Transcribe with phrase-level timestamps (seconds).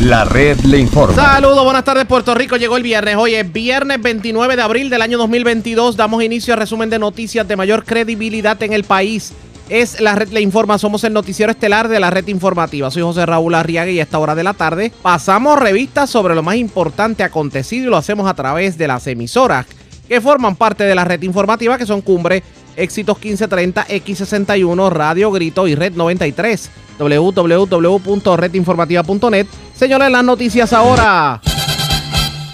[0.00, 1.16] La red le informa.
[1.16, 2.56] Saludos, buenas tardes Puerto Rico.
[2.56, 3.16] Llegó el viernes.
[3.16, 5.96] Hoy es viernes 29 de abril del año 2022.
[5.96, 9.32] Damos inicio al resumen de noticias de mayor credibilidad en el país.
[9.68, 10.78] Es la red le informa.
[10.78, 12.92] Somos el noticiero estelar de la red informativa.
[12.92, 16.44] Soy José Raúl Arriaga y a esta hora de la tarde pasamos revistas sobre lo
[16.44, 19.66] más importante acontecido y lo hacemos a través de las emisoras
[20.08, 22.42] que forman parte de la red informativa que son Cumbre,
[22.78, 29.46] Éxitos 1530, X61, Radio Grito y Red 93 www.redinformativa.net.
[29.74, 31.40] Señores, las noticias ahora.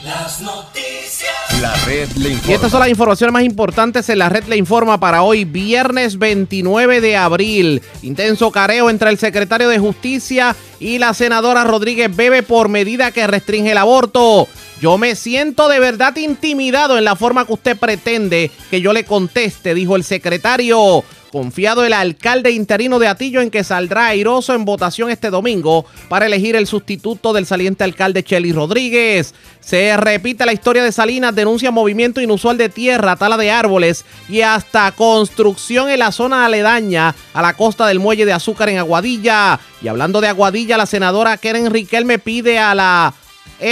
[0.05, 1.33] Las noticias.
[1.61, 2.51] La red le informa.
[2.51, 6.19] Y estas son las informaciones más importantes en la red le informa para hoy, viernes
[6.19, 7.83] 29 de abril.
[8.03, 13.27] Intenso careo entre el secretario de Justicia y la senadora Rodríguez Bebe por medida que
[13.27, 14.47] restringe el aborto.
[14.81, 19.05] Yo me siento de verdad intimidado en la forma que usted pretende que yo le
[19.05, 21.05] conteste, dijo el secretario.
[21.35, 26.27] Confiado el alcalde interino de Atillo en que saldrá airoso en votación este domingo para
[26.27, 29.35] elegir el sustituto del saliente alcalde Chely Rodríguez.
[29.59, 34.43] Se repite la historia de Salinas, denuncia movimiento inusual de tierra, tala de árboles y
[34.43, 39.59] hasta construcción en la zona aledaña a la costa del muelle de azúcar en Aguadilla.
[39.83, 43.13] Y hablando de Aguadilla, la senadora Keren Riquelme pide a la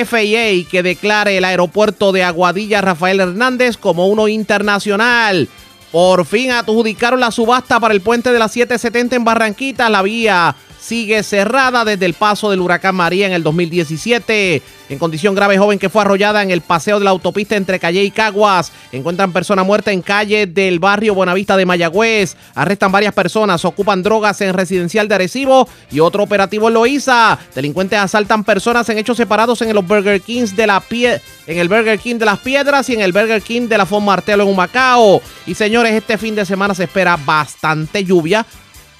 [0.05, 5.49] FAA que declare el aeropuerto de Aguadilla Rafael Hernández como uno internacional.
[5.91, 9.91] Por fin adjudicaron la subasta para el puente de la 770 en Barranquita.
[9.91, 14.63] La vía sigue cerrada desde el paso del huracán María en el 2017.
[14.89, 18.03] En condición grave, joven que fue arrollada en el paseo de la autopista entre Calle
[18.03, 18.73] y Caguas.
[18.91, 22.37] Encuentran persona muerta en calle del barrio Buenavista de Mayagüez.
[22.55, 27.39] Arrestan varias personas, ocupan drogas en residencial de Arecibo y otro operativo en Loíza.
[27.55, 31.69] Delincuentes asaltan personas en hechos separados en los Burger Kings de la pie en el
[31.69, 34.49] Burger King de las Piedras y en el Burger King de la Fon Martelo en
[34.49, 35.23] Humacao.
[35.47, 38.45] Y señores, este fin de semana se espera bastante lluvia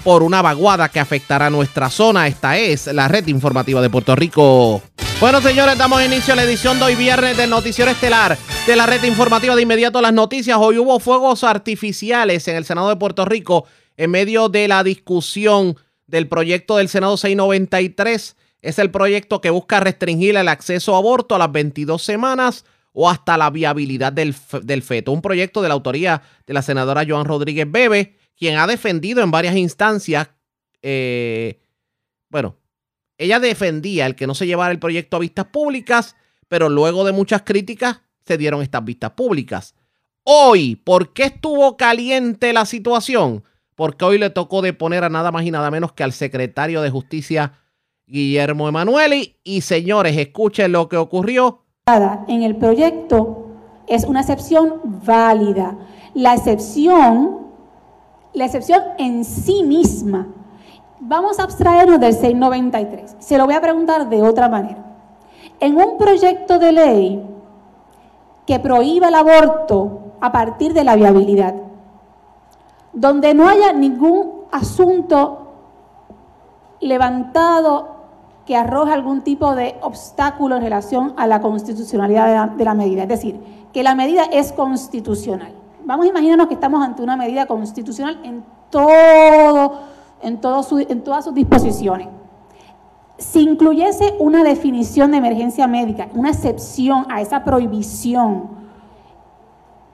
[0.03, 2.27] por una vaguada que afectará nuestra zona.
[2.27, 4.83] Esta es la red informativa de Puerto Rico.
[5.21, 8.37] Bueno, señores, damos inicio a la edición de hoy viernes del Noticiero Estelar
[8.67, 10.59] de la red informativa de inmediato las noticias.
[10.61, 15.77] Hoy hubo fuegos artificiales en el Senado de Puerto Rico en medio de la discusión
[16.09, 18.37] del proyecto del Senado 693.
[18.63, 23.09] Es el proyecto que busca restringir el acceso a aborto a las 22 semanas o
[23.09, 25.13] hasta la viabilidad del, del feto.
[25.13, 29.31] Un proyecto de la autoría de la senadora Joan Rodríguez Bebe quien ha defendido en
[29.31, 30.29] varias instancias,
[30.83, 31.61] eh,
[32.29, 32.57] bueno,
[33.19, 36.17] ella defendía el que no se llevara el proyecto a vistas públicas,
[36.49, 39.75] pero luego de muchas críticas se dieron estas vistas públicas.
[40.25, 43.45] Hoy, ¿por qué estuvo caliente la situación?
[43.75, 46.91] Porque hoy le tocó deponer a nada más y nada menos que al secretario de
[46.91, 47.55] Justicia,
[48.07, 49.37] Guillermo Emanueli.
[49.43, 51.65] Y señores, escuchen lo que ocurrió.
[52.29, 53.49] En el proyecto
[53.89, 55.77] es una excepción válida.
[56.15, 57.42] La excepción
[58.35, 60.29] la excepción en sí misma.
[61.01, 63.17] Vamos a abstraernos del 693.
[63.19, 64.85] Se lo voy a preguntar de otra manera.
[65.61, 67.27] En un proyecto de ley
[68.47, 71.55] que prohíba el aborto a partir de la viabilidad,
[72.93, 75.39] donde no haya ningún asunto
[76.81, 77.93] levantado
[78.47, 82.75] que arroje algún tipo de obstáculo en relación a la constitucionalidad de la, de la
[82.75, 87.17] medida, es decir, que la medida es constitucional vamos a imaginarnos que estamos ante una
[87.17, 89.81] medida constitucional en, todo,
[90.23, 92.09] en, todo en todas sus disposiciones.
[93.19, 98.63] Si incluyese una definición de emergencia médica, una excepción a esa prohibición,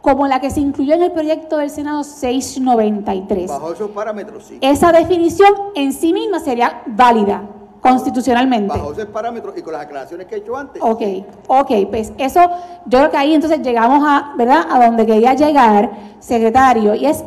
[0.01, 3.51] como la que se incluyó en el proyecto del Senado 693.
[3.51, 4.59] Bajo esos parámetros, sí.
[4.61, 7.43] Esa definición en sí misma sería válida
[7.81, 8.69] constitucionalmente.
[8.69, 10.83] Bajo esos parámetros y con las aclaraciones que he hecho antes.
[10.83, 11.03] Ok,
[11.47, 12.41] ok, pues eso,
[12.87, 14.67] yo creo que ahí entonces llegamos a, ¿verdad?
[14.71, 17.25] A donde quería llegar, secretario, y es,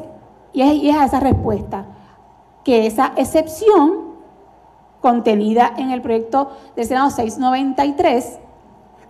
[0.53, 1.85] y es, y es a esa respuesta,
[2.63, 4.11] que esa excepción
[5.01, 8.39] contenida en el proyecto del Senado 693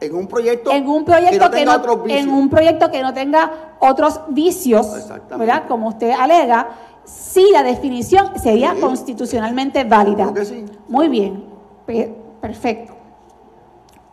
[0.01, 2.23] en un proyecto, en un proyecto que no que tenga no, otros vicios.
[2.23, 5.07] en un proyecto que no tenga otros vicios.
[5.37, 5.63] ¿verdad?
[5.67, 6.69] Como usted alega,
[7.05, 8.81] sí la definición sería Sí.
[8.81, 10.31] constitucionalmente válida.
[10.43, 10.65] Sí.
[10.87, 11.45] Muy bien,
[11.85, 12.93] Pe- perfecto.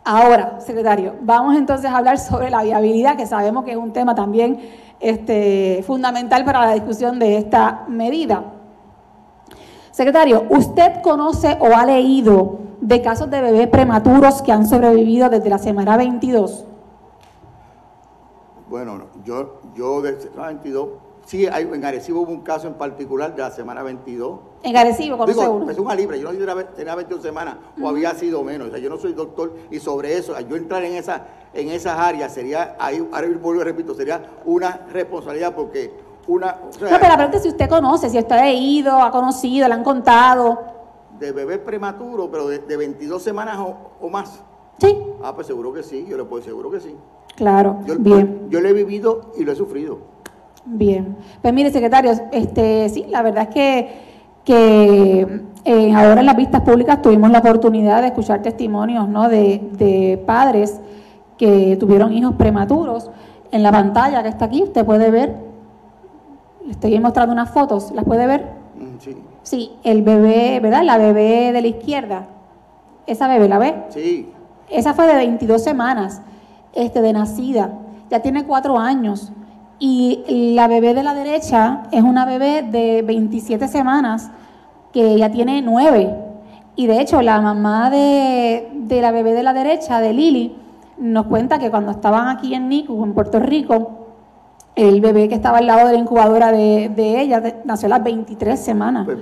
[0.03, 4.15] Ahora, secretario, vamos entonces a hablar sobre la viabilidad, que sabemos que es un tema
[4.15, 4.59] también
[4.99, 8.43] este, fundamental para la discusión de esta medida.
[9.91, 15.49] Secretario, ¿usted conoce o ha leído de casos de bebés prematuros que han sobrevivido desde
[15.49, 16.65] la semana 22?
[18.69, 20.87] Bueno, no, yo, yo de semana 22,
[21.29, 24.39] sí, hay, en Arecibo hubo un caso en particular de la semana 22.
[24.63, 25.69] En Arecibo, conoce Digo, uno.
[25.71, 28.71] es una libre, yo no sé si tenía 21 semanas o había sido menos, o
[28.71, 31.23] sea, yo no soy doctor y sobre eso, yo entrar en, esa,
[31.53, 35.93] en esas áreas sería, ahí, ahora vuelvo repito, sería una responsabilidad porque
[36.27, 36.57] una...
[36.67, 39.73] o sea, No, pero aparte si usted conoce, si usted ha leído, ha conocido, le
[39.75, 40.59] han contado.
[41.19, 44.41] de bebé prematuro, pero de, de 22 semanas o, o más.
[44.79, 46.95] Sí, Ah, pues seguro que sí, yo le puedo seguro que sí.
[47.35, 47.79] claro.
[47.85, 48.47] Yo, Bien.
[48.49, 49.97] yo lo he vivido y lo he sufrido.
[50.71, 53.89] Bien, pues mire, secretario, este, sí, la verdad es que,
[54.45, 59.29] que eh, ahora en las vistas públicas tuvimos la oportunidad de escuchar testimonios ¿no?
[59.29, 60.79] de, de padres
[61.37, 63.09] que tuvieron hijos prematuros.
[63.51, 65.35] En la pantalla que está aquí, usted puede ver,
[66.65, 68.45] le estoy mostrando unas fotos, ¿las puede ver?
[68.75, 70.83] Mm, Sí, Sí, el bebé, ¿verdad?
[70.83, 72.27] La bebé de la izquierda,
[73.07, 73.75] esa bebé, ¿la ve?
[73.89, 74.29] sí.
[74.69, 76.21] Esa fue de 22 semanas,
[76.73, 77.71] este, de nacida.
[78.11, 79.31] Ya tiene cuatro años.
[79.79, 84.29] Y la bebé de la derecha es una bebé de 27 semanas
[84.91, 86.13] que ya tiene nueve.
[86.75, 90.55] Y de hecho, la mamá de, de la bebé de la derecha, de Lili,
[90.97, 93.91] nos cuenta que cuando estaban aquí en NICU, en Puerto Rico,
[94.75, 98.03] el bebé que estaba al lado de la incubadora de, de ella nació a las
[98.03, 99.05] 23 semanas.
[99.05, 99.19] Pues-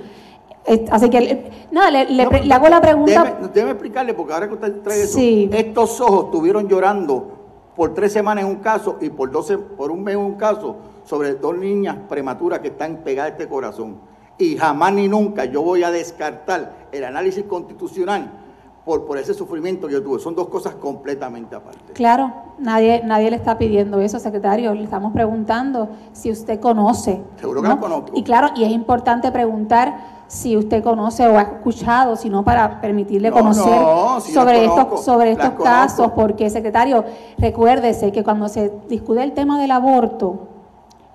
[0.90, 3.24] Así que, nada, le, le No, le hago la pregunta.
[3.24, 5.48] Déjeme, déjeme explicarle, porque ahora que usted trae eso, Sí.
[5.50, 7.37] estos ojos estuvieron llorando
[7.78, 10.74] por tres semanas en un caso y por, 12, por un mes en un caso
[11.04, 13.98] sobre dos niñas prematuras que están pegadas a este corazón.
[14.36, 18.32] Y jamás ni nunca yo voy a descartar el análisis constitucional
[18.84, 20.18] por, por ese sufrimiento que yo tuve.
[20.18, 21.92] Son dos cosas completamente aparte.
[21.92, 24.74] Claro, nadie, nadie le está pidiendo eso, secretario.
[24.74, 27.22] Le estamos preguntando si usted conoce.
[27.38, 28.10] Seguro que lo conozco.
[28.12, 33.30] Y claro, y es importante preguntar si usted conoce o ha escuchado, sino para permitirle
[33.30, 36.14] No, conocer no, si sobre conozco, estos, sobre estos casos, conozco.
[36.20, 37.04] porque secretario,
[37.38, 40.48] recuérdese que cuando se discute el tema del aborto,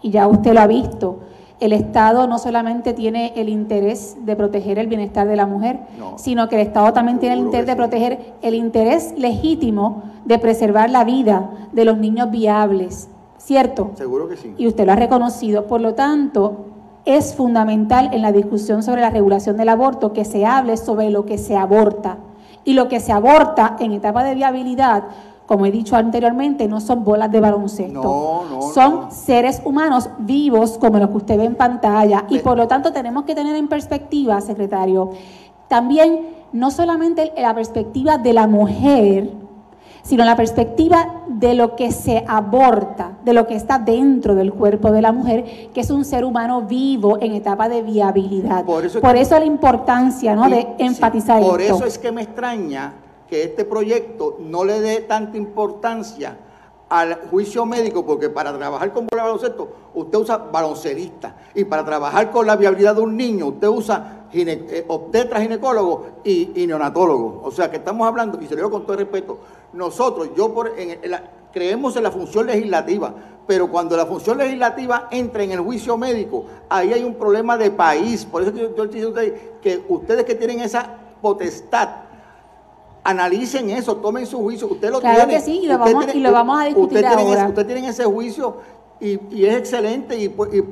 [0.01, 1.19] y ya usted lo ha visto,
[1.59, 6.17] el Estado no solamente tiene el interés de proteger el bienestar de la mujer, No.
[6.17, 10.89] sino que el Estado también tiene el interés de proteger el interés legítimo de preservar
[10.89, 13.07] la vida de los niños viables,
[13.37, 13.91] ¿cierto?
[13.95, 14.53] Seguro que sí.
[14.57, 15.67] Y usted lo ha reconocido.
[15.67, 16.65] Por lo tanto,
[17.05, 21.25] es fundamental en la discusión sobre la regulación del aborto que se hable sobre lo
[21.25, 22.17] que se aborta.
[22.65, 25.03] Y lo que se aborta en etapa de viabilidad,
[25.45, 28.01] como he dicho anteriormente, no son bolas de baloncesto.
[28.01, 29.11] No, no, son no.
[29.11, 32.23] seres humanos vivos como los que usted ve en pantalla.
[32.29, 35.11] Y por lo tanto tenemos que tener en perspectiva, secretario,
[35.67, 36.21] también
[36.53, 39.29] no solamente la perspectiva de la mujer,
[40.03, 44.91] sino la perspectiva de lo que se aborta, de lo que está dentro del cuerpo
[44.91, 48.65] de la mujer, que es un ser humano vivo en etapa de viabilidad.
[48.65, 50.47] Por eso Por la importancia ¿no?
[50.47, 51.75] Y- de sí, enfatizar Por esto.
[51.77, 52.93] eso es que me extraña
[53.27, 56.37] que este proyecto no le dé tanta importancia
[56.89, 61.35] al juicio médico, porque para trabajar con bola de baloncesto, usted usa baloncelista.
[61.55, 66.05] Y para trabajar con la viabilidad de un niño, usted usa gine- eh, obstetra, ginecólogo
[66.23, 67.41] y, y neonatólogo.
[67.43, 69.39] O sea que estamos hablando, y se lo digo con todo respeto,
[69.73, 73.13] nosotros, yo por, en, en la- creemos en la función legislativa,
[73.45, 77.69] pero cuando la función legislativa entra en el juicio médico, ahí hay un problema de
[77.71, 78.25] país.
[78.25, 80.87] Por eso que yo, yo estoy diciendo a ustedes que ustedes que tienen esa
[81.21, 81.89] potestad,
[83.03, 84.67] analicen eso, tomen su juicio.
[84.67, 85.33] Usted lo Claro tiene.
[85.33, 87.33] que sí, y lo vamos- y lo vamos a discutir usted ahora.
[87.41, 88.57] ese- usted tiene ese juicio
[88.99, 90.25] y, y es excelente y,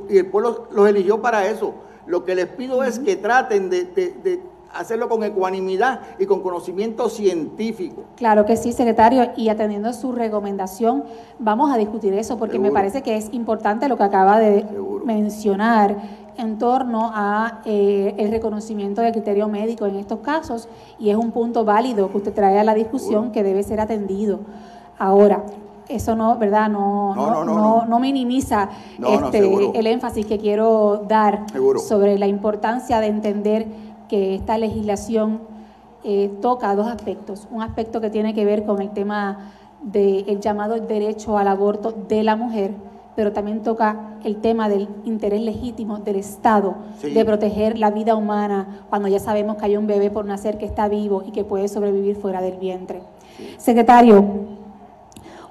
[0.09, 1.73] y- el pueblo los eligió para eso.
[2.07, 4.39] Lo que les pido es que traten de, de- de
[4.73, 8.03] hacerlo con ecuanimidad y con conocimiento científico.
[8.15, 11.03] Claro que sí, secretario, y atendiendo su recomendación,
[11.39, 15.05] vamos a discutir eso porque me parece que es importante lo que acaba de Seguro.
[15.05, 15.97] mencionar
[16.37, 21.31] en torno a eh, el reconocimiento del criterio médico en estos casos y es un
[21.31, 23.31] punto válido que usted trae a la discusión Seguro.
[23.33, 24.39] que debe ser atendido.
[24.97, 25.43] Ahora,
[25.89, 26.69] eso no, ¿verdad?
[26.69, 27.85] No, No, no, no, no, no, no.
[27.85, 28.69] no minimiza
[29.05, 31.79] este, el énfasis que quiero dar Seguro.
[31.79, 33.67] sobre la importancia de entender
[34.11, 35.39] que esta legislación
[36.03, 37.47] eh, toca dos aspectos.
[37.49, 39.51] Un aspecto que tiene que ver con el tema
[39.81, 42.73] del llamado derecho al aborto de la mujer,
[43.15, 47.11] pero también toca el tema del interés legítimo del Estado Sí.
[47.11, 50.65] de proteger la vida humana cuando ya sabemos que hay un bebé por nacer que
[50.65, 53.01] está vivo y que puede sobrevivir fuera del vientre.
[53.57, 54.25] Secretario,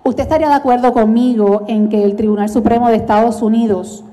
[0.05, 4.05] ¿usted estaría de acuerdo conmigo en que el Tribunal Supremo de Estados Unidos,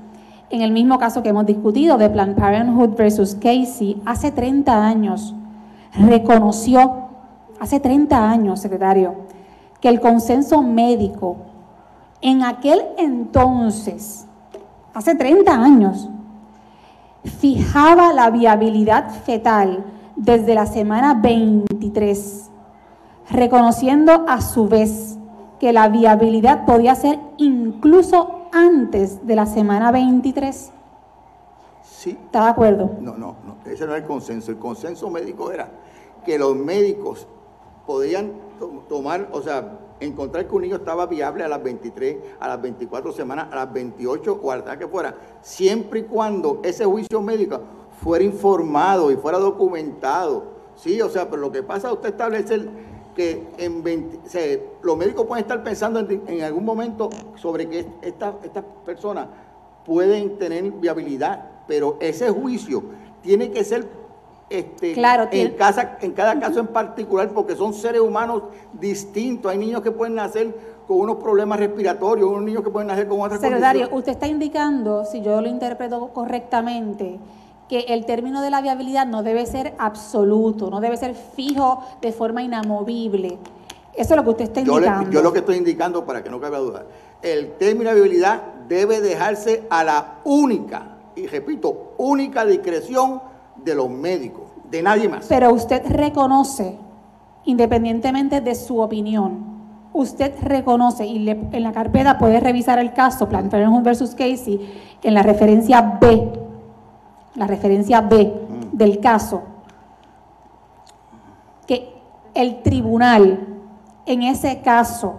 [0.50, 5.34] en el mismo caso que hemos discutido de Planned Parenthood versus Casey, hace 30 años
[5.92, 7.08] reconoció,
[7.60, 9.14] hace 30 años, secretario,
[9.80, 11.36] que el consenso médico
[12.20, 14.26] en aquel entonces,
[14.94, 16.08] hace 30 años,
[17.40, 19.84] fijaba la viabilidad fetal
[20.16, 22.50] desde la semana 23,
[23.30, 25.18] reconociendo a su vez
[25.60, 30.72] que la viabilidad podía ser incluso antes de la semana 23.
[31.82, 32.90] Sí, ¿Está de acuerdo?
[33.00, 34.50] No, no, no, ese no es el consenso.
[34.50, 35.70] El consenso médico era
[36.24, 37.26] que los médicos
[37.86, 42.48] podían to- tomar, o sea, encontrar que un niño estaba viable a las 23, a
[42.48, 46.60] las 24 semanas, a las 28 o a la edad que fuera, siempre y cuando
[46.62, 47.60] ese juicio médico
[48.00, 50.58] fuera informado y fuera documentado.
[50.76, 52.68] Sí, o sea, pero lo que pasa, usted establece
[53.18, 57.68] que en 20 o sea, los médicos pueden estar pensando en, en algún momento sobre
[57.68, 59.26] que esta- estas personas
[59.84, 62.80] pueden tener viabilidad, pero ese juicio
[63.20, 63.88] tiene que ser
[64.50, 69.50] este, Claro, en, casa, en cada caso en particular, porque son seres humanos distintos.
[69.50, 70.54] Hay niños que pueden nacer
[70.86, 73.98] con unos problemas respiratorios, unos niños que pueden nacer con otras Secretario, condiciones.
[73.98, 77.18] usted está indicando, si yo lo interpreto correctamente,
[77.68, 82.12] que el término de la viabilidad no debe ser absoluto, no debe ser fijo de
[82.12, 83.38] forma inamovible.
[83.94, 85.10] Eso es lo que usted está Yo, le- indicando.
[85.10, 86.84] yo lo que estoy indicando, para que no cabe duda,
[87.20, 93.20] el término de viabilidad debe dejarse a la única, y repito, única discreción
[93.56, 95.26] de los médicos, de nadie más.
[95.28, 96.78] Pero usted reconoce,
[97.44, 99.58] independientemente de su opinión,
[99.92, 104.60] usted reconoce, y le- en la carpeta puede revisar el caso Parenthood versus Casey,
[105.02, 106.30] en la referencia B,
[107.34, 108.32] la referencia B
[108.72, 109.42] del caso,
[111.66, 111.94] que
[112.34, 113.46] el tribunal
[114.06, 115.16] en ese caso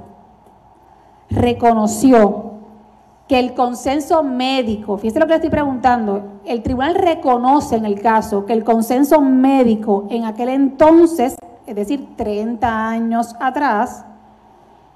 [1.30, 2.50] reconoció
[3.28, 8.02] que el consenso médico, fíjese lo que le estoy preguntando, el tribunal reconoce en el
[8.02, 11.36] caso que el consenso médico en aquel entonces,
[11.68, 14.04] es decir, 30 años atrás,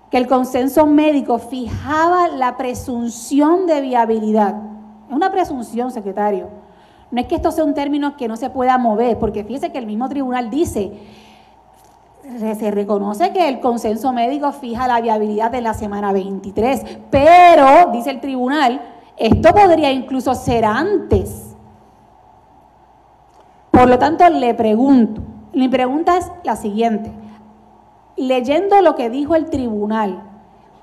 [0.10, 4.56] que el consenso médico fijaba la presunción de viabilidad.
[5.08, 6.63] Es una presunción, secretario.
[7.14, 9.78] No es que esto sea un término que no se pueda mover, porque fíjese que
[9.78, 10.94] el mismo tribunal dice,
[12.40, 18.10] se reconoce que el consenso médico fija la viabilidad de la semana 23, pero, dice
[18.10, 18.82] el tribunal,
[19.16, 21.56] esto podría incluso ser antes.
[23.70, 25.22] Por lo tanto, le pregunto,
[25.54, 27.12] mi pregunta es la siguiente.
[28.18, 30.24] Leyendo lo que dijo el tribunal,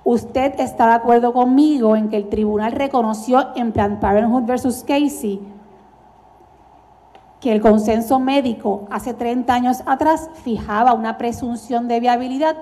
[0.04, 5.49] ¿usted está de acuerdo conmigo en que el tribunal reconoció en Planned Parenthood versus Casey
[7.40, 12.56] que el consenso médico hace 30 años atrás fijaba una presunción de viabilidad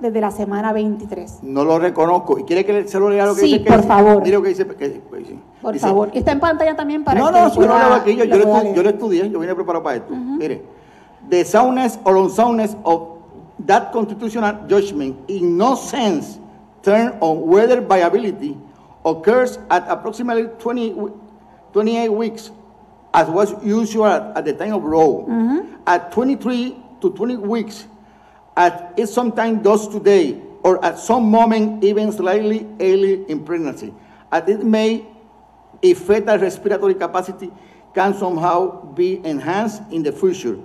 [0.00, 1.40] desde la semana 23.
[1.42, 2.38] No lo reconozco.
[2.38, 3.58] ¿Y quiere que se lo lea lo que Sí, dice?
[3.64, 3.88] por Casey?
[3.88, 4.22] favor.
[4.22, 4.66] Mire lo que dice.
[4.66, 5.02] Casey.
[5.10, 5.40] Casey.
[5.60, 6.10] Por Dice, favor.
[6.14, 8.36] Está en pantalla también para no, que no, yo no pueda- leo aquí, yo, yo
[8.38, 10.14] lo pueda estu- yo lo estudié, yo vine preparado para esto.
[10.14, 10.62] Mire,
[11.28, 13.02] the soundness or unsoundness of
[13.66, 16.38] that constitutional judgment in no sense
[16.82, 18.56] turn on whether viability
[19.04, 21.12] occurs at approximately 20, w-
[21.74, 22.50] 28 weeks
[23.12, 25.74] as was usual at, the time of Roe, mm-hmm.
[25.86, 27.86] at 23 to 20 weeks,
[28.56, 33.94] as it sometimes does today, or at some moment even slightly early in pregnancy,
[34.30, 35.06] as it may
[35.82, 37.50] if fetal respiratory capacity
[37.94, 40.58] can somehow be enhanced in the future.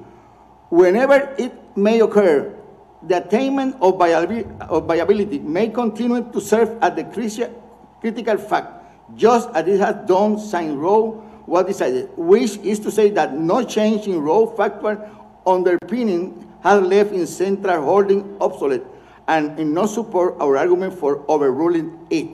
[0.69, 2.53] Whenever it may occur,
[3.01, 7.53] the attainment of, viabi- of viability may continue to serve as the criti-
[8.01, 8.83] critical fact,
[9.15, 13.63] just as it has done since Roe was decided, which is to say that no
[13.63, 15.09] change in Roe factor
[15.45, 18.83] underpinning has left in central holding obsolete
[19.27, 22.29] and in no support our argument for overruling it.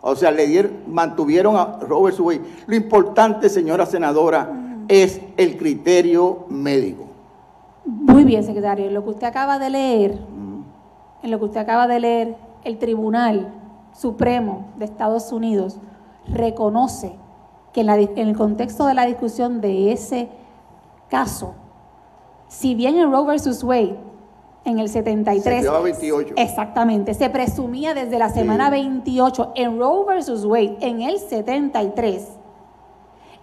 [0.00, 2.40] O sea, le dieron, mantuvieron a Robert Subway.
[2.66, 7.08] Lo importante, señora senadora, es el criterio médico.
[7.84, 8.86] Muy bien, secretario.
[8.86, 10.18] En lo que usted acaba de leer,
[11.22, 13.52] en lo que usted acaba de leer, el Tribunal
[13.92, 15.78] Supremo de Estados Unidos
[16.26, 17.16] reconoce
[17.78, 20.28] que en, la di- en el contexto de la discusión de ese
[21.08, 21.54] caso,
[22.48, 23.96] si bien en Roe versus Wade,
[24.64, 26.34] en el 73, Se llevaba 28.
[26.36, 32.26] exactamente, se presumía desde la semana 28 en Roe versus Wade, en el 73,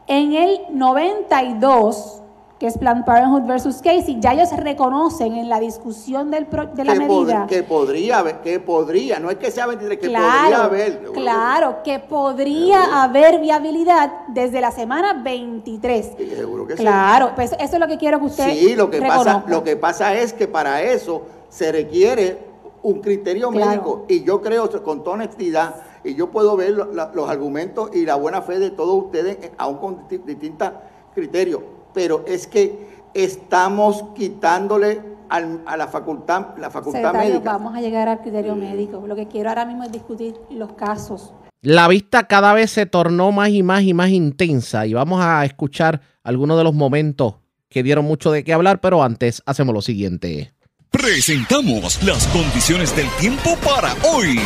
[0.07, 2.21] en el 92,
[2.65, 6.83] que es Planned Parenthood versus Casey, ya ellos reconocen en la discusión del pro- de
[6.83, 7.45] la que, pod- medida.
[7.47, 11.03] que podría haber, que podría, no es que sea 23, que podría claro, haber.
[11.13, 16.13] claro, que podría haber viabilidad desde la semana 23.
[16.17, 16.81] Sí, seguro que sí.
[16.81, 19.75] Claro, pues eso es lo que quiero que usted Sí, lo que, pasa, lo que
[19.75, 22.39] pasa es que para eso se requiere
[22.81, 23.69] un criterio Claro.
[23.69, 27.91] médico y yo creo con toda honestidad y yo puedo ver lo- la- los argumentos
[27.93, 30.71] y la buena fe de todos ustedes eh, aún con disti- distintos
[31.13, 31.61] criterios,
[31.95, 37.51] pero es que estamos quitándole al- a la facultad la facultad Secretario, médica.
[37.53, 39.03] vamos a llegar al criterio médico.
[39.07, 41.33] Lo que quiero ahora mismo es discutir los casos.
[41.61, 45.43] La vista cada vez se tornó más y más y más intensa y vamos a
[45.45, 47.35] escuchar algunos de los momentos
[47.69, 50.53] que dieron mucho de qué hablar, pero antes hacemos lo siguiente.
[50.91, 54.39] Presentamos las condiciones del tiempo para hoy.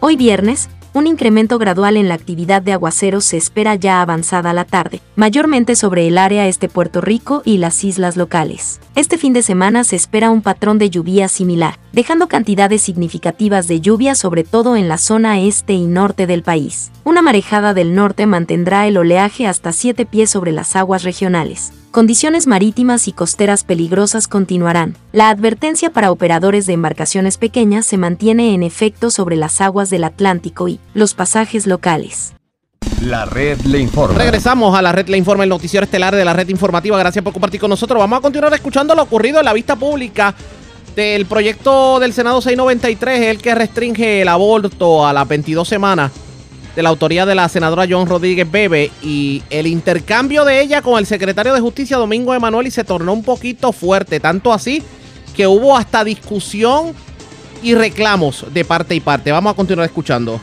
[0.00, 0.68] Hoy viernes,
[0.98, 5.76] Un incremento gradual en la actividad de aguaceros se espera ya avanzada la tarde, mayormente
[5.76, 8.80] sobre el área este Puerto Rico y las islas locales.
[8.96, 13.80] Este fin de semana se espera un patrón de lluvia similar, dejando cantidades significativas de
[13.80, 16.90] lluvia sobre todo en la zona este y norte del país.
[17.04, 21.72] Una marejada del norte mantendrá el oleaje hasta 7 pies sobre las aguas regionales.
[21.98, 24.96] Condiciones marítimas y costeras peligrosas continuarán.
[25.10, 30.04] La advertencia para operadores de embarcaciones pequeñas se mantiene en efecto sobre las aguas del
[30.04, 32.34] Atlántico y los pasajes locales.
[33.02, 34.16] La red le informa.
[34.16, 36.96] Regresamos a la red Le Informa, el noticiero estelar de la red informativa.
[36.96, 37.98] Gracias por compartir con nosotros.
[37.98, 40.36] Vamos a continuar escuchando lo ocurrido en la vista pública
[40.94, 46.12] del proyecto del Senado 693, el que restringe el aborto a las 22 semanas
[46.78, 50.96] de la autoría de la senadora John Rodríguez Bebe y el intercambio de ella con
[50.96, 54.84] el secretario de Justicia Domingo Emanuel y se tornó un poquito fuerte, tanto así
[55.34, 56.92] que hubo hasta discusión
[57.64, 59.32] y reclamos de parte y parte.
[59.32, 60.38] Vamos a continuar escuchando.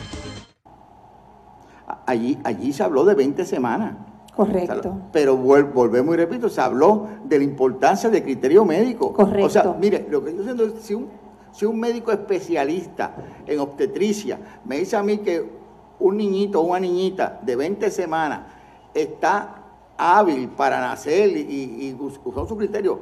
[2.05, 3.95] Allí, allí se habló de 20 semanas.
[4.35, 5.03] Correcto.
[5.13, 9.13] Pero volvemos y repito, se habló de la importancia del criterio médico.
[9.13, 9.45] Correcto.
[9.45, 11.07] O sea, mire, lo que yo siento es, si un,
[11.53, 13.15] si un médico especialista
[13.47, 15.63] en obstetricia me dice a mí que
[15.99, 18.41] un niñito o una niñita de 20 semanas
[18.93, 19.55] está
[19.97, 22.99] hábil para nacer y, y, y us- usar su criterio,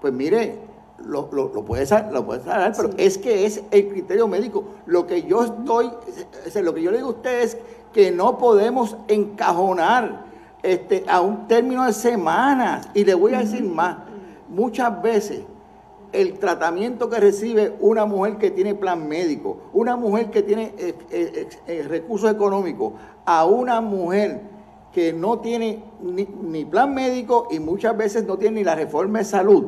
[0.00, 0.58] pues mire,
[1.06, 4.64] lo, lo, lo puede lo puede saber, pero es que es el criterio médico.
[4.86, 7.58] Lo que yo estoy, o sea, lo que yo le digo a usted es
[7.92, 10.24] que no podemos encajonar
[10.62, 12.88] este, a un término de semanas.
[12.94, 13.96] Y le voy a decir más,
[14.48, 15.42] muchas veces
[16.14, 20.94] el tratamiento que recibe una mujer que tiene plan médico, una mujer que tiene eh,
[21.10, 22.92] eh, eh, recursos económicos,
[23.26, 24.42] a una mujer
[24.92, 29.18] que no tiene ni, ni plan médico y muchas veces no tiene ni la reforma
[29.18, 29.64] de salud,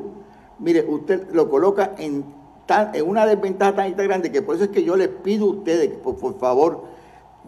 [0.58, 2.24] mire, usted lo coloca en,
[2.66, 5.50] tan- en una desventaja tan grande que por eso es que yo les pido a
[5.50, 6.84] ustedes, que por, por favor,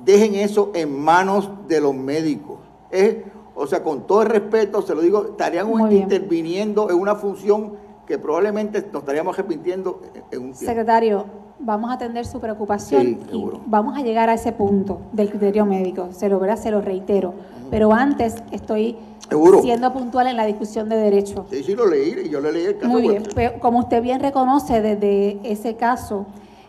[0.05, 2.59] dejen eso en manos de los médicos.
[2.91, 3.17] Es-
[3.61, 5.69] o sea, con todo el respeto, se lo digo, estarían
[6.03, 7.73] interviniendo en una función
[8.09, 10.01] que probablemente nos estaríamos arrepintiendo
[10.33, 10.57] en- un tiempo.
[10.59, 11.27] Secretario,
[11.61, 13.61] vamos a atender su preocupación Sí, y seguro.
[13.67, 16.09] vamos a llegar a ese punto del criterio médico.
[16.13, 16.57] Se lo, ¿verdad?
[16.57, 17.35] se lo reitero.
[17.71, 18.97] Pero antes estoy
[19.29, 19.61] Seguro.
[19.61, 21.45] siendo puntual en la discusión de derecho.
[21.51, 22.89] Sí, sí, lo leí y yo le leí el caso.
[22.91, 26.25] Muy bien, pero como usted bien reconoce desde ese caso,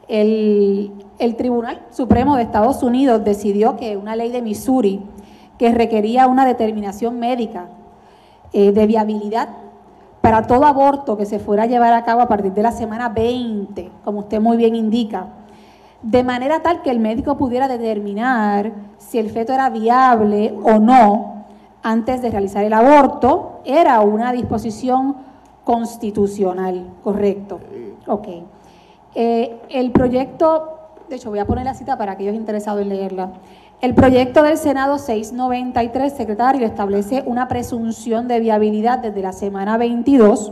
[0.09, 5.01] el, el Tribunal Supremo de Estados Unidos decidió que una ley de Missouri
[5.57, 7.67] que requería una determinación médica
[8.51, 9.49] eh, de viabilidad
[10.21, 13.09] para todo aborto que se fuera a llevar a cabo a partir de la semana
[13.09, 15.27] 20, como usted muy bien indica,
[16.01, 21.45] de manera tal que el médico pudiera determinar si el feto era viable o no
[21.83, 25.15] antes de realizar el aborto, era una disposición
[25.63, 27.59] constitucional, correcto.
[28.07, 28.27] Ok.
[29.15, 30.79] Eh, el proyecto,
[31.09, 33.31] de hecho voy a poner la cita para aquellos interesados en leerla.
[33.81, 40.51] El proyecto del Senado 693, secretario, establece una presunción de viabilidad desde la semana 22,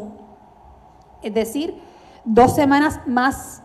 [1.22, 1.76] es decir,
[2.24, 3.64] dos semanas más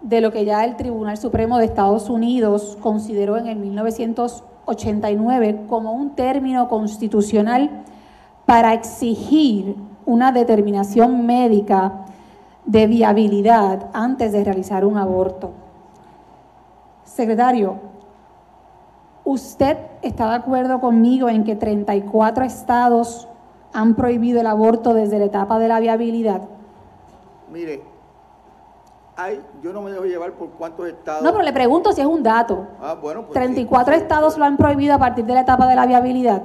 [0.00, 5.92] de lo que ya el Tribunal Supremo de Estados Unidos consideró en el 1989 como
[5.92, 7.84] un término constitucional
[8.46, 12.06] para exigir una determinación médica
[12.64, 15.50] de viabilidad antes de realizar un aborto.
[17.04, 17.97] Secretario,
[19.28, 23.28] ¿usted está de acuerdo conmigo en que 34 estados
[23.74, 26.42] han prohibido el aborto desde la etapa de la viabilidad?
[27.52, 27.82] Mire,
[29.16, 31.22] hay, yo no me dejo llevar por cuántos estados.
[31.22, 32.68] No, pero le pregunto si es un dato.
[32.80, 33.34] Ah, bueno, pues.
[33.34, 34.00] 34 sí.
[34.00, 36.42] estados lo han prohibido a partir de la etapa de la viabilidad.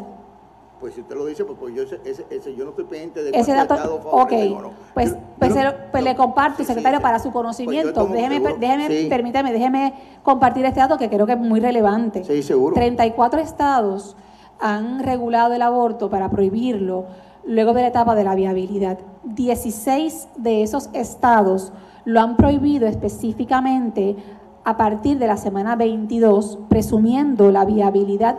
[0.83, 3.23] Pues si usted lo dice, pues, pues yo, ese, ese, ese- yo no estoy pendiente
[3.23, 4.71] de Ese dato, estados ok, no.
[4.93, 7.03] pues, Yo- pues, yo se no- lo- pues le comparto, sí, secretario, sí.
[7.03, 8.05] para su Pues conocimiento.
[8.07, 8.57] déjeme, seguro.
[8.59, 9.07] déjeme, Sí.
[9.07, 9.93] permítame, déjeme
[10.23, 12.25] compartir este dato que creo que es muy relevante.
[12.25, 12.75] Sí, seguro.
[12.75, 14.17] 34 estados
[14.59, 17.05] han regulado el aborto para prohibirlo
[17.45, 18.97] luego de la etapa de la viabilidad.
[19.23, 21.71] 16 de esos estados
[22.03, 24.17] lo han prohibido específicamente
[24.65, 28.35] a partir de la semana 22, presumiendo la viabilidad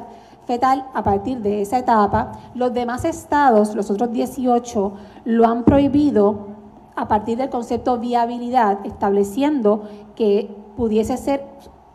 [0.47, 2.33] fetal a partir de esa etapa.
[2.55, 4.93] Los demás estados, los otros 18,
[5.25, 6.49] lo han prohibido
[6.97, 11.45] a partir del concepto viabilidad, estableciendo que pudiese ser,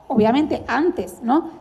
[0.08, 1.60] obviamente, antes, ¿no?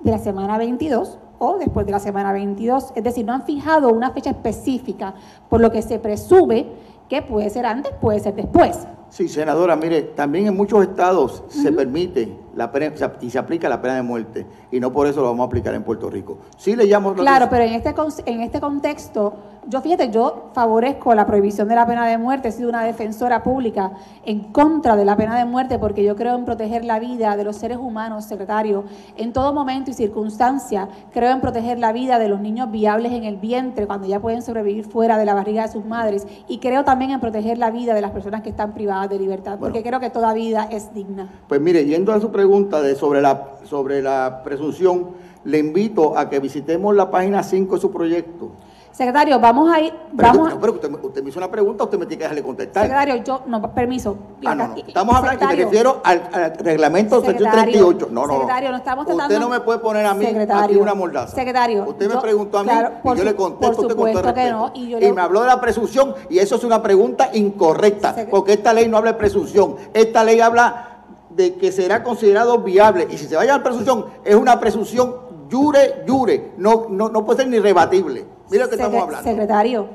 [0.00, 2.92] de la semana 22 o después de la semana 22.
[2.94, 5.14] Es decir, no han fijado una fecha específica,
[5.48, 6.66] por lo que se presume
[7.08, 8.86] que puede ser antes, puede ser después.
[9.08, 13.80] Sí, senadora, mire, también en muchos estados se permite la pena, y se aplica la
[13.82, 16.38] pena de muerte, y no por eso lo vamos a aplicar en Puerto Rico.
[16.56, 19.34] Sí le llamo la Claro, pero en este, en este contexto,
[19.68, 23.42] yo fíjate, yo favorezco la prohibición de la pena de muerte, he sido una defensora
[23.42, 23.92] pública
[24.24, 27.44] en contra de la pena de muerte porque yo creo en proteger la vida de
[27.44, 28.84] los seres humanos, secretario,
[29.16, 33.24] en todo momento y circunstancia, creo en proteger la vida de los niños viables en
[33.24, 36.26] el vientre cuando ya pueden sobrevivir fuera de la barriga de sus madres.
[36.48, 39.58] Y creo también en proteger la vida de las personas que están privadas de libertad
[39.60, 41.28] porque creo que toda vida es digna.
[41.48, 45.10] Pues mire, yendo a su pregunta de sobre la, sobre la presunción,
[45.44, 48.50] le invito a que visitemos la página 5 de su proyecto.
[48.96, 51.84] Secretario, vamos a ir, Pero, vamos no, pero usted, me- usted me hizo una pregunta,
[51.84, 52.84] usted me tiene que dejarle contestar.
[52.84, 54.16] Secretario, yo, no, permiso.
[54.46, 54.74] Ah, no, no.
[54.74, 58.08] Estamos hablando, y me refiero al, al reglamento sección Secretario, 38.
[58.10, 60.94] No, no, secretario, no estamos tratando- Usted no me puede poner a mí aquí una
[60.94, 61.34] mordaza.
[61.36, 64.12] secretario, Usted me yo- preguntó a mí claro, y yo su- le contesto usted con
[64.12, 66.82] todo que no, y yo le- me habló de la presunción y eso es una
[66.82, 69.76] pregunta incorrecta, porque esta ley no habla de presunción.
[69.92, 74.06] Esta ley habla de que será considerado viable y si se vaya a la presunción
[74.24, 75.16] es una presunción
[75.52, 78.35] jure, jure, no, no, no puede ser ni rebatible.
[78.50, 79.28] Mira lo que estamos hablando.
[79.28, 79.88] Secretario,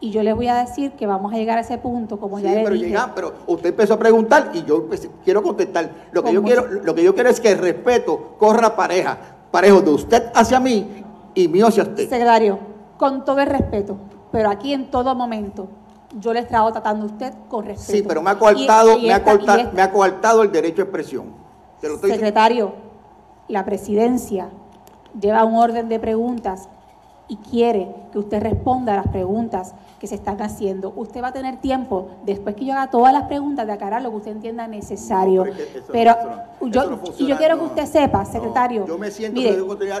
[0.00, 2.44] y yo le voy a decir que vamos a llegar a ese punto, como Sí,
[2.44, 2.86] ya le pero dije.
[2.88, 5.90] llega, pero usted empezó a preguntar y yo pues, quiero contestar.
[6.12, 9.18] Lo que yo quiero, lo que yo quiero es que el respeto corra pareja,
[9.50, 12.08] parejo de usted hacia mí y mío hacia usted.
[12.08, 12.58] Secretario,
[12.96, 13.96] con todo el respeto,
[14.32, 15.68] pero aquí en todo momento,
[16.18, 17.92] yo le he estado tratando a usted con respeto.
[17.98, 21.26] Sí, pero me ha coartado, Y- y me, ha me coartado el derecho de expresión.
[21.80, 22.26] Te lo estoy diciendo.
[22.26, 22.72] Secretario,
[23.48, 24.50] la presidencia
[25.20, 26.68] lleva un orden de preguntas
[27.32, 30.92] y quiere que usted responda a las preguntas que se están haciendo.
[30.96, 34.10] Usted va a tener tiempo, después que yo haga todas las preguntas, de aclarar lo
[34.10, 35.46] que usted entienda necesario.
[35.46, 36.20] No, pero es que eso- Pero eso
[36.60, 38.84] no- yo, y yo quiero que usted sepa, secretario.
[38.86, 39.56] Yo me siento, mire,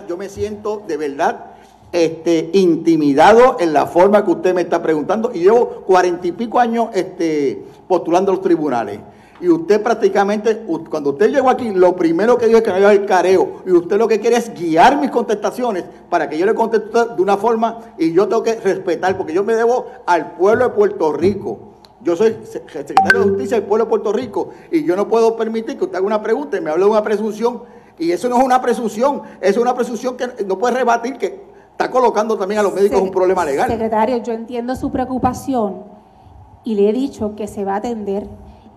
[0.06, 1.46] yo me siento de verdad
[1.90, 6.58] este, intimidado en la forma que usted me está preguntando y llevo cuarenta y pico
[6.58, 8.98] años este, postulando a los tribunales.
[9.42, 12.86] Y usted prácticamente, cuando usted llegó aquí, lo primero que dijo es que no iba
[12.86, 13.62] a haber careo.
[13.66, 17.20] Y usted lo que quiere es guiar mis contestaciones para que yo le conteste de
[17.20, 21.12] una forma y yo tengo que respetar, porque yo me debo al pueblo de Puerto
[21.12, 21.58] Rico.
[22.02, 25.36] Yo soy se- secretario de Justicia del pueblo de Puerto Rico y yo no puedo
[25.36, 27.62] permitir que usted haga una pregunta y me hable de una presunción.
[27.98, 31.90] Y eso no es una presunción, es una presunción que no puede rebatir, que está
[31.90, 33.68] colocando también a los médicos un problema legal.
[33.68, 35.82] Secretario, yo entiendo su preocupación
[36.62, 38.28] y le he dicho que se va a atender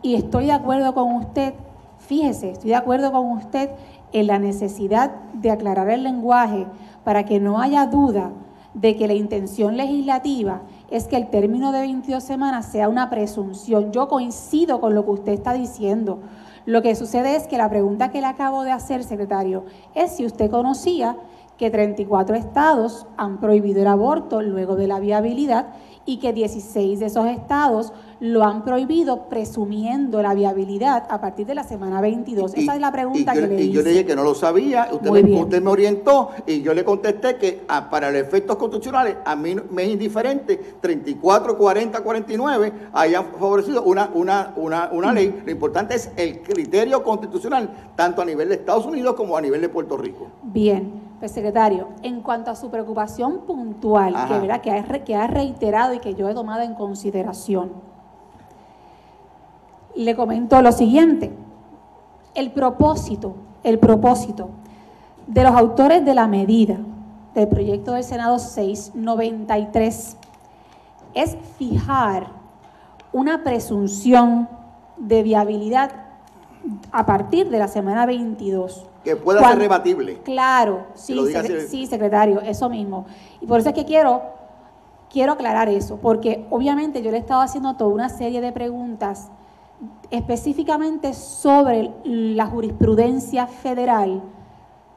[0.05, 1.55] y estoy de acuerdo con usted,
[1.97, 3.71] fíjese, estoy de acuerdo con usted
[4.13, 6.67] en la necesidad de aclarar el lenguaje
[7.03, 8.31] para que no haya duda
[8.75, 13.91] de que la intención legislativa es que el término de 22 semanas sea una presunción.
[13.91, 16.19] Yo coincido con lo que usted está diciendo.
[16.67, 19.65] Lo que sucede es que la pregunta que le acabo de hacer, secretario,
[19.95, 21.17] es si usted conocía
[21.57, 25.67] que 34 estados han prohibido el aborto luego de la viabilidad
[26.05, 31.55] y que 16 de esos estados lo han prohibido presumiendo la viabilidad a partir de
[31.55, 32.55] la semana 22.
[32.55, 33.89] Y- Esa es la pregunta yo, que le y yo le hice.
[33.89, 37.63] dije que no lo sabía, usted me, usted me orientó y yo le contesté que
[37.67, 43.83] ah, para los efectos constitucionales a mí me es indiferente 34, 40, 49 hayan favorecido
[43.83, 45.41] una, una, una, una ley.
[45.45, 49.61] Lo importante es el criterio constitucional, tanto a nivel de Estados Unidos como a nivel
[49.61, 50.27] de Puerto Rico.
[50.43, 54.39] Bien, pues secretario, en cuanto a su preocupación puntual, que, Ajá.
[54.39, 54.61] ¿verdad?
[54.61, 57.71] Que, ha, re- que ha reiterado y que yo he tomado en consideración,
[59.95, 61.31] le comento lo siguiente.
[62.33, 64.49] El propósito, el propósito
[65.27, 66.77] de los autores de la medida
[67.33, 70.17] del proyecto del Senado 693
[71.13, 72.27] es fijar
[73.13, 74.49] una presunción
[74.97, 75.91] de viabilidad
[76.91, 78.85] a partir de la semana 22.
[79.03, 80.19] Que pueda ser rebatible.
[80.23, 81.67] Claro, sí, secre- así.
[81.67, 83.05] sí, secretario, eso mismo.
[83.39, 84.21] Y por eso es que quiero,
[85.09, 89.29] quiero aclarar eso, porque obviamente yo le he estado haciendo toda una serie de preguntas
[90.11, 94.21] específicamente sobre la jurisprudencia federal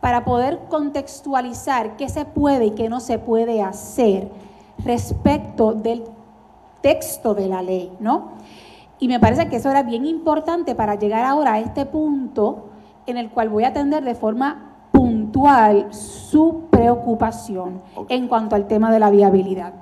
[0.00, 4.30] para poder contextualizar qué se puede y qué no se puede hacer
[4.84, 6.04] respecto del
[6.80, 8.32] texto de la ley, ¿no?
[9.00, 12.68] Y me parece que eso era bien importante para llegar ahora a este punto
[13.06, 18.92] en el cual voy a atender de forma puntual su preocupación en cuanto al tema
[18.92, 19.74] de la viabilidad.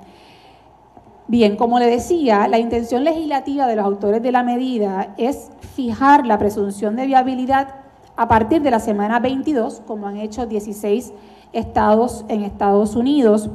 [1.29, 6.25] Bien, como le decía, la intención legislativa de los autores de la medida es fijar
[6.25, 7.75] la presunción de viabilidad
[8.15, 11.13] a partir de la semana 22, como han hecho 16
[11.51, 13.49] estados en Estados Unidos,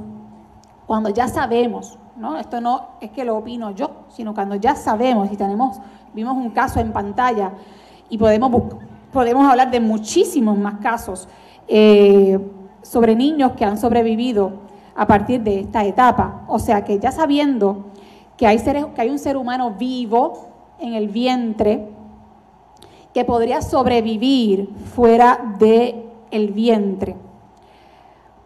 [0.87, 2.37] cuando ya sabemos, ¿no?
[2.37, 5.79] Esto no es que lo opino yo, sino cuando ya sabemos y tenemos,
[6.13, 7.53] vimos un caso en pantalla
[8.11, 8.51] y podemos,
[9.15, 11.27] podemos hablar de muchísimos más casos
[11.69, 12.39] eh,
[12.83, 16.43] sobre niños que han sobrevivido a partir de esta etapa.
[16.49, 17.87] O sea que ya sabiendo
[18.37, 21.89] que hay, seres, que hay un ser humano vivo en el vientre
[23.13, 27.15] que podría sobrevivir fuera del el vientre.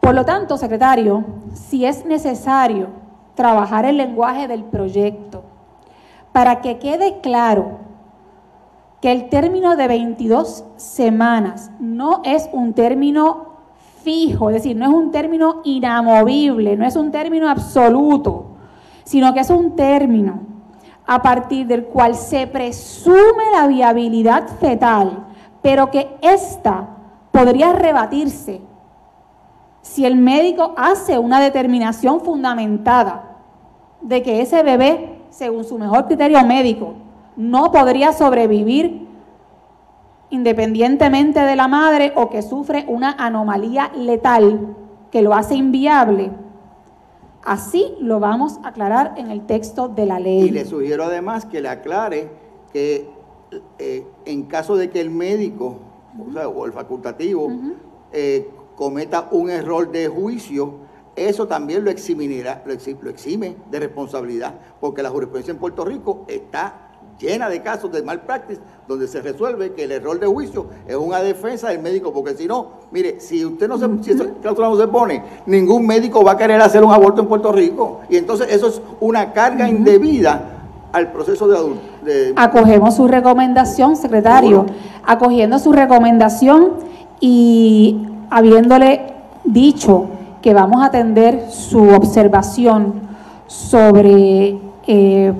[0.00, 2.88] Por lo tanto, secretario, si es necesario
[3.34, 5.44] trabajar el lenguaje del proyecto
[6.32, 7.78] para que quede claro
[9.00, 13.45] que el término de 22 semanas no es un término
[14.06, 18.52] fijo, es decir, no es un término inamovible, no es un término absoluto,
[19.02, 20.38] sino que es un término
[21.04, 25.26] a partir del cual se presume la viabilidad fetal,
[25.60, 26.88] pero que ésta
[27.32, 28.60] podría rebatirse
[29.82, 33.38] si el médico hace una determinación fundamentada
[34.00, 36.94] de que ese bebé, según su mejor criterio médico,
[37.36, 39.05] no podría sobrevivir
[40.30, 44.76] independientemente de la madre o que sufre una anomalía letal
[45.10, 46.30] que lo hace inviable,
[47.44, 50.42] así lo vamos a aclarar en el texto de la ley.
[50.42, 52.28] Y le sugiero además que le aclare
[52.72, 53.08] que
[53.78, 55.78] eh, en caso de que el médico
[56.28, 57.52] o, sea, o el facultativo
[58.12, 63.80] eh, cometa un error de juicio, eso también lo eximirá, lo exime, lo exime de
[63.80, 66.85] responsabilidad, porque la jurisprudencia en Puerto Rico está
[67.18, 71.20] llena de casos de malpractice donde se resuelve que el error de juicio es una
[71.20, 74.76] defensa del médico, porque si no, mire, si usted no se, si esa cláusula no
[74.76, 78.00] se pone, ningún médico va a querer hacer un aborto en Puerto Rico.
[78.10, 80.52] Y entonces eso es una carga indebida
[80.92, 81.80] al proceso de adulto.
[82.04, 84.66] de- Acogemos su recomendación, secretario,
[85.04, 86.74] acogiendo su recomendación
[87.20, 90.06] y habiéndole dicho
[90.42, 93.00] que vamos a atender su observación
[93.48, 95.32] sobre eh,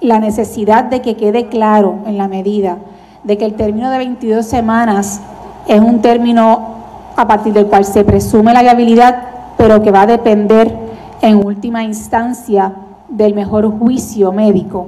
[0.00, 2.78] la necesidad de que quede claro en la medida
[3.24, 5.20] de que el término de 22 semanas
[5.66, 6.76] es un término
[7.16, 9.22] a partir del cual se presume la viabilidad,
[9.56, 10.72] pero que va a depender
[11.20, 12.72] en última instancia
[13.08, 14.86] del mejor juicio médico.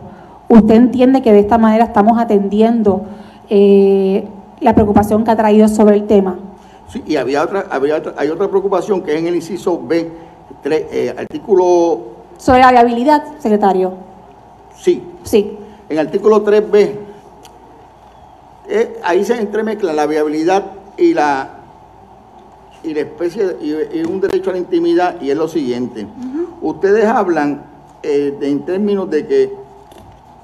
[0.49, 3.03] ¿Usted entiende que de esta manera estamos atendiendo
[3.49, 4.27] eh,
[4.61, 6.39] la preocupación que ha traído sobre el tema?
[6.89, 10.11] Sí, y había otra, había otra- hay otra preocupación que es en el inciso B,
[10.65, 11.99] eh, artículo,
[12.37, 13.93] Sobre la viabilidad, secretario.
[14.81, 15.57] Sí, Sí.
[15.89, 16.95] en el artículo 3B,
[18.69, 20.65] eh, ahí se entremezcla la viabilidad
[20.97, 21.51] y la,
[22.83, 26.07] y la especie, y, y un derecho a la intimidad, y es lo siguiente.
[26.63, 27.65] Ustedes hablan
[28.03, 29.53] eh, de- en términos de que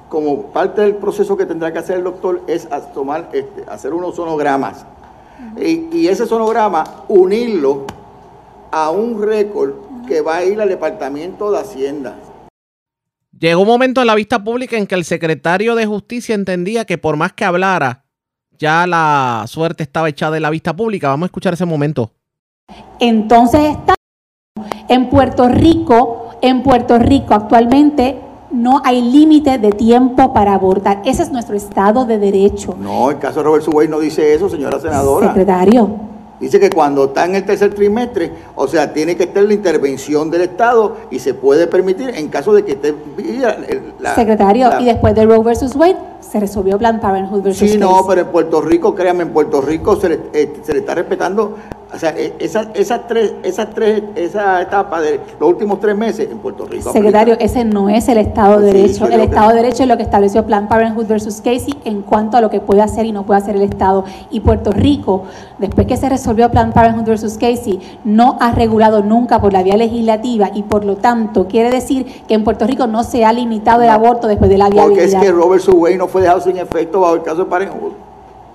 [0.09, 4.15] como parte del proceso que tendrá que hacer el doctor es tomar, este, hacer unos
[4.17, 4.85] sonogramas.
[5.59, 7.85] y, y ese sonograma unirlo
[8.71, 9.73] a un récord
[10.09, 12.15] que va a ir al Departamento de Hacienda.
[13.39, 16.97] Llegó un momento en la vista pública en que el secretario de Justicia entendía que
[16.97, 18.05] por más que hablara,
[18.59, 21.09] ya la suerte estaba echada en la vista pública.
[21.09, 22.13] Vamos a escuchar ese momento.
[22.99, 23.95] Entonces está
[24.89, 28.21] en Puerto Rico, en Puerto Rico actualmente
[28.51, 31.03] no hay límite de tiempo para abortar.
[31.05, 32.75] Ese es nuestro estado de derecho.
[32.81, 35.29] No, el caso de Robert Subway no dice eso, señora senadora.
[35.29, 35.91] Secretario,
[36.39, 40.31] Dice que cuando está en el tercer trimestre, o sea, tiene que estar la intervención
[40.31, 42.95] del Estado y se puede permitir en caso de que esté...
[44.01, 47.79] la- secretario, la- y después de Roe versus Wade se resolvió Planned Parenthood versus Sí,
[47.79, 48.05] no, Casey.
[48.09, 51.57] pero en Puerto Rico, créame, en Puerto Rico se le, eh, se le está respetando,
[51.97, 56.29] o sea, eh, esas, esas tres, esas tres, esa etapa de los últimos tres meses
[56.31, 56.93] en Puerto Rico.
[56.93, 57.45] Secretario, aplica.
[57.51, 59.05] ese no es el Estado de Sí, Derecho.
[59.07, 62.37] El que- Estado de Derecho es lo que estableció Planned Parenthood versus Casey en cuanto
[62.37, 64.05] a lo que puede hacer y no puede hacer el Estado.
[64.31, 65.23] Y Puerto Rico,
[65.59, 69.77] después que se resolvió Planned Parenthood versus Casey, no ha regulado nunca por la vía
[69.77, 73.83] legislativa y por lo tanto quiere decir que en Puerto Rico no se ha limitado
[73.83, 75.21] el aborto después de la Porque es viabilidad.
[75.23, 77.93] que Robert Subway no fue dejado sin efecto bajo el caso de Parenthood.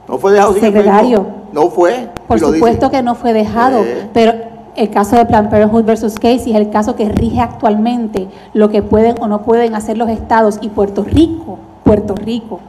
[0.08, 1.22] No fue dejado sin Secretario.
[1.22, 1.36] efecto.
[1.54, 2.10] No fue.
[2.28, 2.98] Por supuesto dice.
[2.98, 4.10] que no fue dejado, Eh.
[4.14, 4.34] pero
[4.76, 8.82] el caso de Planned Parenthood versus Casey es el caso que rige actualmente lo que
[8.82, 12.60] pueden o no pueden hacer los estados y Puerto Rico, Puerto Rico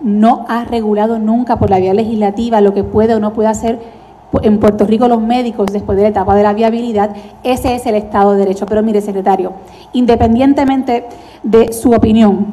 [0.00, 3.78] no ha regulado nunca por la vía legislativa lo que puede o no puede hacer
[4.42, 7.10] en Puerto Rico los médicos después de la etapa de la viabilidad,
[7.44, 8.64] ese es el Estado de Derecho.
[8.66, 9.52] Pero mire, secretario,
[9.92, 11.06] independientemente
[11.42, 12.46] de su opinión,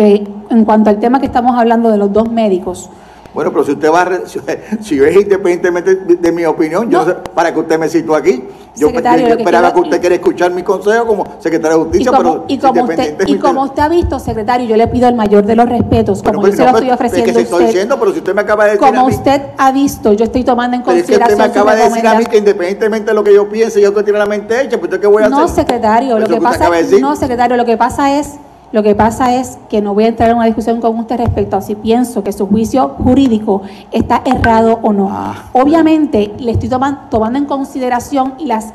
[0.00, 2.88] eh, en cuanto al tema que estamos hablando de los dos médicos,
[3.34, 4.40] Bueno, pero si usted va Si,
[4.82, 7.04] si es independientemente de, de mi opinión, yo No.
[7.04, 8.44] no sé para que usted me sitúe aquí.
[8.76, 9.02] Yo, yo lo
[9.36, 12.44] que esperaba que usted quiera escuchar mi consejo como secretario de Y Justicia, como, pero
[12.48, 15.54] y como usted, y como usted ha visto, secretario, yo le pido el mayor de
[15.56, 17.42] los respetos, Bueno, como pues, yo se no, lo estoy pues, es ofreciendo que se
[17.42, 19.72] estoy usted, diciendo, pero si usted me acaba de decir a como mí- usted ha
[19.72, 22.14] visto, yo estoy tomando en Pero es que usted consideración me acaba de decir a
[22.18, 24.84] mí que independientemente de lo que yo piense, yo que tiene la mente hecha, pues
[24.84, 25.56] ¿usted qué voy a No, hacer?
[25.56, 28.38] secretario, lo Eso que usted pasa no, secretario, lo que pasa es
[28.72, 31.56] lo que pasa es que no voy a entrar en una discusión con usted respecto
[31.56, 35.08] a si pienso que su juicio jurídico está errado o no.
[35.10, 35.46] Ah.
[35.52, 38.72] Obviamente, le estoy toman- tomando en consideración las,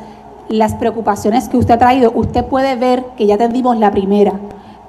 [0.50, 2.12] las preocupaciones que usted ha traído.
[2.14, 4.34] Usted puede ver que ya atendimos la primera,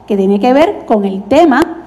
[0.08, 1.84] que tiene que ver con el tema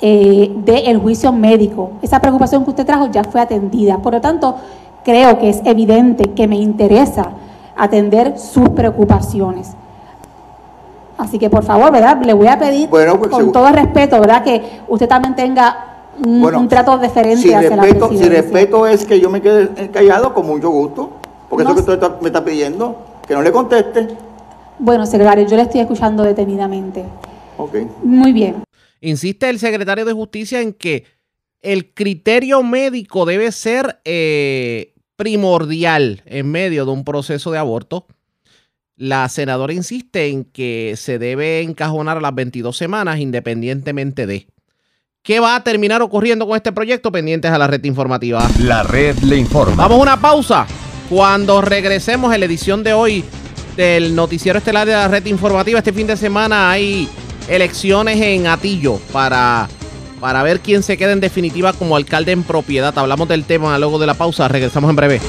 [0.00, 1.92] eh, del juicio médico.
[2.02, 3.96] Esa preocupación que usted trajo ya fue atendida.
[3.98, 4.56] Por lo tanto,
[5.04, 7.30] creo que es evidente que me interesa
[7.76, 9.72] atender sus preocupaciones.
[11.18, 12.20] Así que por favor, ¿verdad?
[12.24, 13.60] Le voy a pedir Bueno, pues, con seguro.
[13.60, 14.42] todo respeto, ¿verdad?
[14.44, 18.42] Que usted también tenga un, Bueno, un trato diferente Si hacia la respeto, si presidencia.
[18.42, 21.10] respeto es que yo me quede callado, con mucho gusto.
[21.50, 24.08] Porque No eso que usted está- me está pidiendo, que no le conteste.
[24.78, 27.04] Bueno, secretario, yo le estoy escuchando detenidamente.
[27.56, 27.74] Ok.
[28.04, 28.62] Muy bien.
[29.00, 31.04] Insiste el secretario de Justicia en que
[31.62, 38.06] el criterio médico debe ser eh, primordial en medio de un proceso de aborto.
[38.98, 44.48] La senadora insiste en que se debe encajonar a las 22 semanas independientemente de.
[45.22, 47.12] ¿Qué va a terminar ocurriendo con este proyecto?
[47.12, 48.44] Pendientes a la red informativa.
[48.58, 49.76] La red le informa.
[49.76, 50.66] Vamos a una pausa.
[51.08, 53.24] Cuando regresemos en la edición de hoy
[53.76, 57.08] del noticiero estelar de la red informativa, este fin de semana hay
[57.48, 59.68] elecciones en Atillo para,
[60.18, 62.98] para ver quién se queda en definitiva como alcalde en propiedad.
[62.98, 64.48] Hablamos del tema luego de la pausa.
[64.48, 65.20] Regresamos en breve.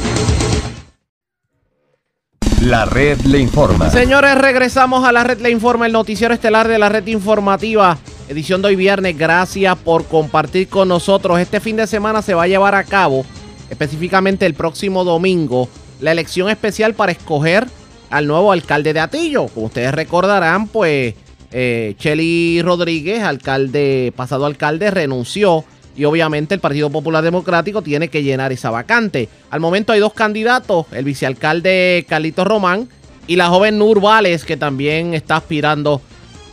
[2.69, 3.89] La red le informa.
[3.89, 8.61] Señores, regresamos a la red Le Informa, el noticiero estelar de la red informativa, edición
[8.61, 9.17] de hoy viernes.
[9.17, 11.39] Gracias por compartir con nosotros.
[11.39, 13.25] Este fin de semana se va a llevar a cabo,
[13.71, 15.67] específicamente el próximo domingo,
[15.99, 17.65] la elección especial para escoger
[18.11, 19.47] al nuevo alcalde de Atillo.
[19.47, 21.15] Como ustedes recordarán, pues
[21.51, 25.65] eh, Chely Rodríguez, alcalde, pasado alcalde, renunció.
[25.95, 29.29] Y obviamente el Partido Popular Democrático tiene que llenar esa vacante.
[29.49, 32.87] Al momento hay dos candidatos, el vicealcalde Carlito Román
[33.27, 36.01] y la joven Nur Vales, que también está aspirando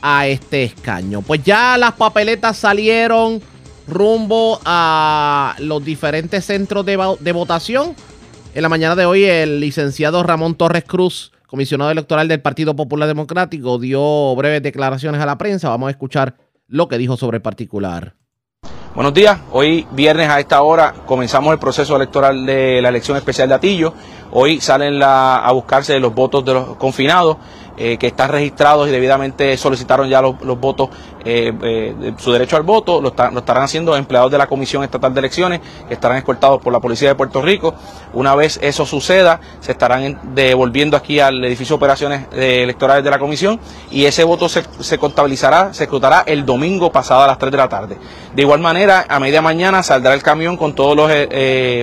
[0.03, 1.23] a este escaño.
[1.23, 3.41] Pues ya las papeletas salieron
[3.87, 7.95] rumbo a los diferentes centros de, de votación.
[8.55, 13.07] En la mañana de hoy, el licenciado Ramón Torres Cruz, comisionado electoral del Partido Popular
[13.07, 15.69] Democrático, dio breves declaraciones a la prensa.
[15.69, 16.35] Vamos a escuchar
[16.67, 18.15] lo que dijo sobre el particular.
[18.97, 23.47] Buenos días, hoy viernes a esta hora comenzamos el proceso electoral de la elección especial
[23.47, 23.93] de Atillo.
[24.33, 27.37] Hoy salen la- a buscarse los votos de los confinados
[27.77, 30.89] eh, que están registrados y debidamente solicitaron ya los, los votos,
[31.27, 35.13] eh, eh, su derecho al voto, lo, lo estarán haciendo empleados de la Comisión Estatal
[35.13, 37.75] de Elecciones que estarán escoltados por la Policía de Puerto Rico.
[38.13, 43.03] Una vez eso suceda, se estarán en- devolviendo aquí al edificio de operaciones eh, electorales
[43.03, 43.59] de la Comisión
[43.91, 47.59] y ese voto se, se contabilizará, se escrutará el domingo pasado a las 3 de
[47.59, 47.97] la tarde.
[48.35, 51.11] De igual manera, a media mañana saldrá el camión con todos los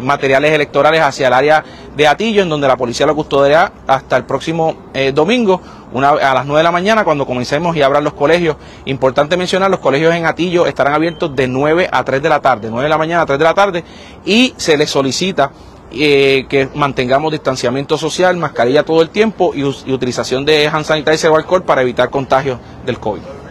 [0.04, 1.64] materiales electorales hacia el área
[1.96, 4.76] de Atillo, en donde la policía lo custodiará hasta el próximo
[5.14, 5.60] domingo,
[5.94, 8.58] una, a las 9 de la mañana, cuando comencemos y abran los colegios.
[8.86, 12.68] Importante mencionar, los colegios en Atillo estarán abiertos de 9 a 3 de la tarde,
[12.70, 13.84] 9 de la mañana a 3 de la tarde,
[14.26, 15.52] y se les solicita
[15.92, 21.30] eh, que mantengamos distanciamiento social, mascarilla todo el tiempo y, y utilización de hand sanitizer
[21.30, 23.43] o alcohol para evitar contagios del COVID.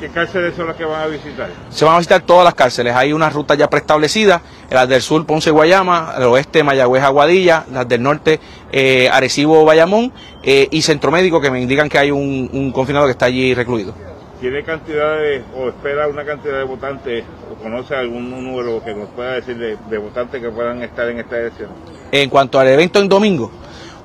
[0.00, 1.48] ¿Qué cárceles son las que van a visitar?
[1.70, 2.94] Se van a visitar todas las cárceles.
[2.94, 7.88] Hay unas rutas ya preestablecidas, las del sur Ponce Guayama, al oeste Mayagüez Aguadilla, las
[7.88, 8.38] del norte
[8.72, 13.06] eh, Arecibo Bayamón eh, y Centro Médico que me indican que hay un, un confinado
[13.06, 13.94] que está allí recluido.
[14.38, 19.32] ¿Tiene cantidades o espera una cantidad de votantes o conoce algún número que nos pueda
[19.32, 21.70] decir de, de votantes que puedan estar en esta elección?
[22.12, 23.50] En cuanto al evento en domingo,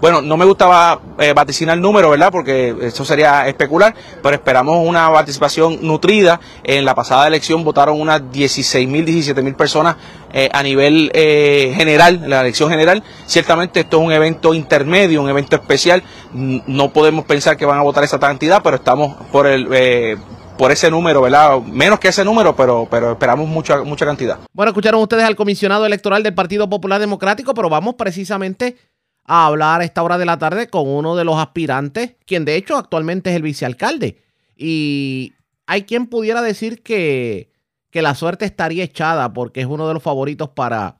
[0.02, 2.32] bueno, no me gustaba eh, vaticinar el número, ¿verdad?
[2.32, 6.40] Porque eso sería especular, pero esperamos una participación nutrida.
[6.64, 9.98] En la pasada elección votaron unas 16 mil, 17 mil personas
[10.34, 13.04] eh, a nivel eh, general, en la elección general.
[13.28, 16.02] Ciertamente esto es un evento intermedio, un evento especial.
[16.34, 19.68] No podemos pensar que van a votar esa cantidad, pero estamos por el...
[19.72, 20.18] eh,
[20.58, 21.60] por ese número, ¿verdad?
[21.62, 24.38] Menos que ese número, pero, pero esperamos mucha, mucha cantidad.
[24.54, 28.78] Bueno, escucharon ustedes al comisionado electoral del Partido Popular Democrático, pero vamos precisamente
[29.26, 32.56] a hablar a esta hora de la tarde con uno de los aspirantes, quien de
[32.56, 34.22] hecho actualmente es el vicealcalde.
[34.56, 35.34] Y
[35.66, 37.52] hay quien pudiera decir que,
[37.90, 40.98] que la suerte estaría echada porque es uno de los favoritos para,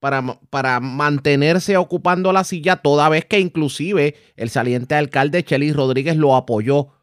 [0.00, 6.16] para, para mantenerse ocupando la silla, toda vez que inclusive el saliente alcalde Chelis Rodríguez
[6.16, 6.93] lo apoyó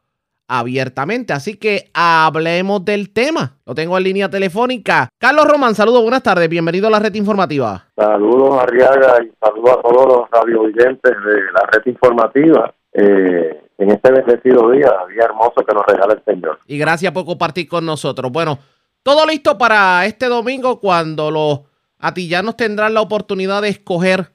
[0.52, 1.32] abiertamente.
[1.32, 3.56] Así que hablemos del tema.
[3.66, 5.08] Lo tengo en línea telefónica.
[5.18, 6.50] Carlos Román, saludos, buenas tardes.
[6.50, 7.88] Bienvenido a la red informativa.
[7.96, 13.92] Saludos Arriaga y saludos a todos los radio oyentes de la red informativa eh, en
[13.92, 16.60] este bendecido día, día hermoso que nos regala el Señor.
[16.68, 18.30] Y gracias por compartir con nosotros.
[18.30, 18.60] Bueno,
[19.04, 21.62] todo listo para este domingo cuando los
[21.98, 24.34] atillanos tendrán la oportunidad de escoger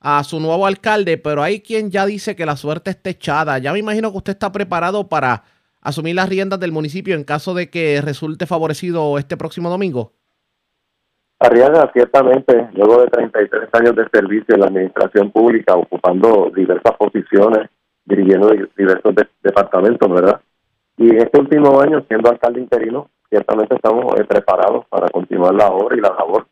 [0.00, 3.58] a su nuevo alcalde, pero hay quien ya dice que la suerte está echada.
[3.58, 5.42] Ya me imagino que usted está preparado para
[5.88, 10.12] asumir las riendas del municipio en caso de que resulte favorecido este próximo domingo.
[11.40, 17.68] Arriaga, ciertamente, luego de 33 años de servicio en la administración pública, ocupando diversas posiciones,
[18.04, 20.40] dirigiendo di- diversos de- departamentos, ¿verdad?
[20.96, 25.68] Y en este último año, siendo alcalde interino, ciertamente estamos eh, preparados para continuar la
[25.68, 26.46] obra y la labor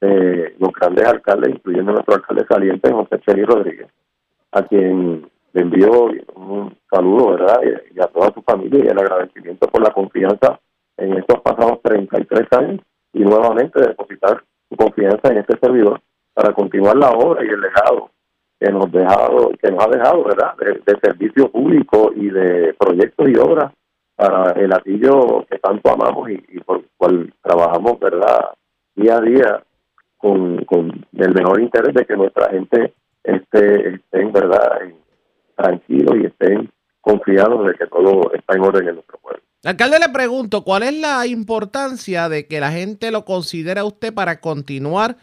[0.00, 3.86] de los grandes alcaldes, incluyendo nuestro alcalde saliente, José Cheli Rodríguez,
[4.50, 7.60] a quien le envío un saludo, ¿verdad?
[7.94, 10.58] Y, a toda su familia y el agradecimiento por la confianza
[10.96, 12.80] en estos pasados 33 años
[13.12, 16.00] y nuevamente depositar su confianza en este servidor
[16.34, 18.10] para continuar la obra y el legado
[18.58, 20.56] que nos, dejado, que nos ha dejado, ¿verdad?
[20.56, 23.72] De, servicio público y de proyectos y obras
[24.16, 28.50] para el atillo que tanto amamos y, por el cual trabajamos, ¿verdad?
[28.96, 29.62] Día a día
[30.16, 32.92] con, con el mejor interés de que nuestra gente
[33.22, 34.80] esté, esté en verdad
[35.56, 39.42] tranquilo y estén confiados de que todo está en orden en nuestro pueblo.
[39.64, 44.12] Alcalde, le pregunto, ¿cuál es la importancia de que la gente lo considere a usted
[44.12, 45.16] para continuar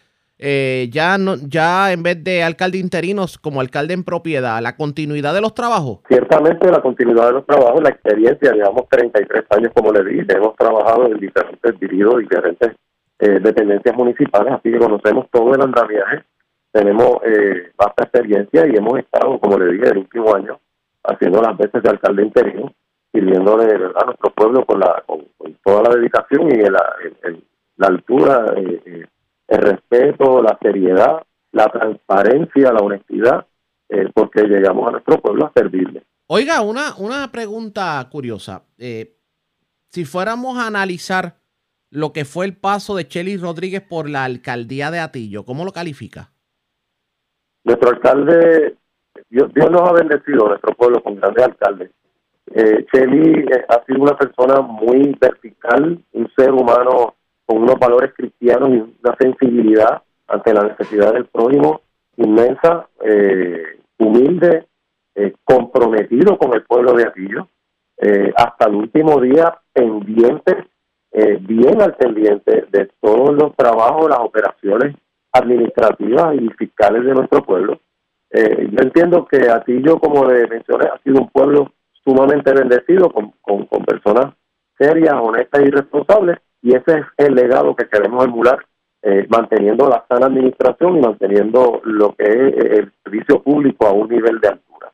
[0.44, 5.36] eh, ya, no, ya en vez de alcalde interinos como alcalde en propiedad, la continuidad
[5.36, 6.00] de los trabajos?
[6.08, 10.56] Ciertamente la continuidad de los trabajos, la experiencia, llevamos 33 años, como le dije, hemos
[10.56, 12.72] trabajado en diferentes dirigidos, diferentes
[13.20, 16.24] eh, dependencias municipales, así que conocemos todo el andamiaje
[16.72, 20.60] tenemos eh, vasta experiencia y hemos estado, como le dije, el último año
[21.04, 22.74] haciendo las veces de alcalde interino,
[23.12, 25.26] sirviéndole a nuestro pueblo con, la, con,
[25.64, 26.84] toda la dedicación y la,
[27.78, 29.06] la altura, eh, eh,
[29.48, 33.46] el respeto, la seriedad, la transparencia, la honestidad,
[33.90, 36.04] eh, porque llegamos a nuestro pueblo a servirle.
[36.28, 38.64] Oiga, una, una pregunta curiosa.
[38.78, 41.36] si fuéramos a analizar
[41.90, 45.74] lo que fue el paso de Chely Rodríguez por la alcaldía de Atillo, ¿cómo lo
[45.74, 46.32] califica?
[47.64, 48.76] Nuestro alcalde,
[49.30, 51.92] Dios, nos ha bendecido, nuestro pueblo, con grandes alcaldes.
[52.54, 58.14] Eh, Cheli eh, ha sido una persona muy vertical, un ser humano con unos valores
[58.16, 61.82] cristianos y una sensibilidad ante la necesidad del prójimo
[62.18, 64.68] inmensa, eh, humilde,
[65.16, 67.48] eh, comprometido con el pueblo de Aquillo,
[68.36, 70.66] hasta el último día pendiente,
[71.42, 74.96] bien al pendiente de todos los trabajos, las operaciones
[75.32, 77.82] administrativas y fiscales de nuestro pueblo.
[78.32, 81.74] Eh, yo entiendo que Atillo, como le mencioné, ha sido un pueblo
[82.04, 84.34] sumamente bendecido con, con, personas
[84.78, 88.66] serias, honestas y responsables, y ese es el legado que queremos emular,
[89.04, 94.10] eh, manteniendo la sana administración y manteniendo lo que es el servicio público a un
[94.10, 94.94] nivel de altura.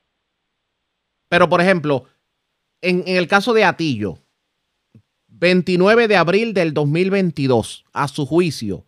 [1.30, 2.06] Pero, por ejemplo,
[2.82, 4.16] en, en el caso de Atillo,
[5.28, 8.87] 29 de abril del 2022, a su juicio,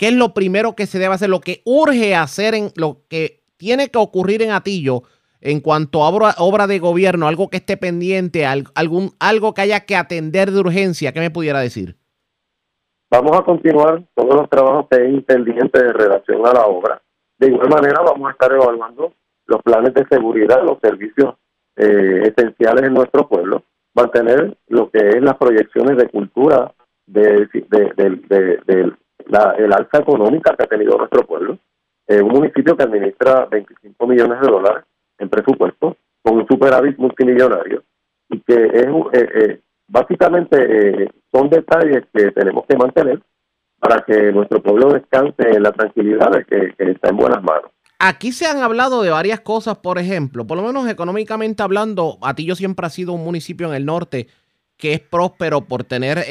[0.00, 1.28] ¿Qué es lo primero que se debe hacer?
[1.28, 5.02] Lo que urge hacer, en lo que tiene que ocurrir en Atillo
[5.42, 9.96] en cuanto a obra, de gobierno, algo que esté pendiente, algún, algo que haya que
[9.96, 11.96] atender de urgencia, ¿qué me pudiera decir?
[13.10, 17.02] Vamos a continuar todos los trabajos que hay pendientes de relación a la obra.
[17.36, 19.12] De igual manera, vamos a estar evaluando
[19.44, 21.34] los planes de seguridad, los servicios
[21.76, 26.72] eh, esenciales en nuestro pueblo, mantener lo que es las proyecciones de cultura
[27.04, 28.92] de, de,
[29.58, 31.58] el alza económica que ha tenido nuestro pueblo.
[32.08, 34.84] un municipio que administra 25 millones de dólares
[35.20, 37.84] en presupuesto, con un superávit multimillonario,
[38.30, 43.20] y que es eh, eh, básicamente eh, son detalles que tenemos que mantener
[43.78, 47.70] para que nuestro pueblo descanse en la tranquilidad de que, está en buenas manos.
[47.98, 52.54] Aquí se han hablado de varias cosas, por ejemplo, por lo menos económicamente hablando, Atillo
[52.54, 54.26] siempre ha sido un municipio en el norte
[54.76, 56.24] que es próspero por tener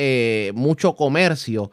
[0.55, 1.69] mucho comercio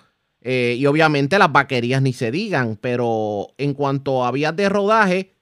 [0.49, 5.33] eh, y obviamente las vaquerías ni se digan, pero en cuanto a vías de rodaje,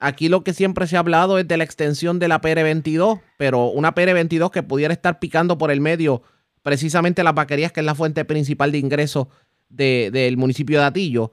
[0.00, 3.66] aquí lo que siempre se ha hablado es de la extensión de la PR22, pero
[3.66, 6.22] una PR22 que pudiera estar picando por el medio
[6.62, 9.26] precisamente las vaquerías, que es la fuente principal de ingresos
[9.68, 11.32] del municipio de Atillo.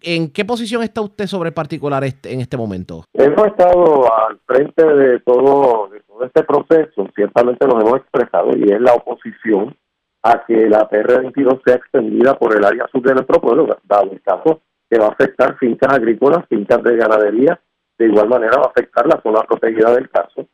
[0.00, 3.04] ¿En qué posición está usted sobre el particular este, en este momento?
[3.12, 8.64] Hemos estado al frente de todo, de todo este proceso, ciertamente nos hemos expresado y
[8.64, 9.76] es la oposición
[10.22, 14.22] a que la PR22 sea extendida por el área sur de nuestro pueblo, dado el
[14.22, 17.60] caso que va a afectar fincas agrícolas, fincas de ganadería,
[17.98, 20.46] de igual manera va a afectar la zona protegida del caso.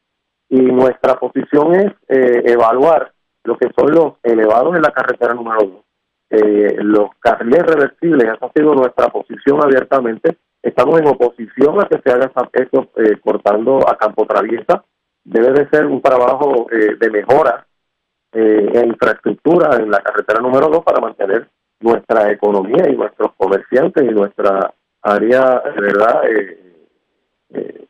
[0.49, 3.13] Y nuestra posición es eh, evaluar
[3.45, 5.85] lo que son los elevados en la carretera número 2,
[6.31, 10.39] eh, los carriles reversibles, esa ha sido nuestra posición abiertamente.
[10.63, 14.85] Estamos en oposición a que se haga eso eh, cortando a campo traviesa.
[15.25, 17.68] Debe de ser un trabajo de mejora
[18.33, 21.49] eh, infraestructura en la carretera número 2 para mantener
[21.81, 24.73] nuestra economía y nuestros comerciantes y nuestra
[25.03, 26.75] área, verdad, eh,
[27.51, 27.87] eh,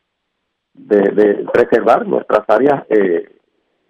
[0.73, 3.37] de, preservar nuestras áreas eh,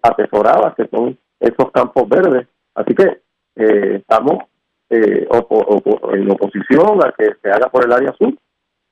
[0.02, 2.46] atesoradas, que son esos campos verdes.
[2.74, 3.20] Así que
[3.56, 4.44] estamos
[4.88, 8.34] en oposición a que se haga por el área sur.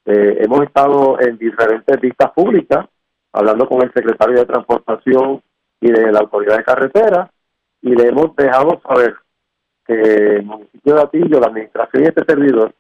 [0.05, 2.87] hemos estado en diferentes vistas públicas,
[3.33, 5.43] hablando con el secretario de Transportación
[5.81, 7.31] y de la autoridad de carretera
[7.83, 9.15] y le hemos dejado saber
[9.87, 9.95] que
[10.37, 12.75] el municipio de Atillo, la administración y este servidor,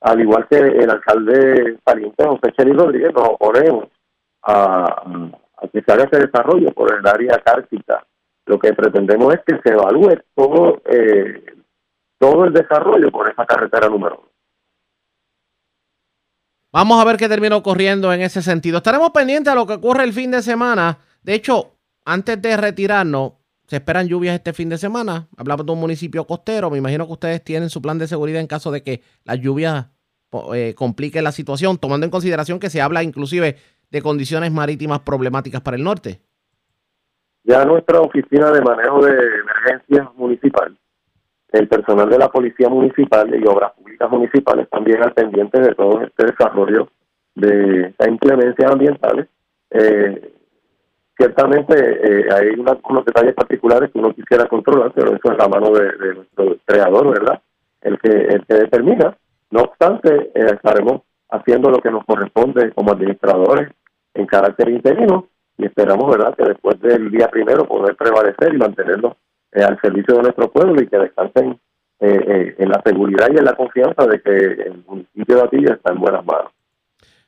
[0.00, 3.88] al igual que el alcalde saliente José Chely Rodríguez, nos oponemos
[4.42, 8.04] a, a que se haga ese desarrollo por el área cártica.
[8.46, 11.44] Lo que pretendemos es que se evalúe todo, eh,
[12.18, 14.28] todo el desarrollo por esa carretera número uno.
[16.72, 18.78] Vamos a ver qué termina ocurriendo en ese sentido.
[18.78, 20.98] Estaremos pendientes a lo que ocurre el fin de semana.
[21.22, 23.34] De hecho, antes de retirarnos,
[23.66, 25.28] se esperan lluvias este fin de semana.
[25.36, 26.70] Hablamos de un municipio costero.
[26.70, 29.86] Me imagino que ustedes tienen su plan de seguridad en caso de que las lluvias
[30.54, 33.56] eh, compliquen la situación, tomando en consideración que se habla inclusive
[33.90, 36.20] de condiciones marítimas problemáticas para el norte.
[37.44, 40.76] Ya nuestra oficina de manejo de emergencias municipal
[41.54, 46.02] el personal de la Policía Municipal y Obras Públicas Municipales también al pendiente de todo
[46.02, 46.88] este desarrollo
[47.36, 49.28] de estas inclemencias ambientales.
[49.70, 50.32] Eh,
[51.16, 55.70] ciertamente eh, hay unos detalles particulares que uno quisiera controlar, pero eso es la mano
[55.70, 57.40] de, nuestro creador, ¿verdad?
[57.80, 59.16] El que, el que determina.
[59.50, 63.70] No obstante, eh, estaremos haciendo lo que nos corresponde como administradores
[64.14, 69.16] en carácter interino y esperamos, ¿verdad?, que después del día primero poder prevalecer y mantenernos
[69.52, 71.60] eh, al servicio de nuestro pueblo y que descansen
[72.00, 75.72] eh, eh, en la seguridad y en la confianza de que el municipio de Atillo
[75.74, 76.52] está en buenas manos.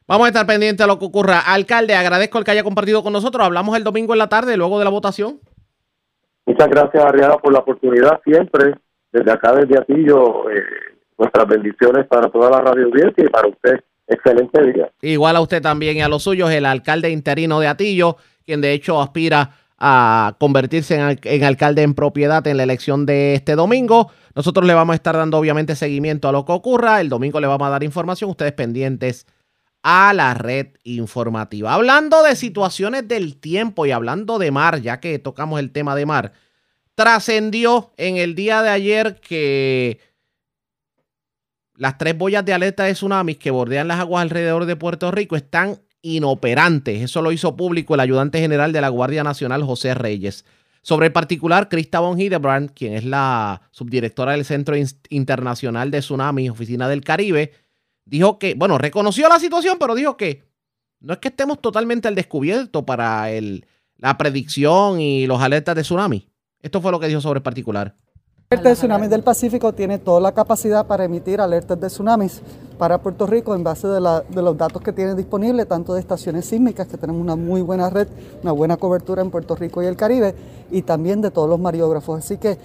[0.09, 1.41] Vamos a estar pendientes a lo que ocurra.
[1.41, 3.45] Alcalde, agradezco el que haya compartido con nosotros.
[3.45, 5.41] Hablamos el domingo en la tarde, luego de la votación.
[6.47, 8.75] Muchas gracias, Arriaga, por la oportunidad siempre.
[9.11, 10.45] Desde acá, desde Atillo,
[11.19, 13.81] nuestras bendiciones para toda la radio audiencia y para usted.
[14.07, 14.89] Excelente día.
[15.03, 18.73] Igual a usted también y a los suyos, el alcalde interino de Atillo, quien de
[18.73, 24.13] hecho aspira a convertirse en, alcalde en propiedad en la elección de este domingo.
[24.37, 27.01] Nosotros le vamos a estar dando obviamente seguimiento a lo que ocurra.
[27.01, 28.31] El domingo le vamos a dar información.
[28.31, 29.27] Ustedes pendientes
[29.89, 31.73] a la red informativa.
[31.73, 36.05] Hablando de situaciones del tiempo y hablando de mar, ya que tocamos el tema de
[36.05, 36.33] mar,
[36.97, 40.01] trascendió en el día de ayer que
[41.77, 45.37] las tres boyas de alerta de tsunamis que bordean las aguas alrededor de Puerto Rico
[45.37, 47.01] están inoperantes.
[47.03, 50.45] Eso lo hizo público el ayudante general de la Guardia Nacional, José Reyes.
[50.83, 54.75] Sobre el particular, Krista von Hidebrand, quien es la subdirectora del Centro
[55.11, 57.53] Internacional de Tsunami, Oficina del Caribe,
[58.07, 60.45] dijo que, bueno, reconoció la situación, pero dijo que
[61.01, 63.67] no es que estemos totalmente al descubierto para el,
[63.99, 66.29] la predicción y los alertas de tsunami.
[66.61, 67.95] Esto fue lo que dijo sobre el particular.
[68.49, 72.41] El de tsunamis del Pacífico tiene toda la capacidad para emitir alertas de tsunamis
[72.79, 76.87] para Puerto Rico en base de, los datos que tiene disponibles, tanto de estaciones sísmicas,
[76.87, 78.07] que tenemos una muy buena red,
[78.45, 80.37] una buena cobertura en Puerto Rico y el Caribe,
[80.71, 82.21] y también de todos los mariógrafos.
[82.21, 82.57] Así que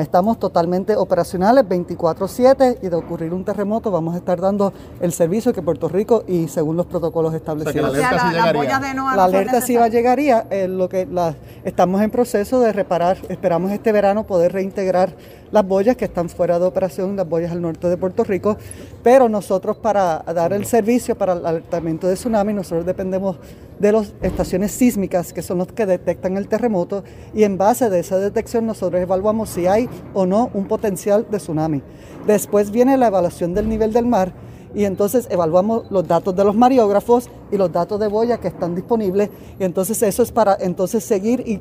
[0.00, 5.52] estamos totalmente operacionales 24/7 y de ocurrir un terremoto vamos a estar dando el servicio
[5.52, 7.92] que Puerto Rico y según los protocolos establecidos.
[7.96, 11.06] la alerta, sí la alerta sí va llegaría, eh, lo que
[11.64, 15.14] estamos en proceso de reparar, esperamos este verano poder reintegrar
[15.52, 18.56] las boyas que están fuera de operación, las boyas al norte de Puerto Rico,
[19.06, 23.36] pero nosotros para dar el servicio para el alertamiento de tsunami, nosotros dependemos
[23.78, 28.00] de las estaciones sísmicas, que son los que detectan el terremoto, y en base de
[28.00, 31.82] esa detección nosotros evaluamos si hay o no un potencial de tsunami.
[32.26, 34.32] Después viene la evaluación del nivel del mar,
[34.74, 38.74] y entonces evaluamos los datos de los mariógrafos y los datos de boya que están
[38.74, 39.30] disponibles
[39.60, 41.60] y entonces eso es para entonces seguir y,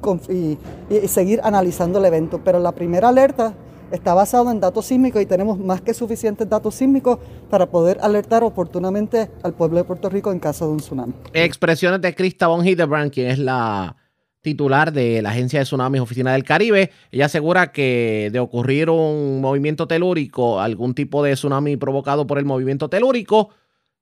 [0.90, 2.42] y seguir analizando el evento.
[2.44, 3.54] Pero la primera alerta
[3.92, 7.20] está basado en datos sísmicos y tenemos más que suficientes datos sísmicos
[7.50, 11.14] para poder alertar oportunamente al pueblo de Puerto Rico en caso de un tsunami.
[11.34, 13.96] Expresiones de Krista von Hildebrand, quien es la
[14.42, 16.92] titular de la Agencia de Tsunamis Oficina del Caribe.
[17.12, 22.46] Ella asegura que de ocurrir un movimiento telúrico, algún tipo de tsunami provocado por el
[22.46, 23.50] movimiento telúrico,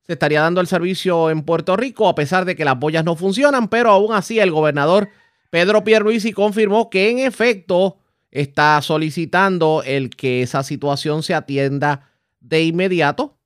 [0.06, 3.16] se estaría dando el servicio en Puerto Rico, a pesar de que las boyas no
[3.16, 5.08] funcionan, pero aún así el gobernador
[5.50, 8.00] Pedro Pierluisi confirmó que en efecto
[8.34, 12.10] está solicitando el que esa situación se atienda
[12.42, 13.38] de inmediato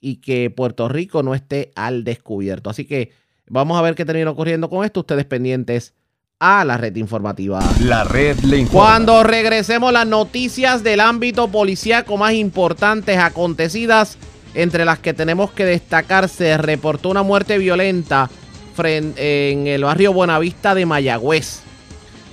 [0.00, 2.70] y que Puerto Rico no esté al descubierto.
[2.70, 3.12] Así que
[3.46, 5.00] vamos a ver qué termina ocurriendo con esto.
[5.00, 5.92] Ustedes pendientes
[6.40, 7.60] a la red informativa.
[7.82, 8.86] La red le informa.
[8.86, 14.16] Cuando regresemos las noticias del ámbito policíaco más importantes acontecidas,
[14.54, 18.30] entre las que tenemos que destacar, se reportó una muerte violenta
[18.78, 21.61] en el barrio Buenavista de Mayagüez.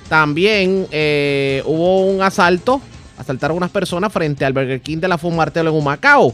[0.09, 2.81] También eh, hubo un asalto,
[3.17, 6.33] asaltaron unas personas frente al Burger King de la Fumartelo en Humacao.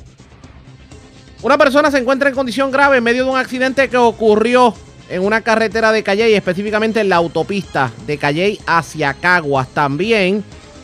[1.42, 4.74] Una persona se encuentra en condición grave en medio de un accidente que ocurrió
[5.10, 9.68] en una carretera de Calley, específicamente en la autopista de Calley hacia Caguas.
[9.68, 10.44] También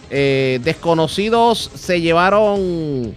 [0.10, 3.16] eh, desconocidos se llevaron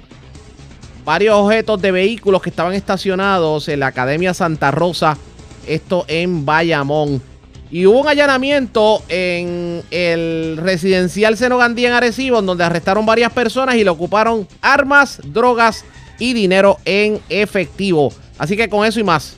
[1.04, 5.18] varios objetos de vehículos que estaban estacionados en la Academia Santa Rosa,
[5.66, 7.33] esto en Bayamón.
[7.74, 13.32] Y hubo un allanamiento en el residencial Seno Gandía en Arecibo, en donde arrestaron varias
[13.32, 15.84] personas y le ocuparon armas, drogas
[16.20, 18.12] y dinero en efectivo.
[18.38, 19.36] Así que con eso y más.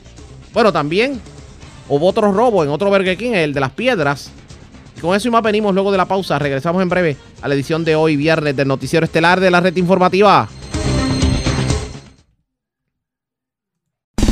[0.53, 1.19] Bueno, también
[1.89, 4.29] hubo otro robo en otro Burger King, el de las piedras.
[5.01, 6.37] Con eso y más venimos luego de la pausa.
[6.37, 9.77] Regresamos en breve a la edición de hoy, viernes, del Noticiero Estelar de la Red
[9.77, 10.47] Informativa.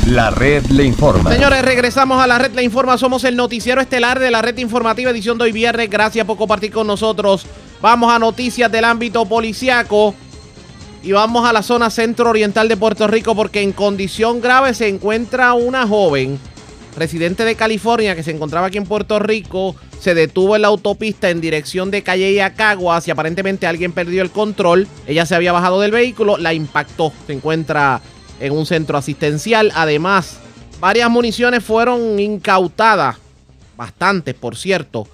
[0.06, 1.32] La red le informa.
[1.32, 2.96] Señores, regresamos a la red Le Informa.
[2.96, 5.90] Somos el noticiero estelar de la red informativa, edición de hoy viernes.
[5.90, 7.44] Gracias por compartir con nosotros.
[7.82, 10.14] Vamos a noticias del ámbito policiaco.
[11.02, 15.54] Y vamos a la zona centro-oriental de Puerto Rico porque en condición grave se encuentra
[15.54, 16.38] una joven
[16.96, 19.74] residente de California que se encontraba aquí en Puerto Rico.
[19.98, 24.22] Se detuvo en la autopista en dirección de Calle a Caguas y aparentemente alguien perdió
[24.22, 24.86] el control.
[25.08, 27.12] Ella se había bajado del vehículo, la impactó.
[27.26, 28.00] Se encuentra
[28.40, 29.72] en un centro asistencial.
[29.74, 30.42] Además,
[30.80, 33.20] varias municiones fueron incautadas,
[33.76, 35.06] bastantes por cierto,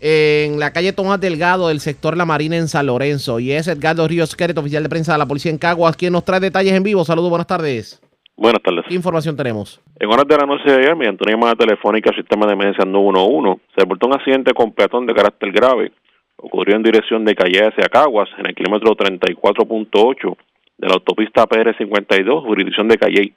[0.00, 3.40] en la calle Tomás Delgado del sector La Marina en San Lorenzo.
[3.40, 6.24] Y es Edgardo Ríos Queret, oficial de prensa de la policía en Caguas, quien nos
[6.24, 7.04] trae detalles en vivo.
[7.04, 8.00] Saludos, buenas tardes.
[8.36, 8.84] Buenas tardes.
[8.88, 9.80] ¿Qué información tenemos?
[9.98, 12.84] En horas de la noche de ayer, mediante una llamada telefónica al sistema de emergencia
[12.84, 15.92] 911, se reportó un accidente con peatón de carácter grave.
[16.36, 20.36] Ocurrió en dirección de Calle hacia Caguas, en el kilómetro 34.8
[20.78, 23.32] de la autopista PR52, jurisdicción de Calley.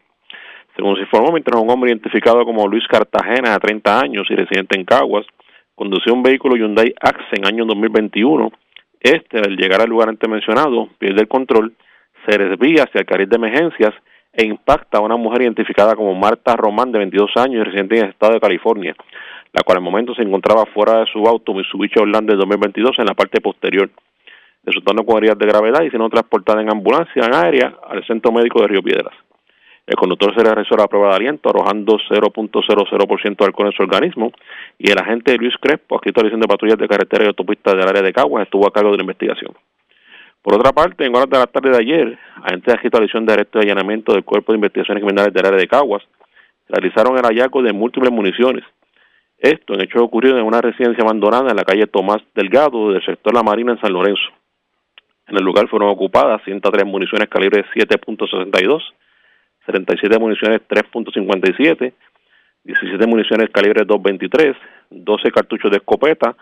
[0.75, 4.77] Según se informó, mientras un hombre identificado como Luis Cartagena, de 30 años y residente
[4.77, 5.25] en Caguas,
[5.75, 8.51] conducía un vehículo Hyundai Accent año 2021,
[8.99, 11.73] este, al llegar al lugar antes mencionado, pierde el control,
[12.27, 13.93] se desvía hacia el carril de emergencias
[14.33, 18.03] e impacta a una mujer identificada como Marta Román, de 22 años y residente en
[18.05, 18.95] el estado de California,
[19.53, 23.05] la cual al momento se encontraba fuera de su auto Mitsubishi Orlando de 2022 en
[23.05, 23.89] la parte posterior
[24.67, 28.61] resultando con heridas de gravedad y siendo transportada en ambulancia en aérea al centro médico
[28.61, 29.13] de Río Piedras.
[29.87, 33.83] El conductor se le realizó la prueba de aliento arrojando 0.00% de alcohol en su
[33.83, 34.33] organismo
[34.77, 37.73] y el agente Luis Crespo, adscrito a la división de patrullas de carretera y autopista
[37.73, 39.53] del área de Caguas, estuvo a cargo de la investigación.
[40.41, 43.25] Por otra parte, en horas de la tarde de ayer, agentes adscritos a la división
[43.25, 46.03] de arresto y allanamiento del Cuerpo de Investigaciones Criminales del área de Caguas
[46.67, 48.65] realizaron el hallazgo de múltiples municiones.
[49.37, 53.33] Esto en hecho ocurrido en una residencia abandonada en la calle Tomás Delgado del sector
[53.33, 54.36] La Marina en San Lorenzo.
[55.27, 58.81] En el lugar fueron ocupadas 103 municiones calibre 7.62,
[59.65, 61.93] 77 municiones 3.57,
[62.63, 64.55] 17 municiones calibre 2.23,
[64.89, 66.35] 12 cartuchos de escopeta,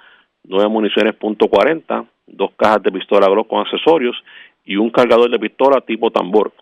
[0.44, 4.16] 9 municiones .40, dos cajas de pistola Glock con accesorios
[4.64, 6.54] y un cargador de pistola tipo tambor.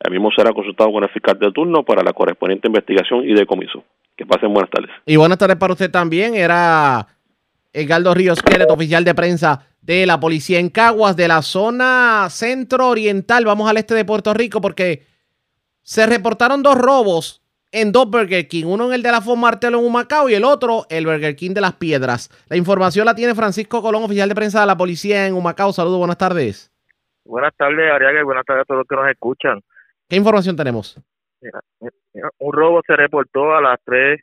[0.00, 3.84] El mismo será consultado con el fiscal de turno para la correspondiente investigación y decomiso.
[4.16, 4.90] Que pasen buenas tardes.
[5.06, 6.34] Y buenas tardes para usted también.
[6.34, 7.06] Era
[7.74, 13.44] Edgardo Ríos Queret, oficial de prensa de la policía en Caguas, de la zona centro-oriental.
[13.44, 15.02] Vamos al este de Puerto Rico porque
[15.82, 18.64] se reportaron dos robos en dos Burger King.
[18.66, 21.50] Uno en el de la Fon Martelo en Humacao y el otro el Burger King
[21.52, 22.30] de las Piedras.
[22.48, 25.72] La información la tiene Francisco Colón, oficial de prensa de la policía en Humacao.
[25.72, 26.72] Saludos, buenas tardes.
[27.24, 29.60] Buenas tardes, Ariaga, y buenas tardes a todos los que nos escuchan.
[30.08, 30.96] ¿Qué información tenemos?
[32.38, 34.20] un robo se reportó a las 3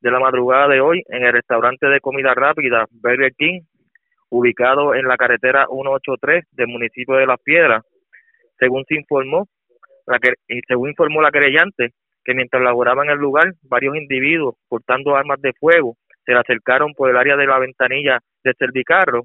[0.00, 3.60] de la madrugada de hoy en el restaurante de comida rápida Burger King
[4.30, 7.82] ubicado en la carretera 183 del municipio de Las Piedras.
[8.58, 9.46] Según se informó,
[10.06, 10.34] la que,
[10.66, 11.92] según informó la querellante,
[12.24, 16.92] que mientras laboraban en el lugar, varios individuos portando armas de fuego se le acercaron
[16.92, 19.22] por el área de la ventanilla del servicarro,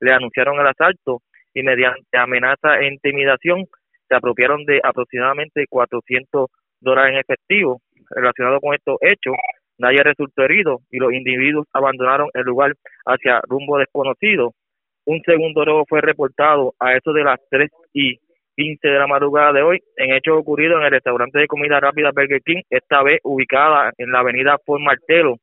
[0.00, 1.20] le anunciaron el asalto
[1.52, 3.66] y mediante amenaza e intimidación
[4.08, 6.46] se apropiaron de aproximadamente 400
[6.80, 7.80] dólares en efectivo.
[8.08, 9.34] Relacionado con estos hechos,
[9.78, 12.72] Nadie resultó herido y los individuos abandonaron el lugar
[13.04, 14.52] hacia rumbo desconocido.
[15.04, 18.18] Un segundo robo fue reportado a eso de las 3 y
[18.56, 22.10] 15 de la madrugada de hoy en hechos ocurridos en el restaurante de comida rápida
[22.10, 25.36] Burger King, esta vez ubicada en la avenida Fort Martelo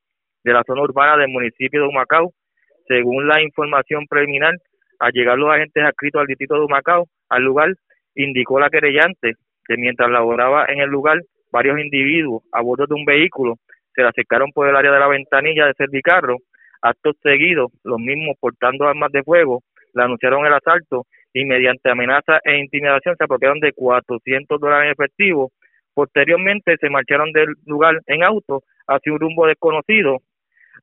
[0.43, 2.33] de la zona urbana del municipio de Humacao.
[2.87, 4.55] Según la información preliminar,
[4.99, 7.73] al llegar los agentes adscritos al distrito de Humacao al lugar,
[8.15, 9.33] indicó la querellante
[9.65, 11.19] que mientras laboraba en el lugar,
[11.51, 13.55] varios individuos a bordo de un vehículo
[13.93, 16.37] se le acercaron por el área de la ventanilla de Servicarro.
[16.81, 19.61] Actos seguidos, los mismos portando armas de fuego,
[19.93, 24.91] le anunciaron el asalto y mediante amenaza e intimidación se apropiaron de 400 dólares en
[24.91, 25.51] efectivo.
[25.93, 30.19] Posteriormente se marcharon del lugar en auto hacia un rumbo desconocido.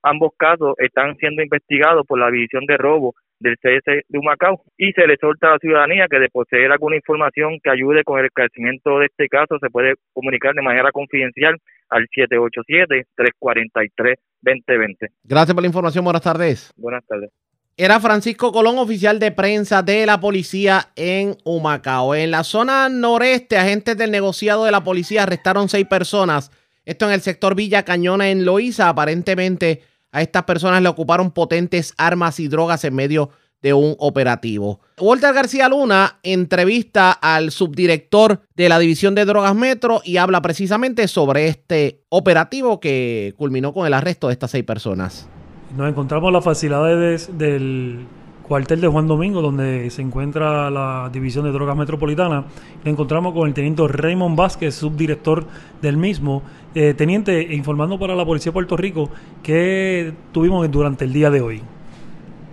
[0.02, 4.93] Ambos casos están siendo investigados por la División de Robo del CS de Humacao y
[4.93, 8.26] se le solta a la ciudadanía que de poseer alguna información que ayude con el
[8.26, 11.57] esclarecimiento de este caso se puede comunicar de manera confidencial
[11.88, 15.09] al 787-343-2020.
[15.24, 16.05] Gracias por la información.
[16.05, 16.72] Buenas tardes.
[16.76, 17.30] Buenas tardes.
[17.76, 22.14] Era Francisco Colón, oficial de prensa de la policía en Humacao.
[22.14, 26.51] En la zona noreste, agentes del negociado de la policía arrestaron seis personas.
[26.84, 28.91] Esto en el sector Villa Cañona en Loíza.
[28.91, 29.80] Aparentemente
[30.12, 33.30] a estas personas le ocuparon potentes armas y drogas en medio
[33.62, 34.80] de un operativo.
[34.98, 41.08] Walter García Luna entrevista al subdirector de la División de Drogas Metro y habla precisamente
[41.08, 45.28] sobre este operativo que culminó con el arresto de estas seis personas.
[45.76, 48.06] Nos encontramos en las facilidades del
[48.51, 52.46] cuartel de Juan Domingo, donde se encuentra la División de Drogas Metropolitana.
[52.78, 55.44] Nos encontramos con el teniente Raymond Vázquez, subdirector
[55.80, 56.42] del mismo.
[56.74, 59.09] Eh, teniente, informando para la Policía de Puerto Rico,
[59.44, 61.62] ¿qué tuvimos durante el día de hoy?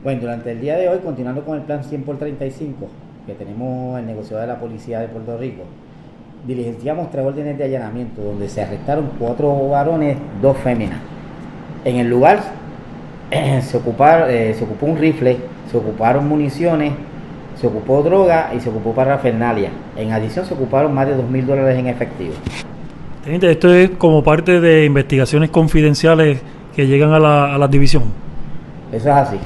[0.03, 2.87] Bueno, durante el día de hoy, continuando con el plan 100 por 35,
[3.25, 5.63] que tenemos el negocio de la Policía de Puerto Rico,
[6.45, 10.99] diligenciamos tres órdenes de allanamiento, donde se arrestaron cuatro varones, dos féminas.
[11.83, 12.39] En el lugar
[13.31, 16.93] eh, se ocupó un rifle, se ocuparon municiones,
[17.59, 19.71] se ocupó droga y se ocupó parafernalia.
[19.95, 22.33] En adición se ocuparon más de dos mil dólares en efectivo.
[23.23, 26.39] Teniente, esto es como parte de investigaciones confidenciales
[26.75, 28.03] que llegan a la, a la división.
[28.91, 29.37] Eso es así.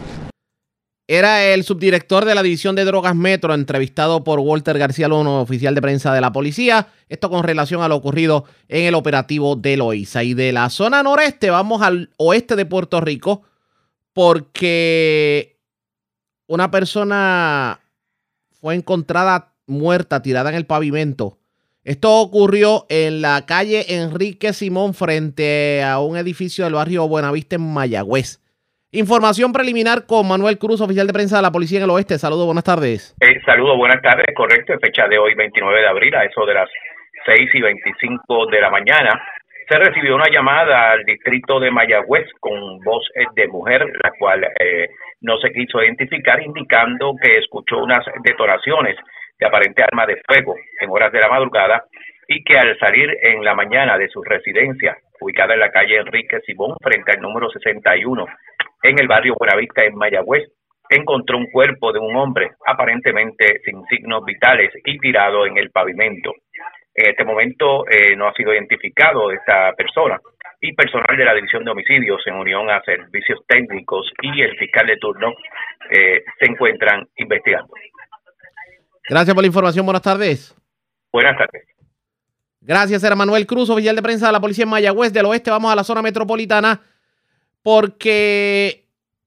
[1.07, 5.76] Era el subdirector de la División de Drogas Metro, entrevistado por Walter García Lono, oficial
[5.76, 6.88] de prensa de la policía.
[7.09, 10.24] Esto con relación a lo ocurrido en el operativo de Loíza.
[10.24, 13.41] Y de la zona noreste vamos al oeste de Puerto Rico,
[14.13, 15.51] porque
[16.52, 17.80] una persona
[18.60, 21.38] fue encontrada muerta, tirada en el pavimento.
[21.86, 27.74] Esto ocurrió en la calle Enrique Simón frente a un edificio del barrio Buenavista en
[27.74, 28.39] Mayagüez.
[28.91, 32.20] Información preliminar con Manuel Cruz, oficial de prensa de la Policía en el Oeste.
[32.20, 33.16] Saludos, buenas tardes.
[33.22, 34.26] Eh, saludos, buenas tardes.
[34.36, 36.70] Correcto, fecha de hoy, 29 de abril, a eso de las
[37.28, 39.24] 6 y 25 de la mañana,
[39.72, 44.45] se recibió una llamada al distrito de Mayagüez con voz eh, de mujer, la cual
[44.59, 44.89] eh,
[45.22, 48.97] no se quiso identificar, indicando que escuchó unas detonaciones
[49.39, 51.86] de aparente arma de fuego en horas de la madrugada
[52.28, 56.41] y que al salir en la mañana de su residencia, ubicada en la calle Enrique
[56.41, 58.26] Simón, frente al número 61
[58.84, 60.49] en el barrio Buenavista, en Mayagüez,
[60.89, 66.34] encontró un cuerpo de un hombre aparentemente sin signos vitales y tirado en el pavimento.
[66.94, 70.20] En este momento eh, no ha sido identificado esta persona
[70.60, 74.86] y personal de la División de Homicidios en unión a servicios técnicos y el fiscal
[74.86, 75.34] de turno
[75.89, 77.74] eh, se encuentran investigando.
[79.10, 79.86] Gracias por la información.
[79.86, 80.56] Buenas tardes.
[81.12, 81.66] Buenas tardes.
[82.62, 85.50] Gracias, era Manuel Cruz, oficial de prensa de la Policía en Mayagüez del Oeste.
[85.50, 86.80] Vamos a la zona metropolitana
[87.64, 88.86] porque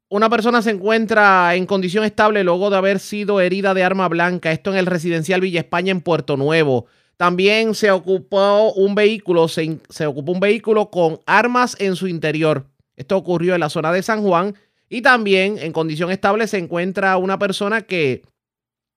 [0.09, 4.53] una persona se encuentra en condición estable luego de haber sido herida de arma blanca.
[4.53, 6.87] Esto en el residencial Villa España en Puerto Nuevo.
[7.17, 12.67] También se ocupó un vehículo, se, se, ocupó un vehículo con armas en su interior.
[12.97, 14.55] Esto ocurrió en la zona de San Juan.
[14.89, 18.23] Y también en condición estable se encuentra una persona que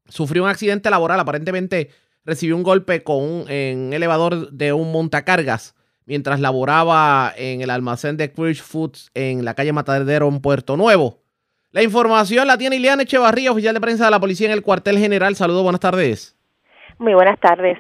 [0.10, 1.20] sufrió un accidente laboral.
[1.20, 1.90] Aparentemente
[2.26, 8.32] recibió un golpe con un, elevador de un montacargas mientras laboraba en el almacén de
[8.32, 11.22] Crush Foods en la calle Matadero en Puerto Nuevo.
[11.72, 14.98] La información la tiene Ileana Echevarría, oficial de prensa de la policía en el cuartel
[14.98, 15.36] general.
[15.36, 16.36] Saludos, buenas tardes.
[16.98, 17.78] Muy buenas tardes.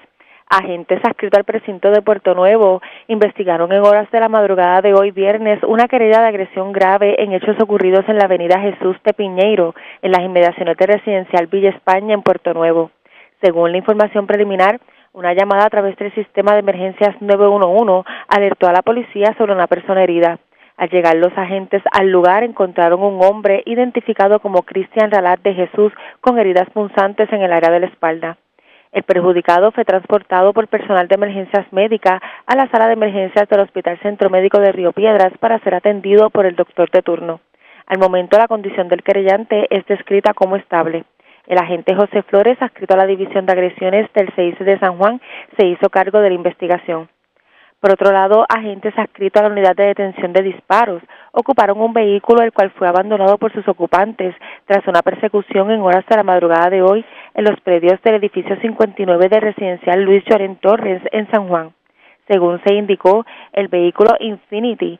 [0.49, 5.11] Agentes adscritos al precinto de Puerto Nuevo investigaron en horas de la madrugada de hoy
[5.11, 9.75] viernes una querella de agresión grave en hechos ocurridos en la avenida Jesús de Piñeiro,
[10.01, 12.91] en las inmediaciones de residencial Villa España en Puerto Nuevo.
[13.41, 14.79] Según la información preliminar,
[15.11, 19.67] una llamada a través del sistema de emergencias 911 alertó a la policía sobre una
[19.67, 20.39] persona herida.
[20.77, 25.91] Al llegar los agentes al lugar encontraron un hombre identificado como Cristian Ralat de Jesús
[26.21, 28.37] con heridas punzantes en el área de la espalda.
[28.91, 33.59] El perjudicado fue transportado por personal de emergencias médicas a la sala de emergencias del
[33.59, 37.41] Hospital Centro Médico de Río Piedras para ser atendido por el doctor de turno.
[37.85, 41.05] Al momento la condición del querellante es descrita como estable.
[41.47, 45.21] El agente José Flores, adscrito a la División de Agresiones del CIC de San Juan,
[45.57, 47.07] se hizo cargo de la investigación.
[47.79, 52.41] Por otro lado, agentes adscritos a la unidad de detención de disparos ocuparon un vehículo
[52.41, 54.33] el cual fue abandonado por sus ocupantes
[54.65, 57.05] tras una persecución en horas de la madrugada de hoy
[57.35, 61.71] en los predios del edificio 59 de residencial Luis Lloren Torres en San Juan.
[62.27, 64.99] Según se indicó, el vehículo Infinity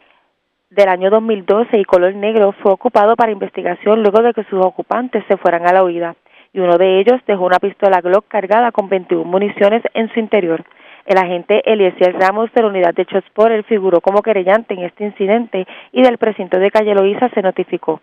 [0.70, 5.24] del año 2012 y color negro fue ocupado para investigación luego de que sus ocupantes
[5.28, 6.16] se fueran a la huida
[6.54, 10.64] y uno de ellos dejó una pistola Glock cargada con 21 municiones en su interior.
[11.08, 15.66] El agente Eliezer Ramos de la unidad de Chospor figuró como querellante en este incidente
[15.94, 18.02] y del precinto de Calle Loíza se notificó.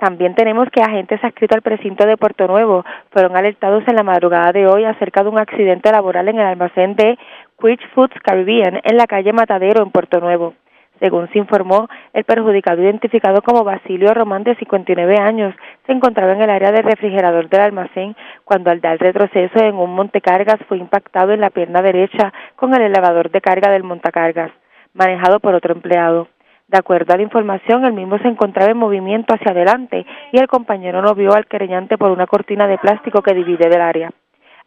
[0.00, 4.50] También tenemos que agentes adscritos al precinto de Puerto Nuevo fueron alertados en la madrugada
[4.50, 7.16] de hoy acerca de un accidente laboral en el almacén de
[7.60, 10.54] Quich Foods Caribbean en la calle Matadero en Puerto Nuevo.
[11.00, 15.54] Según se informó, el perjudicado identificado como Basilio Román de 59 años
[15.86, 19.94] se encontraba en el área del refrigerador del almacén cuando al dar retroceso en un
[19.94, 24.50] montecargas fue impactado en la pierna derecha con el elevador de carga del montacargas,
[24.92, 26.28] manejado por otro empleado.
[26.66, 30.48] De acuerdo a la información, el mismo se encontraba en movimiento hacia adelante y el
[30.48, 34.10] compañero no vio al querellante por una cortina de plástico que divide del área.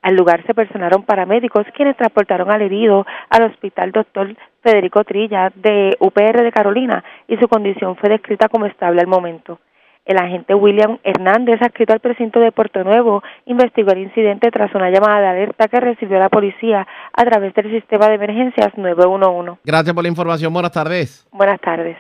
[0.02, 5.96] Al lugar se personaron paramédicos quienes transportaron al herido al hospital doctor Federico Trilla de
[6.00, 9.60] UPR de Carolina y su condición fue descrita como estable al momento.
[10.04, 14.90] El agente William Hernández, adscrito al precinto de Puerto Nuevo, investigó el incidente tras una
[14.90, 19.62] llamada de alerta que recibió la policía a través del sistema de emergencias 911.
[19.64, 20.52] Gracias por la información.
[20.52, 21.28] Buenas tardes.
[21.32, 21.98] Buenas tardes.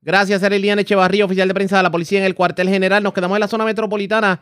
[0.00, 3.02] Gracias, Liliana Echevarría, oficial de prensa de la policía en el cuartel general.
[3.02, 4.40] Nos quedamos en la zona metropolitana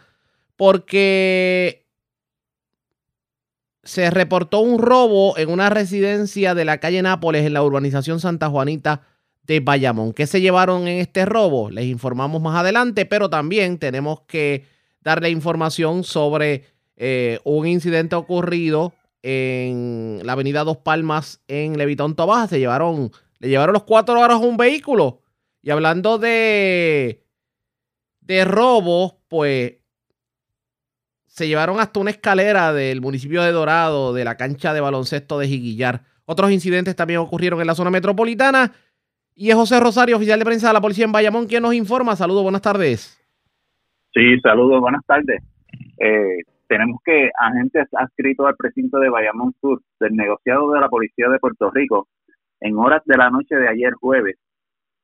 [0.57, 1.84] porque
[3.85, 8.49] se reportó un robo en una residencia de la calle Nápoles en la urbanización Santa
[8.49, 9.03] Juanita
[9.43, 10.13] de Bayamón.
[10.13, 11.71] ¿Qué se llevaron en este robo?
[11.71, 14.65] Les informamos más adelante, pero también tenemos que
[15.03, 16.65] darle información sobre
[16.97, 22.49] eh, un incidente ocurrido en la avenida Dos Palmas en Levitón Tobaja.
[22.49, 25.21] Se llevaron, le llevaron los cuatro horas un vehículo.
[25.63, 27.23] Y hablando de,
[28.21, 29.75] de robo, pues
[31.35, 35.49] se llevaron hasta una escalera del municipio de Dorado, de la cancha de baloncesto de
[35.49, 36.03] Jiguillar.
[36.27, 38.71] Otros incidentes también ocurrieron en la zona metropolitana.
[39.35, 42.15] Y es José Rosario, oficial de prensa de la policía en Bayamón, quien nos informa.
[42.15, 43.21] Saludos, buenas tardes.
[44.13, 45.43] Sí, saludos, buenas tardes.
[45.99, 51.29] Eh, tenemos que agentes adscritos al precinto de Bayamón Sur del negociado de la Policía
[51.31, 52.07] de Puerto Rico
[52.61, 54.37] en horas de la noche de ayer jueves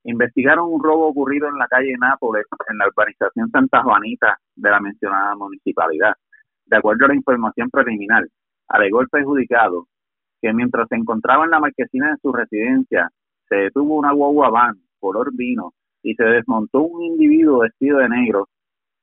[0.05, 4.80] investigaron un robo ocurrido en la calle Nápoles, en la urbanización Santa Juanita de la
[4.80, 6.14] mencionada municipalidad.
[6.66, 8.26] De acuerdo a la información preliminar,
[8.68, 9.86] alegó el perjudicado
[10.40, 13.11] que mientras se encontraba en la marquesina de su residencia,
[13.48, 15.72] se detuvo una guagua van color vino
[16.03, 18.48] y se desmontó un individuo vestido de negro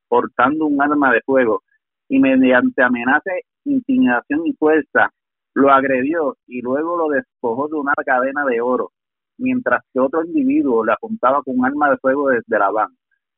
[0.08, 1.64] portando un arma de fuego
[2.08, 3.32] y mediante amenaza,
[3.66, 5.12] intimidación y fuerza
[5.54, 8.92] lo agredió y luego lo despojó de una cadena de oro
[9.38, 12.90] mientras que otro individuo le apuntaba con un arma de fuego desde la van.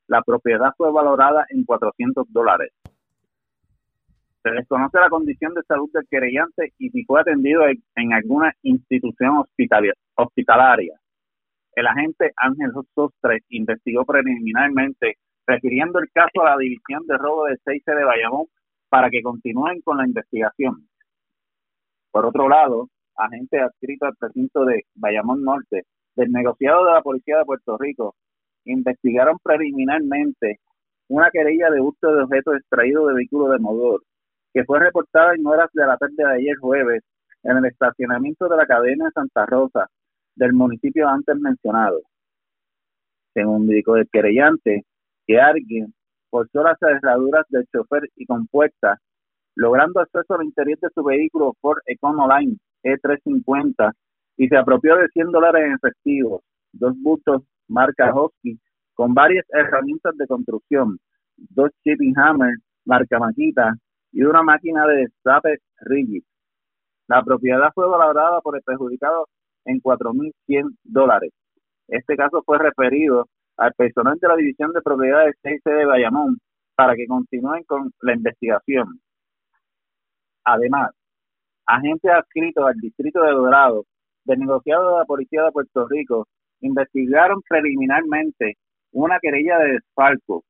[0.08, 2.72] La propiedad fue valorada en 400 dólares.
[4.42, 9.44] Se desconoce la condición de salud del querellante y si fue atendido en, alguna institución
[10.16, 10.94] hospitalaria.
[11.76, 17.58] El agente Ángel Sostre investigó preliminarmente, refiriendo el caso a la División de Robo de
[17.58, 18.46] Seice de Bayamón
[18.90, 20.88] para que continúen con la investigación.
[22.12, 22.90] Por otro lado,
[23.20, 25.84] agente adscrito al precinto de Bayamón Norte
[26.16, 28.16] del negociado de la Policía de Puerto Rico
[28.66, 30.60] investigaron preliminarmente
[31.08, 34.02] una querella de uso de objetos extraídos de vehículos de motor
[34.54, 37.04] que fue reportada en horas de la tarde de ayer jueves
[37.44, 39.88] en el estacionamiento de la cadena de Santa Rosa
[40.36, 42.02] del municipio antes mencionado.
[43.34, 44.84] Según indicó el querellante,
[45.28, 45.94] que alguien
[46.30, 49.00] forzó las cerraduras del chofer y compuestas,
[49.56, 53.94] logrando acceso al interior de su vehículo Ford Econoline E350
[54.38, 58.60] y se apropió de 100 dólares en efectivo, dos bultos marca Husky
[58.94, 60.98] con varias herramientas de construcción,
[61.38, 63.74] dos chipping hammers marca Makita
[64.12, 66.24] y una máquina de destape rigid.
[67.08, 69.28] La propiedad fue valorada por el perjudicado
[69.66, 71.32] en 4.100 dólares.
[71.88, 73.28] Este caso fue referido
[73.58, 76.38] al personal de la División de Propiedades 6 de Bayamón
[76.76, 79.00] para que continúen con la investigación.
[80.44, 80.92] Además,
[81.70, 83.86] agentes adscritos al Distrito de Dorado
[84.26, 86.28] del negociado de la Policía de Puerto Rico
[86.62, 88.58] investigaron preliminarmente
[88.92, 90.44] una querella de desfalco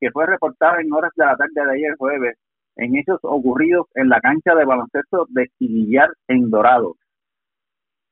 [0.00, 2.36] que fue reportada en horas de la tarde de ayer jueves
[2.76, 6.96] en hechos ocurridos en la cancha de baloncesto de Quilillar en Dorado.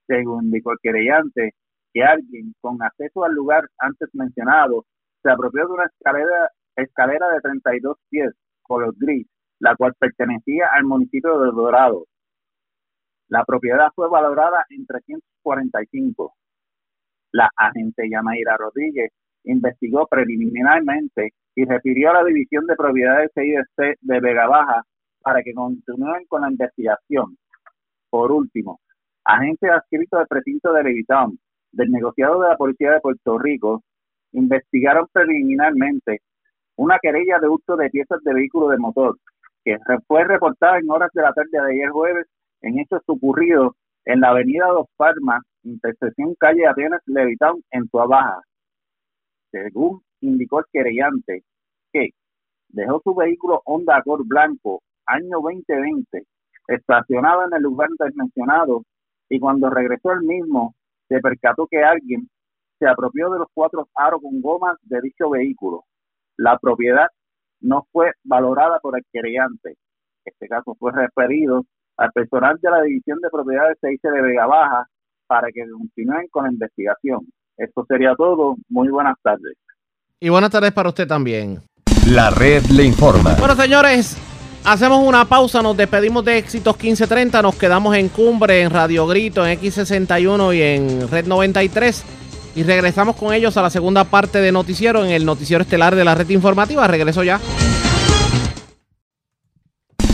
[0.07, 1.55] Según indicó el querellante,
[1.93, 4.85] que alguien con acceso al lugar antes mencionado
[5.23, 9.27] se apropió de una escalera, escalera de 32 pies color gris,
[9.59, 12.05] la cual pertenecía al municipio de Dorado,
[13.31, 16.35] la propiedad fue valorada en 345.
[17.33, 19.13] La agente Yamaira Rodríguez
[19.45, 24.83] investigó preliminarmente y refirió a la División de Propiedades CIDC de Vega Baja
[25.23, 27.39] para que continúen con la investigación.
[28.11, 28.81] Por último,
[29.25, 31.39] agentes adscritos del precinto de Levitón
[31.71, 33.85] del negociado de la Policía de Puerto Rico
[34.33, 36.23] investigaron preliminarmente
[36.75, 39.17] una querella de uso de piezas de vehículo de motor
[39.65, 39.77] que
[40.09, 42.27] fue reportada en horas de la tarde de ayer jueves
[42.63, 48.41] en hechos ocurridos en la avenida Dos Palmas, intersección calle Atenas Levitown, en Baja.
[49.51, 51.43] Según indicó el querellante,
[51.93, 52.11] que
[52.69, 56.25] dejó su vehículo Honda Accord blanco, año 2020,
[56.69, 58.85] estacionado en el lugar mencionado,
[59.29, 60.75] y cuando regresó el mismo,
[61.09, 62.29] se percató que alguien
[62.79, 65.85] se apropió de los cuatro aros con gomas de dicho vehículo.
[66.37, 67.09] La propiedad
[67.61, 69.75] no fue valorada por el querellante.
[70.25, 71.65] Este caso fue referido
[72.01, 74.87] al personal de la División de Propiedades 6 de Vega Baja
[75.27, 77.21] para que continúen con la investigación.
[77.59, 78.57] Esto sería todo.
[78.71, 79.55] Muy buenas tardes.
[80.19, 81.61] Y buenas tardes para usted también.
[82.09, 83.35] La red le informa.
[83.39, 84.17] Bueno, señores,
[84.65, 89.47] hacemos una pausa, nos despedimos de Éxitos 1530, nos quedamos en Cumbre, en Radio Grito,
[89.47, 92.05] en X61 y en Red 93.
[92.57, 96.05] Y regresamos con ellos a la segunda parte de Noticiero en el Noticiero Estelar de
[96.05, 96.87] la Red Informativa.
[96.87, 97.39] Regreso ya.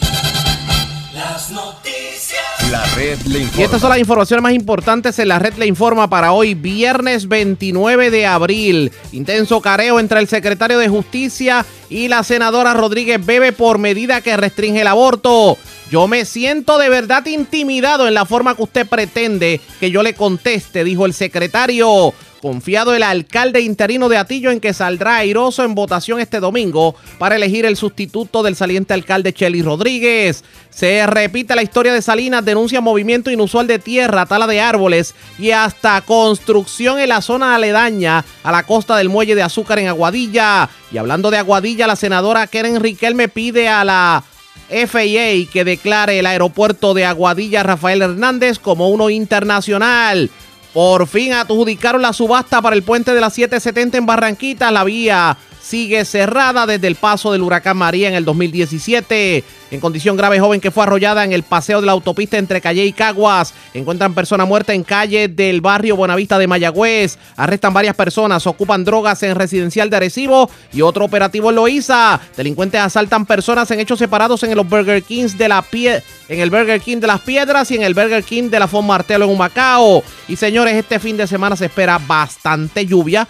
[1.15, 2.43] Las noticias.
[2.69, 3.61] La red le informa.
[3.61, 7.29] Y estas son las informaciones más importantes en la red le informa para hoy, viernes
[7.29, 8.91] 29 de abril.
[9.13, 14.35] Intenso careo entre el secretario de Justicia y la senadora Rodríguez Bebe por medida que
[14.35, 15.57] restringe el aborto.
[15.89, 20.15] Yo me siento de verdad intimidado en la forma que usted pretende que yo le
[20.15, 22.13] conteste, dijo el secretario.
[22.45, 27.37] Confiado el alcalde interino de Atillo en que saldrá airoso en votación este domingo para
[27.37, 30.43] elegir el sustituto del saliente alcalde Chely Rodríguez.
[30.69, 35.49] Se repite la historia de Salinas, denuncia movimiento inusual de tierra, tala de árboles y
[35.49, 40.69] hasta construcción en la zona aledaña a la costa del muelle de azúcar en Aguadilla.
[40.91, 44.23] Y hablando de Aguadilla, la senadora Keren Riquelme pide a la
[44.69, 50.29] FAA que declare el aeropuerto de Aguadilla Rafael Hernández como uno internacional.
[50.75, 54.71] Por fin adjudicaron la subasta para el puente de la 770 en Barranquita.
[54.71, 59.43] La vía sigue cerrada desde el paso del huracán María en el 2017.
[59.71, 62.85] En condición grave, joven que fue arrollada en el paseo de la autopista entre Calle
[62.85, 63.53] y Caguas.
[63.73, 67.17] Encuentran persona muerta en calle del barrio Buenavista de Mayagüez.
[67.35, 72.19] Arrestan varias personas, ocupan drogas en residencial de Arecibo y otro operativo en Loíza.
[72.37, 76.49] Delincuentes asaltan personas en hechos separados en los Burger Kings de la pie en el
[76.49, 79.31] Burger King de las Piedras y en el Burger King de la Fon Martelo en
[79.31, 80.03] Humacao.
[80.27, 83.27] Y señores, este fin de semana se espera bastante lluvia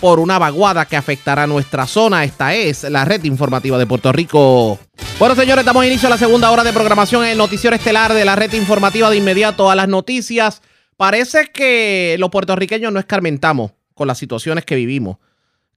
[0.00, 2.24] por una vaguada que afectará nuestra zona.
[2.24, 4.78] Esta es la red informativa de Puerto Rico.
[5.18, 8.24] Bueno, señores, damos inicio a la segunda hora de programación en el noticiero estelar de
[8.24, 10.62] la red informativa de inmediato a las noticias.
[10.96, 15.18] Parece que los puertorriqueños no escarmentamos con las situaciones que vivimos.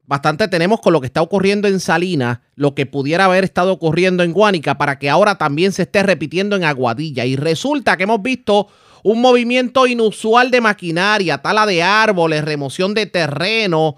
[0.05, 4.24] Bastante tenemos con lo que está ocurriendo en Salinas, lo que pudiera haber estado ocurriendo
[4.24, 7.26] en Guánica, para que ahora también se esté repitiendo en Aguadilla.
[7.26, 8.67] Y resulta que hemos visto
[9.03, 13.97] un movimiento inusual de maquinaria, tala de árboles, remoción de terreno,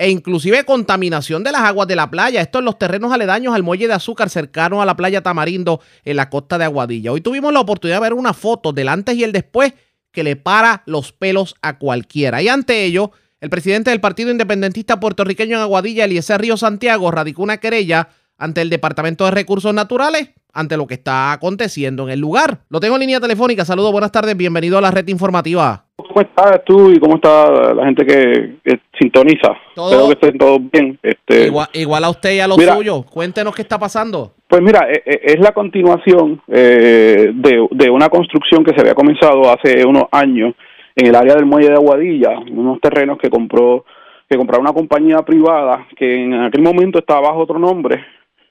[0.00, 2.40] e inclusive contaminación de las aguas de la playa.
[2.40, 6.16] Esto en los terrenos aledaños al muelle de azúcar cercano a la playa Tamarindo en
[6.16, 7.12] la costa de Aguadilla.
[7.12, 9.74] Hoy tuvimos la oportunidad de ver una foto del antes y el después
[10.10, 12.40] que le para los pelos a cualquiera.
[12.40, 17.42] Y ante ello, el presidente del Partido Independentista Puertorriqueño en Aguadilla, Eliezer Río Santiago, radicó
[17.42, 22.20] una querella ante el Departamento de Recursos Naturales ante lo que está aconteciendo en el
[22.20, 22.58] lugar.
[22.68, 23.64] Lo tengo en línea telefónica.
[23.64, 25.84] Saludos, buenas tardes, bienvenido a la red informativa.
[25.96, 29.52] ¿Cómo estás tú y cómo está la gente que, que sintoniza?
[29.76, 30.98] Espero que estén todos bien.
[31.02, 33.04] Este, igual, igual, a usted y a los mira, suyos.
[33.06, 34.32] Cuéntenos qué está pasando.
[34.48, 39.50] Pues mira, es, es la continuación eh, de, de una construcción que se había comenzado
[39.50, 40.54] hace unos años
[40.96, 43.84] en el área del muelle de Aguadilla, unos terrenos que compró
[44.28, 48.04] que compraron una compañía privada que en aquel momento estaba bajo otro nombre,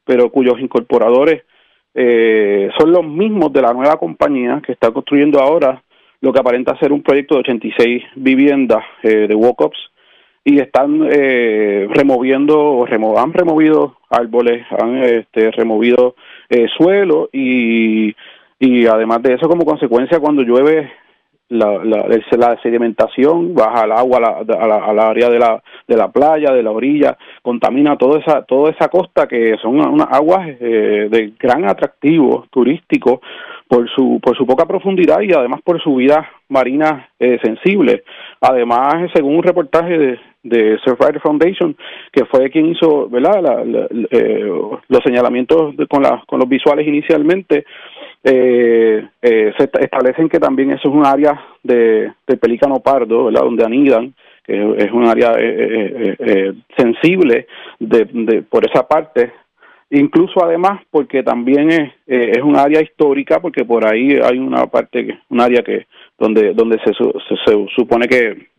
[0.04, 1.44] pero cuyos incorporadores
[1.94, 5.82] eh, son los mismos de la nueva compañía que está construyendo ahora
[6.22, 9.80] lo que aparenta ser un proyecto de 86 viviendas eh, de walk-ups
[10.44, 16.16] y están eh, removiendo, remo, han removido árboles, han este, removido
[16.50, 18.16] eh, suelo y,
[18.60, 20.92] y además de eso como consecuencia cuando llueve
[21.50, 25.62] la, la, la sedimentación baja el agua a la, a la, a área de la,
[25.88, 30.08] de la playa, de la orilla, contamina toda esa, toda esa costa que son unas
[30.12, 33.22] aguas eh, de gran atractivo turístico
[33.68, 38.04] por su, por su poca profundidad y además por su vida marina eh, sensible.
[38.42, 41.76] Además, según un reportaje de, de Surfrider Foundation,
[42.12, 43.42] que fue quien hizo ¿verdad?
[43.42, 44.52] La, la, eh,
[44.88, 47.66] los señalamientos de, con, con los visuales inicialmente,
[48.24, 53.44] eh, eh, se establecen que también eso es un área de, de pelícano pardo, ¿verdad?
[53.44, 54.14] donde anidan,
[54.44, 57.48] que es un área eh, eh, sensible
[57.80, 59.32] de, de, por esa parte,
[59.90, 65.20] incluso además porque también es, es un área histórica, porque por ahí hay una parte,
[65.30, 68.50] un área que donde donde se, se, se supone que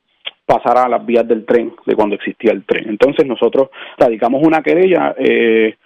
[0.51, 2.89] pasará a las vías del tren de cuando existía el tren.
[2.89, 5.77] Entonces nosotros radicamos una querella eh,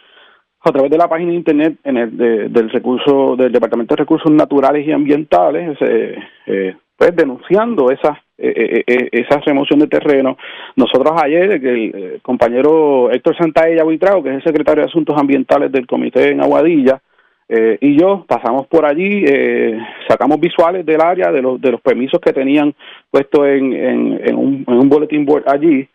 [0.64, 4.00] a través de la página de internet en el, de, del recurso del Departamento de
[4.00, 10.36] Recursos Naturales y Ambientales, eh, eh, pues denunciando esas eh, eh, esa remoción de terreno.
[10.74, 15.86] Nosotros ayer, el, compañero Héctor Santaella Buitrago, que es el secretario de Asuntos Ambientales del
[15.86, 17.00] Comité en Aguadilla,
[17.48, 21.80] eh, y yo pasamos por allí, eh, sacamos visuales del área, de los, de los
[21.80, 22.74] permisos que tenían
[23.10, 25.86] puesto en, en, un, en un bulletin board allí,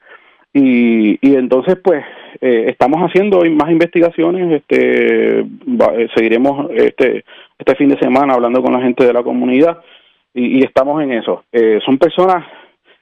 [0.54, 2.04] y, y entonces pues
[2.42, 5.46] eh, estamos haciendo más investigaciones, este,
[6.16, 7.24] seguiremos este,
[7.58, 9.82] este fin de semana hablando con la gente de la comunidad
[10.34, 11.44] y, estamos en eso.
[11.84, 12.46] son personas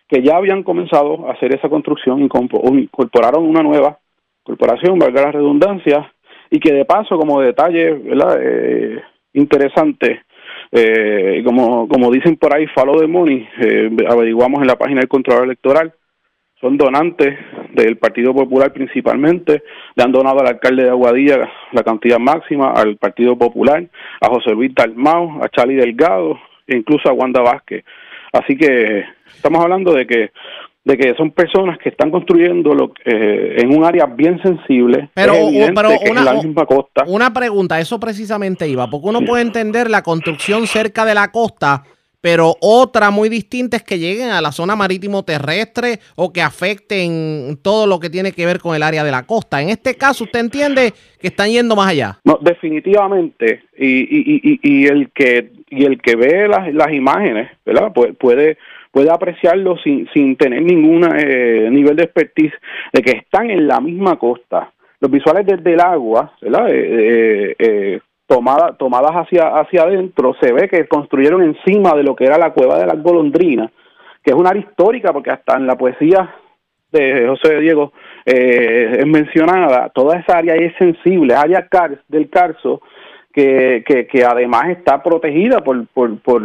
[0.08, 4.00] que ya habían comenzado a hacer esa construcción y incorporaron una nueva
[4.44, 6.12] corporación, valga la redundancia,
[6.50, 8.40] y que de paso, como detalle ¿verdad?
[8.42, 9.02] Eh,
[9.34, 10.22] interesante,
[10.72, 15.10] eh, como, como dicen por ahí, follow the money, eh, averiguamos en la página del
[15.10, 15.94] Contralor Electoral,
[16.60, 17.38] son donantes
[17.74, 19.64] del Partido Popular principalmente,
[19.96, 23.86] le han donado al alcalde de Aguadilla la cantidad máxima, al Partido Popular,
[24.22, 27.84] a José Luis Dalmau, a Charlie Delgado, e incluso a Wanda Vázquez.
[28.34, 29.06] Así que
[29.36, 30.32] estamos hablando de que
[30.88, 35.10] de que son personas que están construyendo lo, eh, en un área bien sensible.
[35.14, 35.34] Pero,
[35.76, 37.04] pero una, la misma costa.
[37.08, 41.84] una pregunta, eso precisamente iba, porque uno puede entender la construcción cerca de la costa,
[42.22, 47.58] pero otra muy distinta es que lleguen a la zona marítimo terrestre o que afecten
[47.62, 49.62] todo lo que tiene que ver con el área de la costa.
[49.62, 52.20] En este caso, ¿usted entiende que están yendo más allá?
[52.24, 53.64] No, definitivamente.
[53.78, 57.92] Y, y, y, y el que y el que ve las, las imágenes, ¿verdad?
[57.94, 58.58] Puede, puede
[58.92, 62.54] puede apreciarlo sin, sin tener ningún eh, nivel de expertise
[62.94, 64.72] de que están en la misma costa.
[65.00, 66.68] Los visuales desde el agua, ¿verdad?
[66.72, 72.26] Eh, eh, tomada, tomadas hacia, hacia adentro, se ve que construyeron encima de lo que
[72.26, 73.72] era la cueva de las golondrinas,
[74.24, 76.36] que es una área histórica porque hasta en la poesía
[76.92, 77.94] de José Diego
[78.26, 81.68] es mencionada, toda esa área es sensible, área
[82.08, 82.82] del Carso,
[83.34, 86.44] que, que, además está protegida por, por, por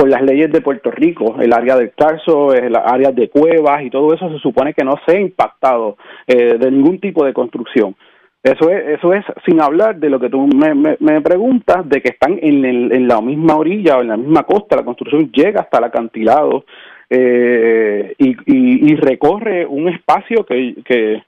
[0.00, 3.90] por las leyes de Puerto Rico, el área del Tarso, el área de cuevas y
[3.90, 7.94] todo eso se supone que no sea impactado eh, de ningún tipo de construcción.
[8.42, 12.08] Eso es, eso es sin hablar de lo que tú me, me, preguntas, de que
[12.08, 15.76] están en, en, la misma orilla o en la misma costa, la construcción llega hasta
[15.76, 16.64] el acantilado
[17.10, 21.22] eh, y, y, recorre un espacio que, que,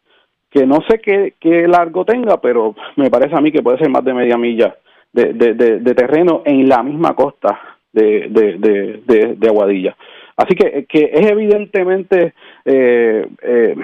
[0.49, 3.91] que no sé qué, qué, largo tenga, pero me parece a mí que puede ser
[3.91, 4.75] más de media milla
[5.13, 7.61] de, de, de terreno en la misma costa
[7.93, 9.95] de, de, de, de, Aguadilla.
[10.35, 12.33] Así que, que es evidentemente
[12.65, 13.77] eh, eh,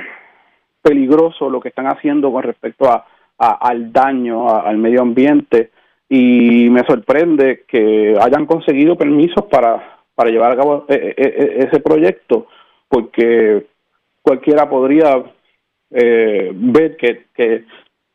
[0.81, 3.05] peligroso lo que están haciendo con respecto a,
[3.39, 5.71] al daño al medio ambiente
[6.09, 12.47] y me sorprende que hayan conseguido permisos para, para llevar a cabo eh, ese proyecto
[12.89, 13.67] porque
[14.23, 15.23] cualquiera podría
[15.91, 17.65] ver que, que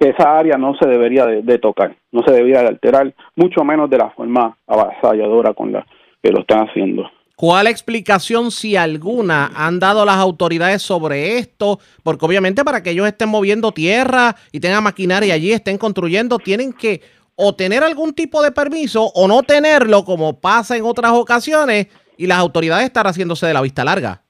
[0.10, 3.98] esa área no se debería de, tocar, no se debería de alterar, mucho menos de
[3.98, 5.86] la forma avasalladora con la
[6.22, 7.10] que lo están haciendo.
[7.36, 11.80] ¿Cuál explicación, si alguna, han dado las autoridades sobre esto?
[12.04, 16.74] Porque obviamente para que ellos estén moviendo tierra y tengan maquinaria allí, estén construyendo, tienen
[16.74, 17.02] que
[17.36, 22.28] o tener algún tipo de permiso o no tenerlo, como pasa en otras ocasiones, y
[22.28, 24.22] las autoridades están haciéndose de la vista larga.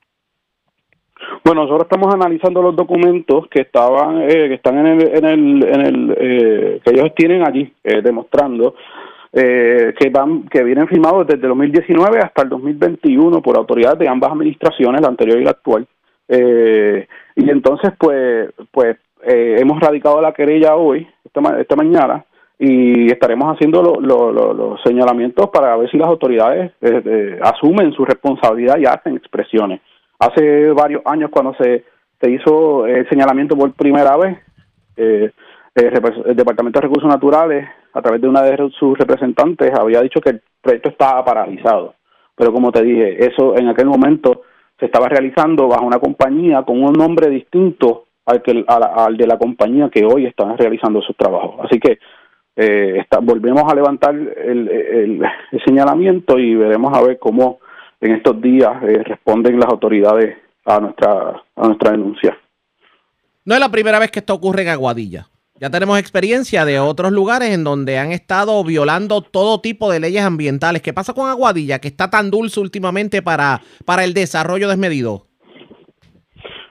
[1.44, 5.64] Bueno, nosotros estamos analizando los documentos que estaban, eh, que están en el, en el,
[5.66, 8.76] en el eh, que ellos tienen allí, eh, demostrando
[9.34, 14.32] que van, que vienen firmados desde el 2019 hasta el 2021 por autoridades de ambas
[14.32, 15.88] administraciones, la anterior y la actual.
[16.30, 22.24] y entonces, pues, pues hemos radicado la querella hoy, esta, esta mañana,
[22.60, 26.72] y estaremos haciendo los señalamientos para ver si las autoridades
[27.42, 29.82] asumen su responsabilidad y hacen expresiones
[30.20, 31.84] hace varios años cuando se,
[32.22, 34.38] se hizo el señalamiento por primera vez,
[34.96, 35.32] eh,
[35.76, 40.32] el, Departamento de Recursos Naturales, a través de una de sus representantes, había dicho que
[40.32, 41.96] el proyecto estaba paralizado.
[42.36, 44.42] Pero como te dije, eso en aquel momento
[44.80, 49.38] se estaba realizando bajo una compañía con un nombre distinto al, que, al, de la
[49.38, 51.66] compañía que hoy está realizando sus trabajos.
[51.66, 52.00] Así que
[52.56, 55.22] eh, volvemos a levantar el, el,
[55.66, 57.60] señalamiento y veremos a ver cómo
[58.02, 62.38] en estos días eh, responden las autoridades a nuestra, a nuestra denuncia.
[63.46, 65.28] No es la primera vez que esto ocurre en Aguadilla.
[65.60, 70.24] Ya tenemos experiencia de otros lugares en donde han estado violando todo tipo de leyes
[70.24, 70.82] ambientales.
[70.82, 75.28] ¿Qué pasa con Aguadilla, que está tan dulce últimamente para, para el desarrollo desmedido?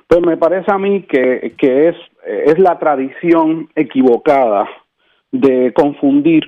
[0.08, 1.96] Pues me parece a mí que, que es,
[2.26, 4.68] es la tradición equivocada
[5.30, 6.42] de confundir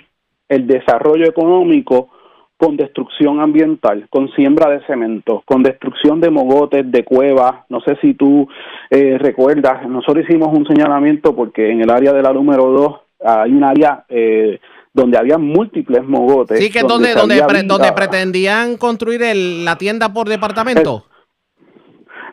[0.49, 2.11] el desarrollo económico
[2.57, 7.65] con destrucción ambiental, con siembra de cemento, con destrucción de mogotes, de cuevas.
[7.69, 8.49] No sé si tú
[8.91, 12.93] eh, recuerdas, nosotros hicimos un señalamiento porque en el área de la número 2
[13.25, 14.61] hay un área eh,
[14.93, 16.59] donde había múltiples mogotes.
[16.59, 21.05] Sí, que es donde, donde, donde, pretendían construir el, la tienda por departamento.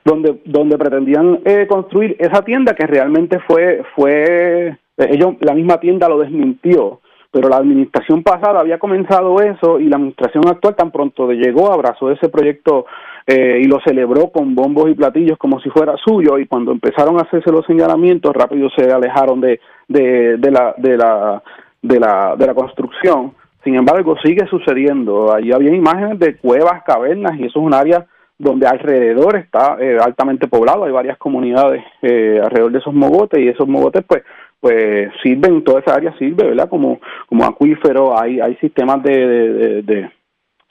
[0.05, 6.07] donde donde pretendían eh, construir esa tienda que realmente fue fue ellos la misma tienda
[6.07, 7.00] lo desmintió
[7.31, 12.11] pero la administración pasada había comenzado eso y la administración actual tan pronto llegó abrazó
[12.11, 12.85] ese proyecto
[13.25, 16.37] eh, y lo celebró con bombos y platillos como si fuera suyo.
[16.37, 20.97] Y cuando empezaron a hacerse los señalamientos rápido se alejaron de, de, de la de
[20.97, 21.43] la
[21.81, 23.33] de la de la construcción.
[23.63, 25.33] Sin embargo sigue sucediendo.
[25.33, 28.05] Allí había imágenes de cuevas cavernas y eso es un área
[28.41, 33.47] donde alrededor está eh, altamente poblado, hay varias comunidades eh, alrededor de esos mogotes y
[33.47, 34.23] esos mogotes pues
[34.61, 36.69] pues sirven, toda esa área sirve, ¿verdad?
[36.69, 40.11] Como, como acuífero, hay, hay sistemas de, de,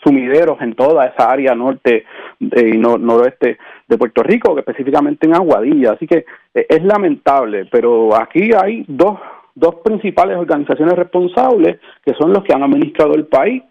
[0.03, 2.07] sumideros en toda esa área norte
[2.39, 5.93] y noroeste de Puerto Rico, específicamente en Aguadilla.
[5.93, 9.19] Así que eh, es lamentable, pero aquí hay dos,
[9.55, 13.62] dos principales organizaciones responsables que son los que han administrado el país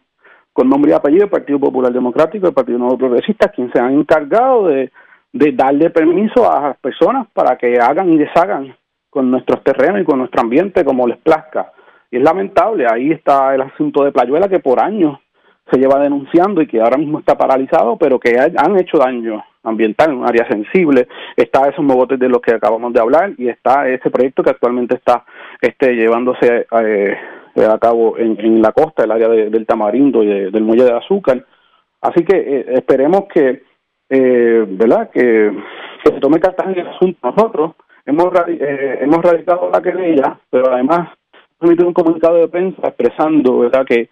[0.54, 3.94] con nombre y apellido, el Partido Popular Democrático, el Partido Nuevo Progresista, quienes se han
[3.94, 4.91] encargado de,
[5.32, 8.76] de darle permiso a las personas para que hagan y deshagan
[9.10, 11.72] con nuestros terrenos y con nuestro ambiente como les plazca.
[12.11, 15.19] Y es lamentable, ahí está el asunto de Playuela que por años
[15.72, 20.11] se lleva denunciando y que ahora mismo está paralizado, pero que han hecho daño ambiental
[20.11, 21.07] en un área sensible.
[21.36, 24.95] Está esos mogotes de los que acabamos de hablar y está ese proyecto que actualmente
[24.95, 25.26] está
[25.61, 27.18] este, llevándose eh,
[27.56, 31.45] a cabo en, la costa, el área del Tamarindo y del Muelle de Azúcar.
[32.02, 33.64] Así que eh, esperemos que,
[34.10, 35.10] eh, ¿verdad?
[35.11, 35.52] Que,
[36.03, 37.19] se tome cartas en el asunto.
[37.22, 37.73] Nosotros
[38.10, 41.10] hemos, eh, hemos radicado la querella, pero además
[41.60, 43.86] hemos emitido un comunicado de prensa expresando, ¿verdad?
[43.86, 44.10] Que,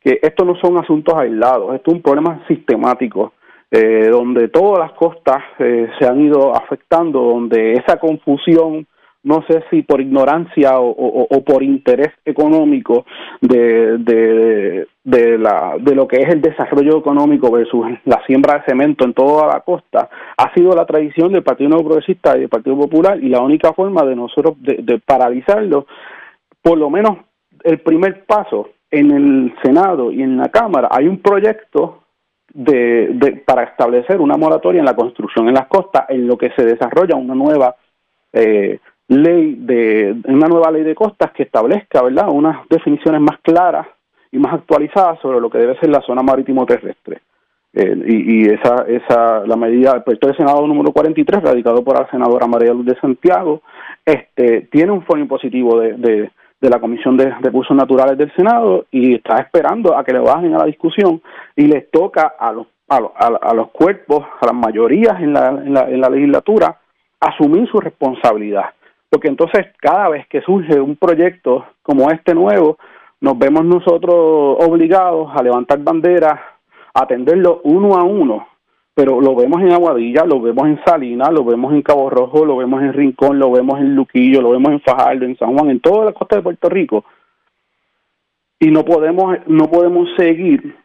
[0.00, 3.32] que estos no son asuntos aislados, esto es un problema sistemático.
[3.70, 8.86] Eh, donde todas las costas eh, se han ido afectando, donde esa confusión
[9.24, 13.04] no sé si por ignorancia o, por interés económico
[13.40, 13.98] de,
[15.04, 19.14] de, la, de lo que es el desarrollo económico versus la siembra de cemento en
[19.14, 23.18] toda la costa, ha sido la tradición del Partido Nuevo Progresista y del Partido Popular
[23.22, 25.86] y la única forma de nosotros de, paralizarlo,
[26.62, 27.18] por lo menos
[27.64, 32.04] el primer paso en el Senado y en la Cámara, hay un proyecto
[32.54, 36.50] de, de, para establecer una moratoria en la construcción en las costas, en lo que
[36.56, 37.76] se desarrolla una nueva
[38.32, 38.78] eh,
[39.08, 43.86] ley de una nueva ley de costas que establezca, ¿verdad?, unas definiciones más claras
[44.30, 47.22] y más actualizadas sobre lo que debe ser la zona marítimo terrestre.
[47.72, 52.46] Y, esa esa la medida el proyecto de Senado número 43 radicado por la senadora
[52.46, 53.60] María Luz de Santiago
[54.04, 56.30] este tiene un foro impositivo de, de,
[56.60, 60.54] de la Comisión de Recursos Naturales del Senado y está esperando a que le bajen
[60.54, 61.20] a la discusión
[61.54, 65.48] y les toca a los a, los, a, los cuerpos, a las mayorías en la,
[65.48, 66.78] en la, en la legislatura,
[67.20, 68.70] asumir su responsabilidad
[69.10, 72.78] porque entonces cada vez que surge un proyecto como este nuevo,
[73.20, 76.38] nos vemos nosotros obligados a levantar banderas,
[76.94, 78.46] a atenderlo uno a uno,
[78.94, 82.56] pero lo vemos en Aguadilla, lo vemos en Salinas, lo vemos en Cabo Rojo, lo
[82.56, 85.80] vemos en Rincón, lo vemos en Luquillo, lo vemos en Fajardo, en San Juan, en
[85.80, 87.04] toda la costa de Puerto Rico.
[88.60, 90.76] Y no podemos no podemos seguir,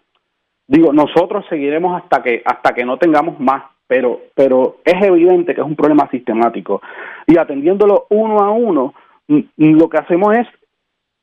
[0.68, 5.62] digo, nosotros seguiremos hasta que hasta que no tengamos más pero, pero es evidente que
[5.62, 6.82] es un problema sistemático.
[7.28, 8.94] Y atendiéndolo uno a uno,
[9.58, 10.48] lo que hacemos es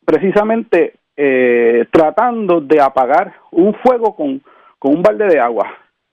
[0.04, 4.42] precisamente eh, tratando de apagar un fuego con,
[4.78, 5.66] con un balde de agua.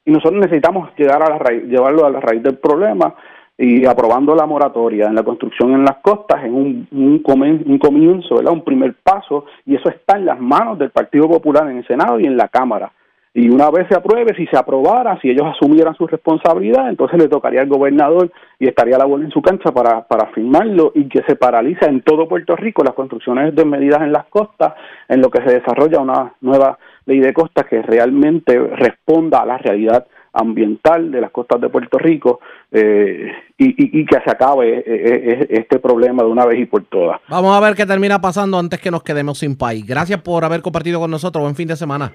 [0.05, 3.13] Y nosotros necesitamos llegar a la raíz, llevarlo a la raíz del problema
[3.57, 7.23] y aprobando la moratoria en la construcción en las costas en un, un,
[7.65, 8.53] un comienzo, ¿verdad?
[8.53, 12.19] un primer paso, y eso está en las manos del Partido Popular en el Senado
[12.19, 12.91] y en la Cámara.
[13.37, 17.27] Y una vez se apruebe, si se aprobara, si ellos asumieran su responsabilidad, entonces le
[17.27, 21.21] tocaría al gobernador y estaría la bola en su cancha para, para firmarlo y que
[21.21, 24.73] se paraliza en todo Puerto Rico las construcciones de medidas en las costas,
[25.07, 29.59] en lo que se desarrolla una nueva ley de costas que realmente responda a la
[29.59, 32.39] realidad ambiental de las costas de Puerto Rico
[32.71, 36.85] eh, y, y, que se acabe eh, eh, este problema de una vez y por
[36.85, 37.21] todas.
[37.29, 39.85] Vamos a ver qué termina pasando antes que nos quedemos sin país.
[39.85, 41.43] Gracias por haber compartido con nosotros.
[41.43, 42.13] Buen fin de semana.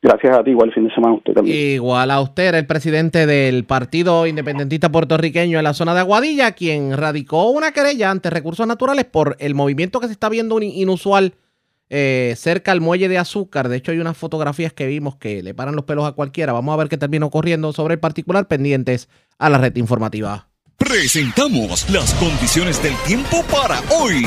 [0.00, 1.74] Gracias a ti, igual fin de semana a usted también.
[1.74, 6.96] Igual a usted, el presidente del Partido Independentista Puertorriqueño en la zona de Aguadilla, quien
[6.96, 11.34] radicó una querella ante recursos naturales por el movimiento que se está viendo inusual
[11.90, 13.68] eh, cerca al muelle de azúcar.
[13.68, 16.52] De hecho, hay unas fotografías que vimos que le paran los pelos a cualquiera.
[16.52, 19.08] Vamos a ver qué termina ocurriendo sobre el particular pendientes
[19.38, 20.48] a la red informativa.
[20.76, 24.26] Presentamos las condiciones del tiempo para hoy.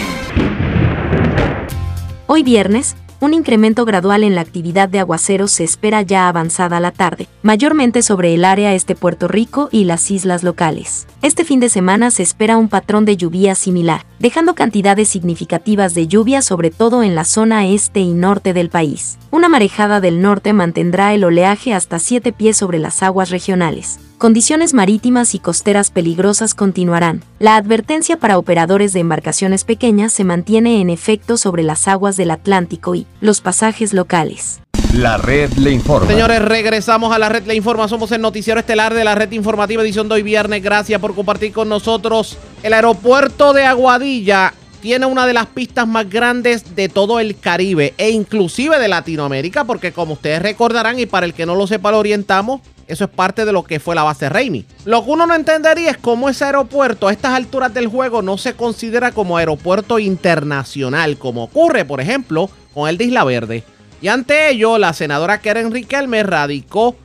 [2.28, 6.92] Hoy viernes un incremento gradual en la actividad de aguaceros se espera ya avanzada la
[6.92, 11.08] tarde, mayormente sobre el área este Puerto Rico y las islas locales.
[11.22, 16.08] Este fin de semana se espera un patrón de lluvia similar, dejando cantidades significativas de
[16.08, 19.20] lluvia sobre todo en la zona este y norte del país.
[19.30, 24.76] Una marejada del norte mantendrá el oleaje hasta 7 pies sobre las aguas regionales Condiciones
[24.76, 27.24] marítimas y costeras peligrosas continuarán.
[27.40, 32.30] La advertencia para operadores de embarcaciones pequeñas se mantiene en efecto sobre las aguas del
[32.30, 34.62] Atlántico y los pasajes locales.
[34.94, 36.08] La red le informa.
[36.08, 37.88] Señores, regresamos a la red le informa.
[37.88, 40.62] Somos el noticiero estelar de la red informativa edición de hoy viernes.
[40.62, 42.38] Gracias por compartir con nosotros.
[42.62, 47.94] El aeropuerto de Aguadilla tiene una de las pistas más grandes de todo el Caribe
[47.98, 51.92] e inclusive de Latinoamérica, porque como ustedes recordarán y para el que no lo sepa
[51.92, 52.62] lo orientamos,
[52.92, 54.66] eso es parte de lo que fue la base Raimi.
[54.84, 58.38] Lo que uno no entendería es cómo ese aeropuerto a estas alturas del juego no
[58.38, 63.64] se considera como aeropuerto internacional, como ocurre, por ejemplo, con el de Isla Verde.
[64.02, 66.98] Y ante ello, la senadora Karen Riquelme radicó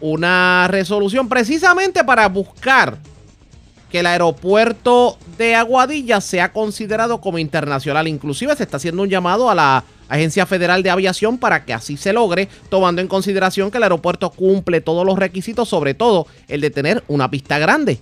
[0.00, 2.98] una resolución precisamente para buscar
[3.90, 8.06] que el aeropuerto de Aguadilla sea considerado como internacional.
[8.06, 11.96] Inclusive se está haciendo un llamado a la Agencia Federal de Aviación para que así
[11.96, 16.60] se logre, tomando en consideración que el aeropuerto cumple todos los requisitos, sobre todo el
[16.60, 17.98] de tener una pista grande.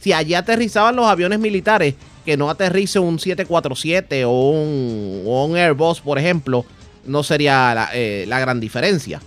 [0.00, 1.94] Si allí aterrizaban los aviones militares,
[2.26, 6.66] que no aterrice un 747 o un, o un Airbus, por ejemplo,
[7.06, 9.22] no sería la, eh, la gran diferencia.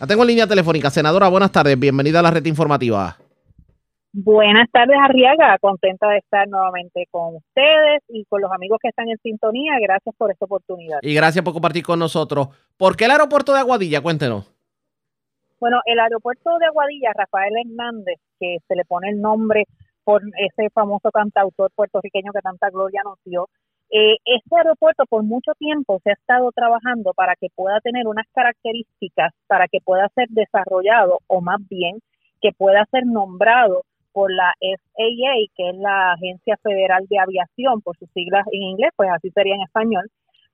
[0.00, 0.90] La tengo en línea telefónica.
[0.90, 1.78] Senadora, buenas tardes.
[1.78, 3.21] Bienvenida a la red informativa.
[4.14, 5.56] Buenas tardes, Arriaga.
[5.58, 9.72] Contenta de estar nuevamente con ustedes y con los amigos que están en sintonía.
[9.80, 10.98] Gracias por esta oportunidad.
[11.00, 12.48] Y gracias por compartir con nosotros.
[12.76, 14.02] ¿Por qué el aeropuerto de Aguadilla?
[14.02, 14.52] Cuéntenos.
[15.58, 19.64] Bueno, el aeropuerto de Aguadilla, Rafael Hernández, que se le pone el nombre
[20.04, 23.48] por ese famoso cantautor puertorriqueño que tanta gloria nos dio,
[23.88, 28.26] eh, este aeropuerto por mucho tiempo se ha estado trabajando para que pueda tener unas
[28.34, 32.00] características, para que pueda ser desarrollado o más bien
[32.40, 37.96] que pueda ser nombrado por la FAA, que es la Agencia Federal de Aviación, por
[37.96, 40.10] sus siglas en inglés, pues así sería en español,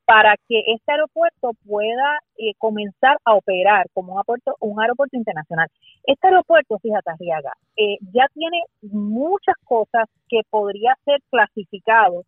[0.09, 5.69] para que este aeropuerto pueda eh, comenzar a operar como un aeropuerto, un aeropuerto internacional.
[6.05, 12.25] Este aeropuerto, fíjate, Arriaga, eh, ya tiene muchas cosas que podría ser clasificado,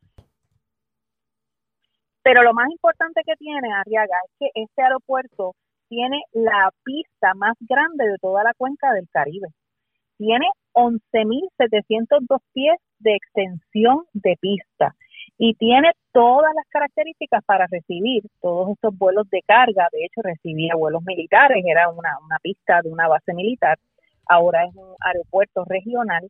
[2.23, 5.55] pero lo más importante que tiene, Arriaga, es que este aeropuerto
[5.89, 9.49] tiene la pista más grande de toda la cuenca del Caribe.
[10.19, 14.95] Tiene 11.702 pies de extensión de pista
[15.39, 19.89] y tiene todas las características para recibir todos estos vuelos de carga.
[19.93, 23.79] De hecho, recibía vuelos militares, era una, una pista de una base militar,
[24.27, 26.29] ahora es un aeropuerto regional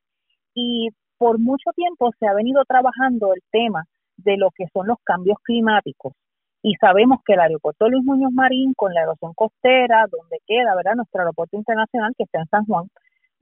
[0.54, 3.84] y por mucho tiempo se ha venido trabajando el tema
[4.16, 6.14] de lo que son los cambios climáticos
[6.62, 10.94] y sabemos que el aeropuerto Luis Muñoz Marín con la erosión costera, donde queda, ¿verdad?
[10.96, 12.88] Nuestro aeropuerto internacional que está en San Juan,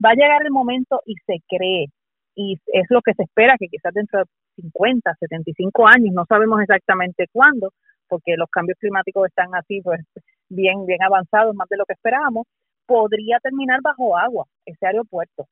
[0.03, 1.87] va a llegar el momento y se cree,
[2.35, 4.25] y es lo que se espera que quizás dentro de
[4.61, 7.71] 50, 75 años, no sabemos exactamente cuándo,
[8.07, 10.01] porque los cambios climáticos están así, pues
[10.49, 12.47] bien, bien avanzados, más de lo que esperábamos,
[12.85, 15.45] podría terminar bajo agua ese aeropuerto.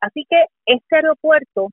[0.00, 1.70] Así que este aeropuerto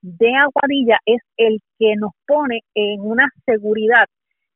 [0.00, 4.06] de Aguadilla es el que nos pone en una seguridad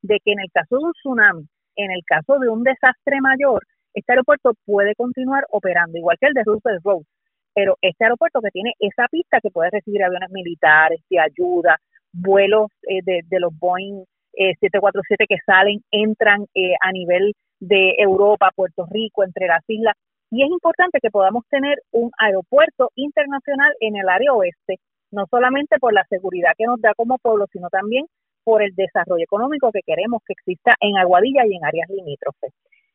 [0.02, 1.46] de que en el caso de un tsunami,
[1.76, 3.62] en el caso de un desastre mayor,
[3.94, 7.02] este aeropuerto puede continuar operando, igual que el de Roosevelt Road.
[7.54, 11.78] Pero este aeropuerto que tiene esa pista que puede recibir aviones militares de ayuda,
[12.12, 14.04] vuelos eh, de, los Boeing
[14.34, 19.94] 747 eh, que salen, entran eh, a nivel de Europa, Puerto Rico, entre las islas.
[20.30, 24.76] Y es importante que podamos tener un aeropuerto internacional en el área oeste,
[25.10, 28.06] no solamente por la seguridad que nos da como pueblo, sino también
[28.42, 32.52] por el desarrollo económico que queremos que exista en Aguadilla y en áreas limítrofes.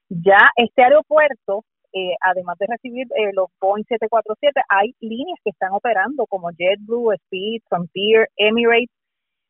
[0.10, 5.74] Ya este aeropuerto, eh, además de recibir eh, los Boeing 747, hay líneas que están
[5.74, 8.90] operando como JetBlue, Speed, Frontier, Emirates.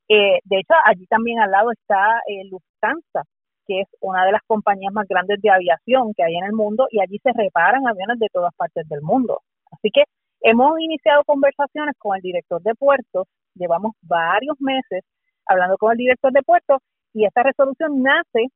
[0.09, 3.23] Eh, de hecho, allí también al lado está Lufthansa,
[3.67, 6.87] que es una de las compañías más grandes de aviación que hay en el mundo
[6.89, 9.41] y allí se reparan aviones de todas partes del mundo.
[9.71, 10.03] Así que
[10.41, 15.03] hemos iniciado conversaciones con el director de puertos, llevamos varios meses
[15.45, 16.79] hablando con el director de puertos
[17.13, 18.47] y esta resolución nace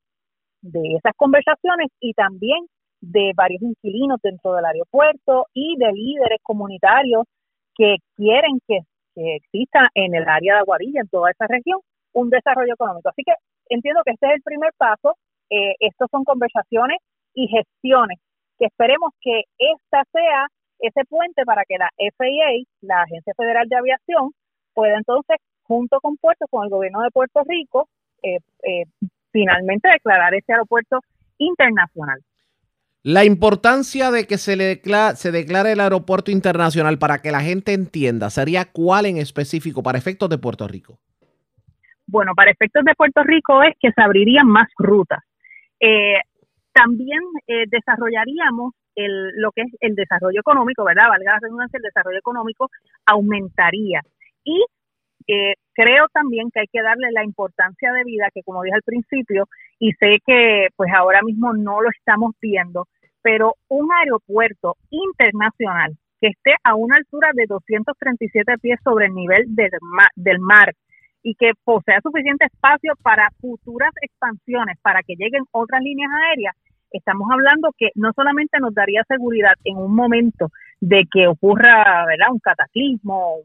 [0.61, 2.65] de esas conversaciones y también
[3.01, 7.25] de varios inquilinos dentro del aeropuerto y de líderes comunitarios
[7.75, 8.79] que quieren que,
[9.13, 11.79] exista en el área de Aguadilla, en toda esa región,
[12.13, 13.09] un desarrollo económico.
[13.09, 13.33] Así que
[13.69, 15.15] entiendo que este es el primer paso.
[15.49, 16.99] Eh, estos son conversaciones
[17.33, 18.19] y gestiones
[18.57, 20.47] que esperemos que esta sea
[20.79, 24.31] ese puente para que la FAA, la Agencia Federal de Aviación,
[24.73, 27.89] pueda entonces, junto con Puerto, con el gobierno de Puerto Rico,
[28.23, 28.85] eh, eh,
[29.31, 30.99] finalmente declarar ese aeropuerto
[31.37, 32.19] internacional.
[33.03, 34.79] La importancia de que se, le
[35.15, 39.97] se declare el aeropuerto internacional para que la gente entienda, ¿sería cuál en específico para
[39.97, 40.99] efectos de Puerto Rico?
[42.05, 45.19] Bueno, para efectos de Puerto Rico es que se abrirían más rutas.
[45.79, 46.19] Eh,
[46.73, 51.09] También eh, desarrollaríamos el, lo que es el desarrollo económico, ¿verdad?
[51.09, 52.69] Valga la redundancia, el desarrollo económico
[53.05, 54.01] aumentaría.
[54.43, 54.63] Y
[55.27, 58.83] eh, creo también que hay que darle la importancia de vida que, como dije al
[58.83, 59.45] principio,
[59.79, 62.87] y sé que pues ahora mismo no lo estamos viendo,
[63.21, 69.43] pero un aeropuerto internacional que esté a una altura de 237 pies sobre el nivel
[69.55, 70.73] del mar, del mar
[71.23, 76.55] y que posea suficiente espacio para futuras expansiones, para que lleguen otras líneas aéreas,
[76.91, 80.49] estamos hablando que no solamente nos daría seguridad en un momento
[80.81, 82.31] de que ocurra ¿verdad?
[82.31, 83.37] un cataclismo,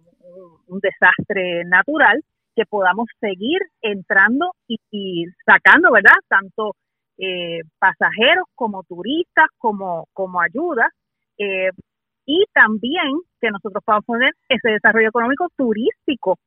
[0.66, 2.20] un, desastre natural,
[2.56, 6.16] que podamos seguir entrando y, sacando, ¿verdad?
[6.28, 6.74] Tanto
[7.18, 10.88] eh, pasajeros como turistas, como, como ayuda,
[11.38, 11.70] eh,
[12.24, 16.38] y también que nosotros podamos poner ese desarrollo económico turístico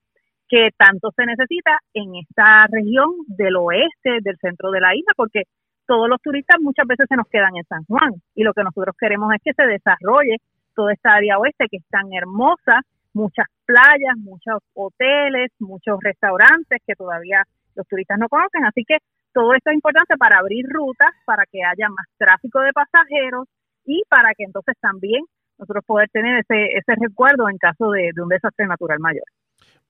[0.50, 5.44] que tanto se necesita en esta región del oeste, del centro de la isla, porque
[5.86, 8.96] todos los turistas muchas veces se nos quedan en San Juan y lo que nosotros
[9.00, 10.38] queremos es que se desarrolle
[10.76, 12.82] toda esta área oeste que es tan hermosa,
[13.14, 17.44] muchas playas, muchos hoteles, muchos restaurantes que todavía
[17.76, 18.98] los turistas no conocen, así que
[19.34, 23.48] todo esto es importante para abrir rutas, para que haya más tráfico de pasajeros
[23.86, 25.24] y para que entonces también
[25.58, 29.26] nosotros poder tener ese, ese recuerdo en caso de un desastre natural mayor.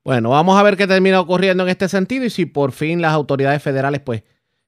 [0.02, 3.12] Bueno, vamos a ver qué termina ocurriendo en este sentido y si por fin las
[3.12, 4.24] autoridades federales, pues,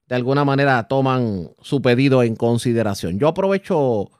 [0.07, 3.19] de alguna manera toman su pedido en consideración.
[3.19, 4.11] Yo aprovecho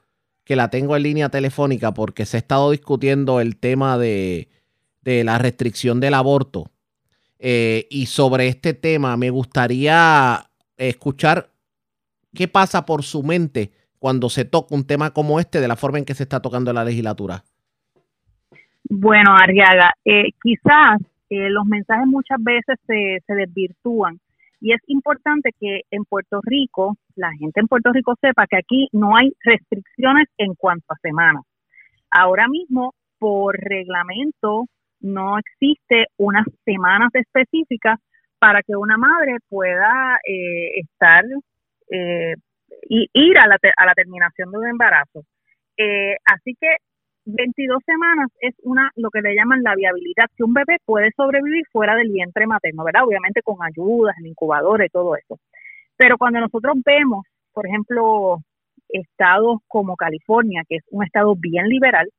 [0.43, 4.49] que la tengo en línea telefónica porque se ha estado discutiendo el tema de,
[5.03, 6.65] la restricción del aborto.
[7.39, 10.45] Eh, y sobre este tema me gustaría
[10.77, 11.49] escuchar
[12.33, 15.97] qué pasa por su mente cuando se toca un tema como este de la forma
[15.97, 17.43] en que se está tocando la legislatura.
[18.89, 24.19] Bueno, Arriaga, eh, quizás eh, los mensajes muchas veces se, se desvirtúan
[24.63, 28.87] y es importante que en Puerto Rico, la gente en Puerto Rico sepa que aquí
[28.91, 31.43] no hay restricciones en cuanto a semanas.
[32.09, 34.65] Ahora mismo, por reglamento,
[35.01, 37.99] no existe unas semanas específicas
[38.39, 41.23] para que una madre pueda eh, estar
[41.89, 42.35] eh,
[42.89, 45.23] y ir a la, a la terminación de un embarazo.
[45.77, 46.75] Eh, así que
[47.25, 51.63] 22 semanas es una lo que le llaman la viabilidad, que un bebé puede sobrevivir
[51.71, 53.05] fuera del vientre materno, ¿verdad?
[53.05, 55.39] Obviamente con ayudas, en incubadores todo eso.
[55.97, 58.39] Pero cuando nosotros vemos, por ejemplo,
[58.89, 62.09] estados como California, que es un estado bien liberal,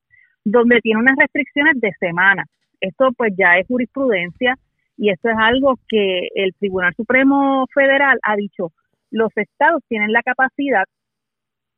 [0.44, 2.44] donde tiene unas restricciones de semana.
[2.80, 4.56] Esto pues ya es jurisprudencia
[4.96, 8.72] y esto es algo que el Tribunal Supremo Federal ha dicho,
[9.10, 10.84] los estados tienen la capacidad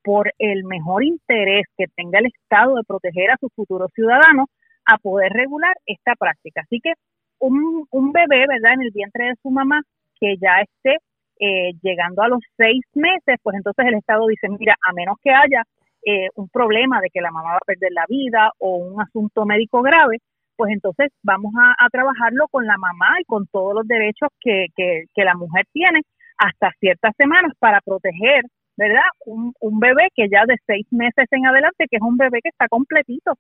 [0.03, 4.47] por el mejor interés que tenga el Estado de proteger a sus futuros ciudadanos,
[4.85, 6.63] a poder regular esta práctica.
[6.63, 6.93] Así que
[7.39, 9.83] un, un bebé, ¿verdad?, en el vientre de su mamá,
[10.21, 10.99] que ya esté
[11.39, 15.31] eh, llegando a los seis meses, pues entonces el Estado dice, mira, a menos que
[15.31, 15.63] haya
[16.05, 19.45] eh, un problema de que la mamá va a perder la vida o un asunto
[19.45, 20.19] médico grave,
[20.57, 25.25] pues entonces vamos a, trabajarlo con la mamá y con todos los derechos que, que,
[25.25, 26.01] la mujer tiene
[26.39, 28.43] hasta ciertas semanas para proteger
[28.77, 29.09] ¿verdad?
[29.25, 32.51] Un, un bebé que ya de seis meses en adelante, que es un bebé que
[32.51, 33.33] está completito,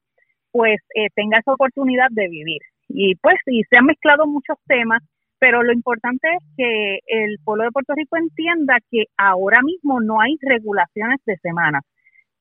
[0.50, 2.62] pues eh, tenga esa oportunidad de vivir.
[2.88, 5.02] Y pues sí, se han mezclado muchos temas,
[5.46, 10.20] pero lo importante es que el pueblo de Puerto Rico entienda que ahora mismo no
[10.20, 11.82] hay regulaciones de semana.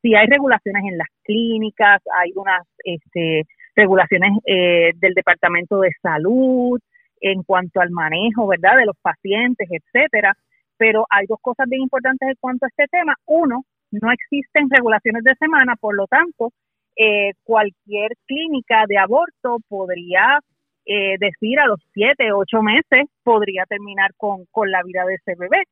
[0.02, 3.44] Sí hay regulaciones en las clínicas, hay unas este,
[3.76, 6.80] regulaciones eh, del Departamento de Salud
[7.22, 10.34] en cuanto al manejo, ¿verdad?, de los pacientes, etcétera
[10.78, 13.14] pero hay dos cosas bien importantes en cuanto a este tema.
[13.28, 16.52] Uno, no existen regulaciones de semana, por lo tanto,
[16.98, 20.40] eh, cualquier clínica de aborto podría
[20.86, 25.34] eh, decir a los siete, ocho meses, podría terminar con, con la vida de ese
[25.38, 25.64] bebé.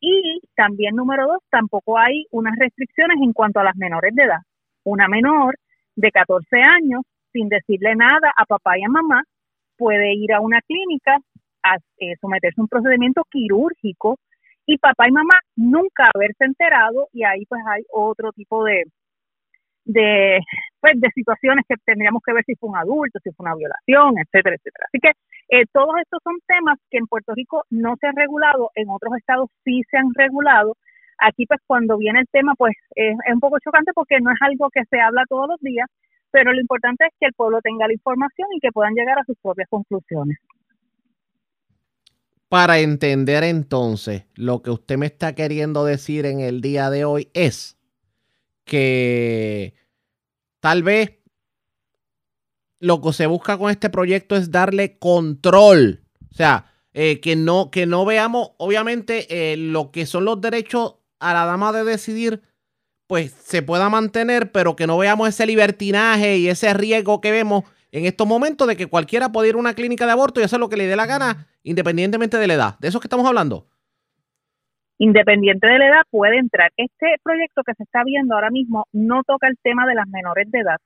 [0.00, 4.40] Y también, número dos, tampoco hay unas restricciones en cuanto a las menores de edad.
[4.84, 5.56] Una menor
[5.96, 7.02] de 14 años,
[7.32, 9.22] sin decirle nada a papá y a mamá,
[9.76, 11.18] puede ir a una clínica
[11.62, 14.18] a eh, someterse a un procedimiento quirúrgico
[14.66, 18.84] y papá y mamá nunca haberse enterado y ahí pues hay otro tipo de
[19.84, 20.40] de
[20.80, 24.18] pues de situaciones que tendríamos que ver si fue un adulto, si fue una violación,
[24.18, 24.86] etcétera, etcétera.
[24.88, 25.10] Así que
[25.48, 29.16] eh, todos estos son temas que en Puerto Rico no se han regulado, en otros
[29.16, 30.76] estados sí se han regulado.
[31.18, 34.68] Aquí pues cuando viene el tema pues es un poco chocante porque no es algo
[34.70, 35.88] que se habla todos los días,
[36.30, 39.24] pero lo importante es que el pueblo tenga la información y que puedan llegar a
[39.24, 40.36] sus propias conclusiones
[42.48, 47.28] para entender entonces lo que usted me está queriendo decir en el día de hoy
[47.34, 47.76] es
[48.64, 49.74] que
[50.66, 51.12] tal vez
[52.80, 56.02] lo que se busca con este proyecto es darle control.
[56.32, 60.96] O sea, eh, que, no, que no veamos, obviamente, eh, lo que son los derechos
[61.20, 62.42] a la dama de decidir,
[63.06, 67.62] pues se pueda mantener, pero que no veamos ese libertinaje y ese riesgo que vemos
[67.92, 70.58] en estos momentos de que cualquiera puede ir a una clínica de aborto y hacer
[70.58, 72.78] lo que le dé la gana, independientemente de la edad.
[72.80, 73.68] ¿De eso que estamos hablando?
[74.98, 76.70] Independiente de la edad, puede entrar.
[76.76, 80.50] Este proyecto que se está viendo ahora mismo no toca el tema de las menores
[80.50, 80.78] de edad,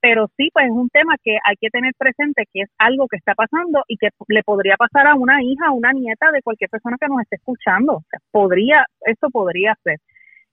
[0.00, 3.16] pero sí, pues es un tema que hay que tener presente que es algo que
[3.16, 6.70] está pasando y que le podría pasar a una hija, a una nieta de cualquier
[6.70, 7.94] persona que nos esté escuchando.
[7.94, 9.98] O sea, podría, esto podría ser.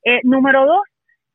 [0.03, 0.81] Eh, número dos,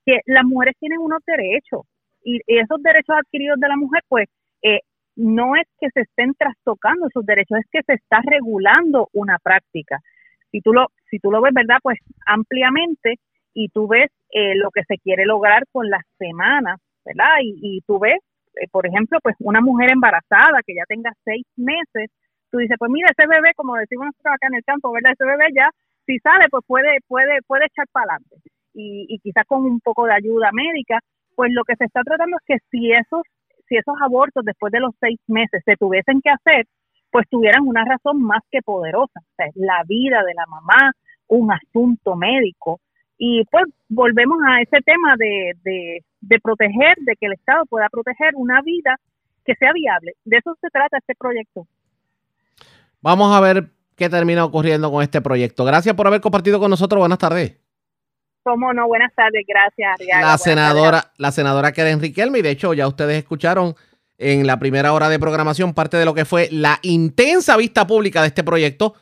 [0.04, 1.82] que las mujeres tienen unos derechos
[2.24, 4.28] y, esos derechos adquiridos de la mujer, pues
[4.62, 4.80] eh,
[5.16, 9.98] no es que se estén trastocando esos derechos, es que se está regulando una práctica.
[10.50, 11.78] Si tú lo, si tú lo ves, ¿verdad?
[11.82, 13.16] Pues ampliamente
[13.54, 17.36] y tú ves eh, lo que se quiere lograr con las semanas ¿verdad?
[17.42, 18.18] Y, tú ves,
[18.60, 22.10] eh, por ejemplo, pues una mujer embarazada que ya tenga seis meses,
[22.50, 25.12] tú dices, pues mira, ese bebé, como decimos nosotros acá en el campo, ¿verdad?
[25.12, 25.70] Ese bebé ya,
[26.06, 28.36] si sale, pues puede, puede, puede echar para adelante.
[28.74, 30.98] Y, y quizás con un poco de ayuda médica,
[31.34, 33.22] pues lo que se está tratando es que si esos,
[33.68, 36.66] si esos abortos después de los seis meses se tuviesen que hacer,
[37.10, 39.20] pues tuvieran una razón más que poderosa.
[39.20, 40.92] O sea, la vida de la mamá,
[41.28, 42.80] un asunto médico.
[43.18, 47.88] Y pues volvemos a ese tema de, de, de proteger, de que el Estado pueda
[47.90, 48.96] proteger una vida
[49.44, 50.14] que sea viable.
[50.24, 51.66] De eso se trata este proyecto.
[53.02, 55.64] Vamos a ver qué termina ocurriendo con este proyecto.
[55.64, 57.00] Gracias por haber compartido con nosotros.
[57.00, 57.56] Buenas tardes.
[58.42, 59.98] Cómo no, buenas tardes, gracias.
[60.08, 63.74] la senadora, la senadora Keren Riquelme, y de hecho ya ustedes escucharon
[64.20, 68.20] en la primera hora de programación parte de lo que fue la intensa vista pública
[68.20, 68.94] de este proyecto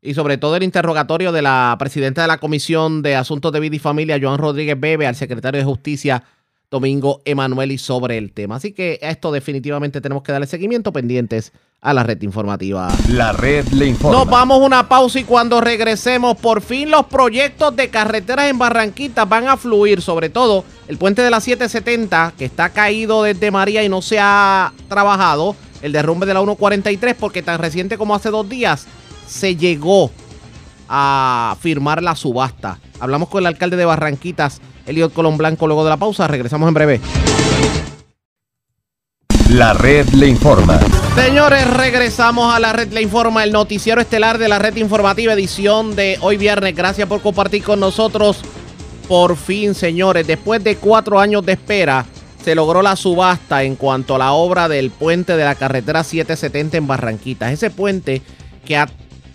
[0.00, 3.76] y sobre todo el interrogatorio de la presidenta de la Comisión de Asuntos de Vida
[3.76, 6.24] y Familia, Joan Rodríguez Bebe, al secretario de Justicia,
[6.72, 8.56] Domingo Emanueli sobre el tema.
[8.56, 12.88] Así que a esto definitivamente tenemos que darle seguimiento pendientes a la red informativa.
[13.10, 14.18] La red le informa.
[14.18, 19.26] Nos vamos una pausa y cuando regresemos, por fin los proyectos de carreteras en Barranquita
[19.26, 23.84] van a fluir, sobre todo el puente de la 770 que está caído desde María
[23.84, 28.30] y no se ha trabajado, el derrumbe de la 143 porque tan reciente como hace
[28.30, 28.86] dos días
[29.26, 30.10] se llegó
[30.88, 32.78] a firmar la subasta.
[32.98, 36.26] Hablamos con el alcalde de Barranquitas, Eliot Colón Blanco luego de la pausa.
[36.28, 37.00] Regresamos en breve.
[39.50, 40.80] La red le informa.
[41.14, 45.94] Señores, regresamos a la red le informa, el noticiero estelar de la red informativa edición
[45.94, 46.74] de hoy viernes.
[46.74, 48.40] Gracias por compartir con nosotros.
[49.08, 52.06] Por fin, señores, después de cuatro años de espera,
[52.42, 56.78] se logró la subasta en cuanto a la obra del puente de la carretera 770
[56.78, 57.52] en Barranquitas.
[57.52, 58.22] Ese puente
[58.64, 58.88] que ha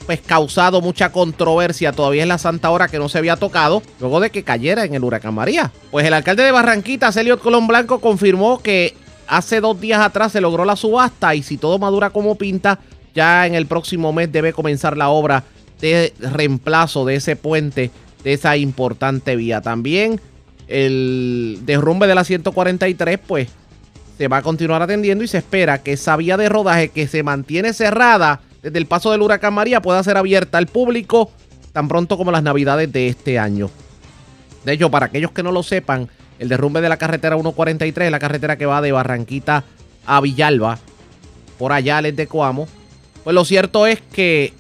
[0.08, 4.22] pues causado mucha controversia todavía es la santa hora que no se había tocado luego
[4.22, 5.70] de que cayera en el huracán María.
[5.92, 8.96] Pues el alcalde de Barranquita, Celio Colón Blanco, confirmó que
[9.28, 12.80] hace dos días atrás se logró la subasta y si todo madura como pinta,
[13.14, 15.44] ya en el próximo mes debe comenzar la obra
[15.82, 17.92] de reemplazo de ese puente,
[18.24, 19.60] de esa importante vía.
[19.60, 20.22] También
[20.70, 23.50] el derrumbe de la 143, pues
[24.18, 27.24] se va a continuar atendiendo y se espera que esa vía de rodaje que se
[27.24, 31.32] mantiene cerrada desde el paso del huracán María pueda ser abierta al público
[31.72, 33.70] tan pronto como las navidades de este año.
[34.66, 38.12] De hecho, para aquellos que no lo sepan, el derrumbe de la carretera 143 es
[38.12, 39.64] la carretera que va de Barranquita
[40.06, 40.80] a Villalba,
[41.58, 42.68] por allá de Coamo.
[43.24, 44.52] Pues lo cierto es que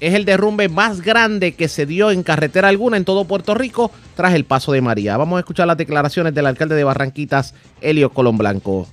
[0.00, 3.90] es el derrumbe más grande que se dio en carretera alguna en todo Puerto Rico
[4.14, 5.16] tras el paso de María.
[5.16, 8.88] Vamos a escuchar las declaraciones del alcalde de Barranquitas, Helio Colón Blanco.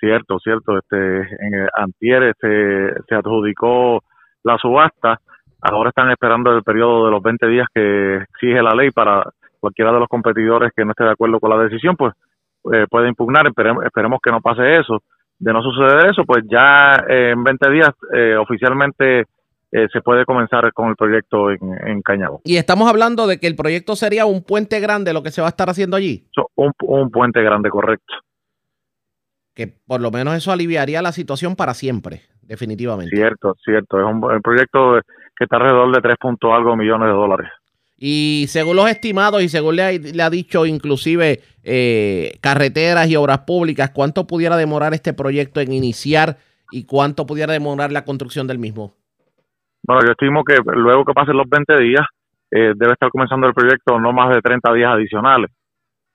[0.00, 0.78] Cierto, cierto.
[0.78, 4.02] Este, en Antier se, se adjudicó
[4.44, 5.20] la subasta.
[5.60, 9.24] Ahora están esperando el periodo de los 20 días que exige la ley para
[9.58, 12.14] cualquiera de los competidores que no esté de acuerdo con la decisión, pues
[12.72, 13.46] eh, puede impugnar.
[13.48, 15.02] Esperemos, que no pase eso.
[15.40, 19.26] De no suceder eso, pues ya eh, en 20 días eh, oficialmente
[19.70, 22.40] se puede comenzar con el proyecto en, en Cañabo.
[22.42, 25.48] Y estamos hablando de que el proyecto sería un puente grande, lo que se va
[25.48, 26.24] a estar haciendo allí.
[26.56, 28.14] un, un puente grande, correcto
[29.58, 33.16] que por lo menos eso aliviaría la situación para siempre, definitivamente.
[33.16, 33.98] Cierto, cierto.
[33.98, 35.00] Es un, proyecto
[35.36, 37.50] que está alrededor de 3 algo millones de dólares.
[37.96, 43.90] Y según los estimados y según le ha, dicho inclusive eh, carreteras y obras públicas,
[43.90, 46.36] ¿cuánto pudiera demorar este proyecto en iniciar
[46.70, 48.94] y cuánto pudiera demorar la construcción del mismo?
[49.82, 52.06] Bueno, yo estimo que luego que pasen los 20 días,
[52.52, 55.50] eh, debe estar comenzando el proyecto no más de 30 días adicionales.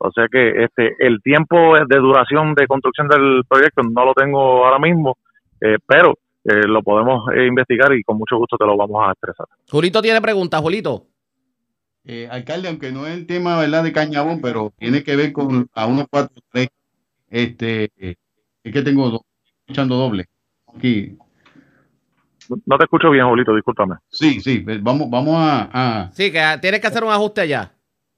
[0.05, 4.65] O sea que este el tiempo de duración de construcción del proyecto no lo tengo
[4.65, 5.17] ahora mismo,
[5.61, 9.11] eh, pero eh, lo podemos eh, investigar y con mucho gusto te lo vamos a
[9.13, 9.45] expresar.
[9.71, 11.05] Julito tiene preguntas, Julito.
[12.29, 15.85] alcalde, aunque no es el tema verdad de Cañabón, pero tiene que ver con a
[15.85, 16.67] 143,
[17.29, 19.23] este, es que tengo
[19.61, 20.25] escuchando doble
[20.75, 21.17] aquí.
[22.65, 23.95] No te escucho bien, Julito, discúlpame.
[24.09, 27.71] Sí, sí, vamos, vamos a, Sí, que tiene que hacer un ajuste allá.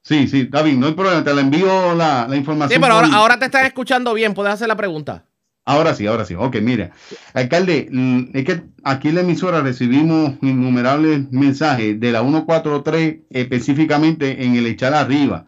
[0.05, 2.77] Sí, sí, está bien, no hay problema, te la envío la, la información.
[2.77, 4.35] Sí, pero ahora, ahora te están escuchando bien.
[4.35, 5.25] Puedes hacer la pregunta.
[5.65, 6.35] Ahora sí, ahora sí.
[6.35, 6.91] Ok, mira.
[7.33, 14.45] Alcalde, mm, es que aquí en la emisora recibimos innumerables mensajes de la 143 específicamente
[14.45, 15.47] en el echar arriba.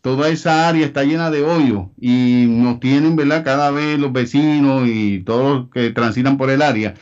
[0.00, 3.44] Toda esa área está llena de hoyos y nos tienen, ¿verdad?
[3.44, 6.94] Cada vez los vecinos y todos los que transitan por el área.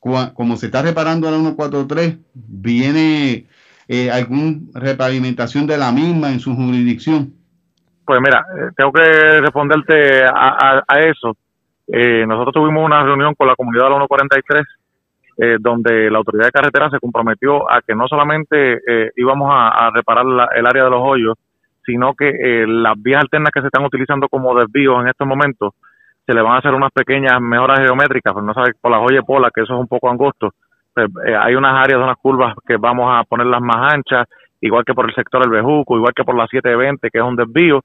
[0.00, 3.46] Como se está reparando la 143, viene
[3.94, 7.30] eh, algún repavimentación de la misma en su jurisdicción.
[8.06, 11.36] Pues mira, eh, tengo que responderte a, eso.
[11.86, 14.62] Eh, nosotros tuvimos una reunión con la comunidad de la 143,
[15.36, 19.90] eh, donde la autoridad de carretera se comprometió a que no solamente eh, íbamos a,
[19.90, 21.34] reparar la- el área de los hoyos,
[21.84, 25.74] sino que eh, las vías alternas que se están utilizando como desvíos en estos momentos,
[26.24, 29.22] se le van a hacer unas pequeñas mejoras geométricas, no sabes, por la joya de
[29.22, 30.54] pola, que eso es un poco angosto.
[30.94, 34.26] Pues, eh, hay unas áreas, unas curvas que vamos a ponerlas más anchas,
[34.60, 37.36] igual que por el sector del Bejuco, igual que por la 720, que es un
[37.36, 37.82] desvío,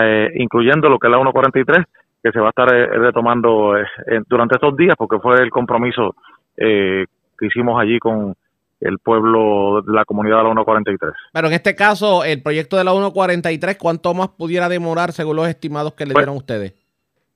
[0.00, 1.84] eh, incluyendo lo que es la 143,
[2.22, 5.50] que se va a estar eh, retomando eh, eh, durante estos días, porque fue el
[5.50, 6.14] compromiso
[6.56, 7.04] eh,
[7.38, 8.34] que hicimos allí con
[8.80, 11.12] el pueblo la comunidad de la 143.
[11.32, 15.48] Pero en este caso, el proyecto de la 143, ¿cuánto más pudiera demorar según los
[15.48, 16.74] estimados que le Pues- dieron ustedes?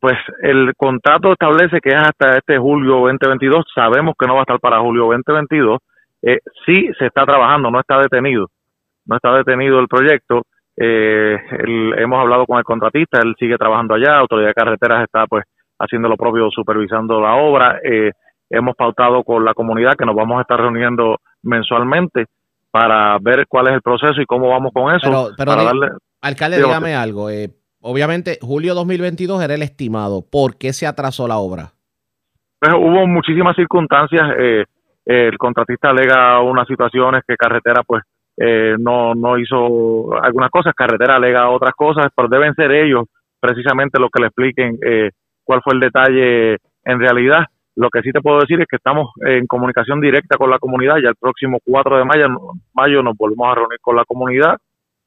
[0.02, 3.64] Pues el contrato establece que es hasta este julio 2022.
[3.72, 5.78] Sabemos que no va a estar para julio 2022.
[6.22, 8.48] Eh, sí se está trabajando, no está detenido.
[9.06, 10.42] No está detenido el proyecto.
[10.76, 14.16] Eh, el- hemos hablado con el contratista, él sigue trabajando allá.
[14.18, 15.44] Autoridad de Carreteras está pues
[15.78, 17.78] haciendo lo propio, supervisando la obra.
[17.84, 18.10] Eh,
[18.50, 22.26] hemos pautado con la comunidad que nos vamos a estar reuniendo mensualmente
[22.72, 25.06] para ver cuál es el proceso y cómo vamos con eso.
[25.08, 25.88] Pero, pero para darle,
[26.22, 27.30] alcalde, Dígame dígame algo.
[27.30, 27.50] eh,
[27.82, 30.22] obviamente, julio 2022 era el estimado.
[30.30, 31.72] ¿Por qué se atrasó la obra?
[32.58, 34.22] Pues hubo muchísimas circunstancias.
[34.38, 34.64] eh,
[35.04, 38.04] el contratista alega unas situaciones que carretera, pues,
[38.36, 43.04] eh, no, no hizo algunas cosas, carretera alega otras cosas, pero deben ser ellos
[43.40, 45.10] precisamente los que le expliquen eh,
[45.42, 47.44] cuál fue el detalle en realidad.
[47.74, 50.96] Lo que sí te puedo decir es que estamos en comunicación directa con la comunidad.
[51.02, 52.26] Ya el próximo 4 de mayo,
[52.74, 54.58] mayo nos volvemos a reunir con la comunidad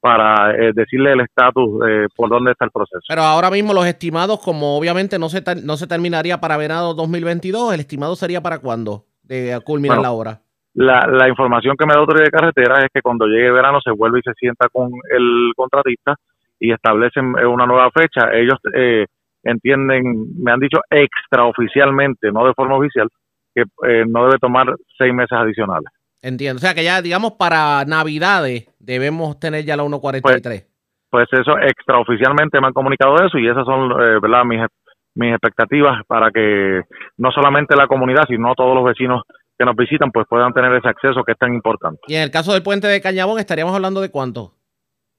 [0.06, 3.02] para eh, decirle el estatus eh, por dónde está el proceso.
[3.08, 7.74] Pero ahora mismo los estimados, como obviamente no se, no se terminaría para verano 2022,
[7.74, 10.42] ¿el estimado sería para cuándo de culminar Bueno, la obra?
[10.76, 13.90] La, la información que me da Autoridad de Carretera es que cuando llegue verano se
[13.90, 16.14] vuelve y se sienta con el contratista
[16.60, 18.32] y establecen eh, una nueva fecha.
[18.32, 19.08] Ellos eh,
[19.44, 20.04] entienden,
[20.38, 23.10] me han dicho extraoficialmente, no de forma oficial,
[23.56, 24.68] que eh, no debe tomar
[25.00, 25.90] seis meses adicionales.
[26.26, 26.58] Entiendo.
[26.58, 30.66] O sea que ya, digamos, para Navidades debemos tener ya la 143.
[31.12, 34.60] Pues eso, extraoficialmente me han comunicado eso y esas son, eh, ¿verdad?, mis,
[35.14, 36.82] mis expectativas para que
[37.18, 39.22] no solamente la comunidad, sino todos los vecinos
[39.56, 42.02] que nos visitan, pues puedan tener ese acceso que es tan importante.
[42.08, 44.54] y en el caso del puente de Cañabón, estaríamos hablando de cuánto.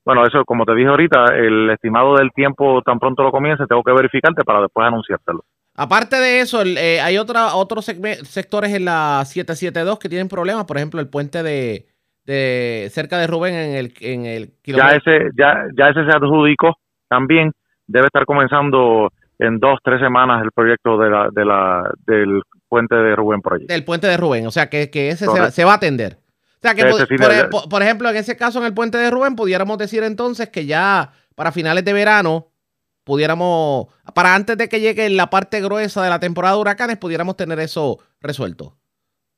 [0.05, 3.85] Bueno, eso, como te dije ahorita, el estimado del tiempo tan pronto lo comience, tengo
[3.85, 5.45] que verificarte para después anunciártelo.
[5.77, 10.65] Aparte de eso, eh, hay otra, otros sectores en la 772 que tienen problemas.
[10.65, 11.87] Por ejemplo, el puente de,
[12.25, 15.13] de cerca de Rubén en el, en el Ya kilómetro.
[15.13, 16.75] ese, ya, ya ese se adjudicó
[17.09, 17.53] también,
[17.87, 22.95] debe estar comenzando en dos, tres semanas el proyecto de la, de la, del puente
[22.97, 23.69] de Rubén Project.
[23.71, 24.47] del puente de Rubén.
[24.47, 25.51] O sea que, que ese se, Correcto.
[25.51, 26.17] se va a atender.
[26.55, 28.75] O sea que, por, sí por- debe- por- por ejemplo, en ese caso, en el
[28.75, 32.49] puente de Rubén, pudiéramos decir entonces que ya para finales de verano,
[33.07, 37.37] pudiéramos, para antes de que llegue la parte gruesa de la temporada de huracanes, pudiéramos
[37.37, 38.75] tener eso resuelto.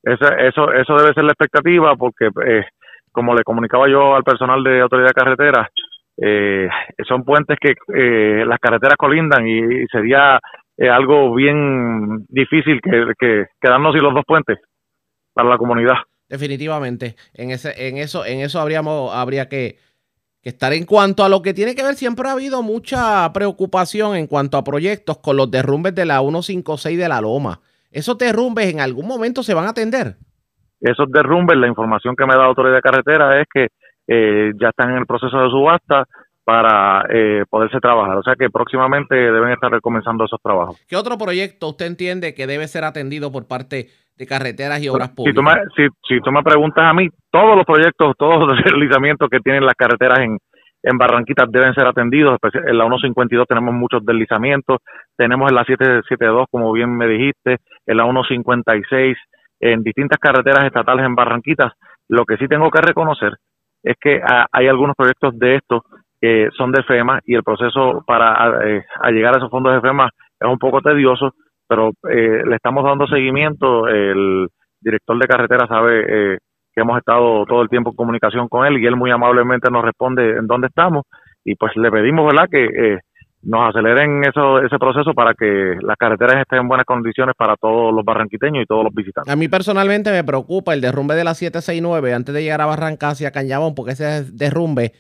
[0.03, 2.65] Eso, eso, eso debe ser la expectativa porque, eh,
[3.13, 5.69] como le comunicaba yo al personal de Autoridad de Carreteras,
[6.17, 6.69] eh,
[7.07, 10.41] son puentes que eh, las carreteras colindan y, sería
[10.79, 14.59] eh, algo bien difícil que, que quedarnos sin los dos puentes
[15.35, 15.97] para la comunidad.
[16.27, 17.17] Definitivamente.
[17.35, 19.77] En ese, en eso, en eso habríamos, habría que,
[20.43, 24.17] que estar en cuanto a lo que tiene que ver, siempre ha habido mucha preocupación
[24.17, 27.61] en cuanto a proyectos con los derrumbes de la 156 de la Loma.
[27.91, 30.17] Esos derrumbes en algún momento se van a atender.
[30.81, 33.69] Esos derrumbes, la información que me da la Autoridad de Carretera es que
[34.07, 36.07] eh, ya están en el proceso de subasta
[36.45, 38.17] para eh, poderse trabajar.
[38.17, 40.81] O sea que próximamente deben estar comenzando esos trabajos.
[40.89, 43.89] ¿Qué otro proyecto usted entiende que debe ser atendido por parte
[44.19, 45.35] de carreteras y obras Si públicas?
[45.37, 49.29] tú, me, si, si tú me preguntas a mí, todos los proyectos, todos los deslizamientos
[49.31, 50.39] que tienen las carreteras en,
[50.83, 52.37] en Barranquitas deben ser atendidos.
[52.41, 54.79] Espe- En la 152 tenemos muchos deslizamientos,
[55.17, 59.17] tenemos en la 772, como bien me dijiste, en la 156,
[59.61, 61.73] en distintas carreteras estatales en Barranquitas.
[62.09, 63.35] Lo que sí tengo que reconocer
[63.83, 64.21] es que
[64.53, 65.83] hay algunos proyectos de estos
[66.21, 69.81] que son de FEMA y el proceso para eh, a llegar a esos fondos de
[69.81, 71.33] FEMA es un poco tedioso,
[71.69, 73.87] pero eh, le estamos dando seguimiento.
[73.89, 74.49] El
[74.81, 76.39] director de carretera sabe eh,
[76.75, 79.85] que hemos estado todo el tiempo en comunicación con él y él muy amablemente nos
[79.85, 81.05] responde en dónde estamos
[81.45, 82.99] y pues le pedimos, ¿verdad?, que eh,
[83.43, 87.95] nos aceleren eso, ese proceso para que las carreteras estén en buenas condiciones para todos
[87.95, 89.33] los barranquiteños y todos los visitantes.
[89.33, 93.11] A mí personalmente me preocupa el derrumbe de la 769 antes de llegar a Barranca
[93.11, 94.93] hacia Cañabón, porque ese derrumbe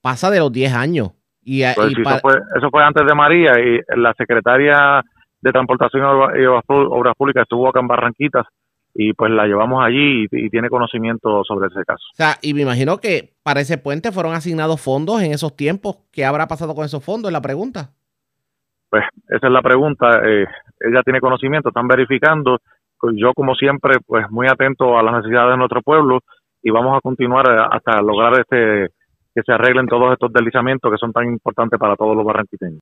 [0.00, 1.10] pasa de los 10 años.
[1.44, 5.02] Y, Pues y sí, pa- eso, fue, eso fue antes de María y la secretaria
[5.42, 8.46] de Transportación y Obra- y Obras Públicas estuvo acá en Barranquitas
[8.94, 12.04] y pues la llevamos allí y, y tiene conocimiento sobre ese caso.
[12.12, 15.96] O sea, y me imagino que para ese puente fueron asignados fondos en esos tiempos.
[16.12, 17.30] ¿Qué habrá pasado con esos fondos?
[17.30, 17.90] Es la pregunta.
[18.90, 20.20] Pues esa es la pregunta.
[20.24, 20.44] eh,
[20.80, 22.58] ella tiene conocimiento, están verificando.
[23.00, 26.20] Pues, Yo, como siempre, pues muy atento a las necesidades de nuestro pueblo
[26.62, 28.88] y vamos a continuar eh, hasta lograr este
[29.34, 32.80] que se arreglen todos estos deslizamientos que son tan importantes para todos los barranquiteños.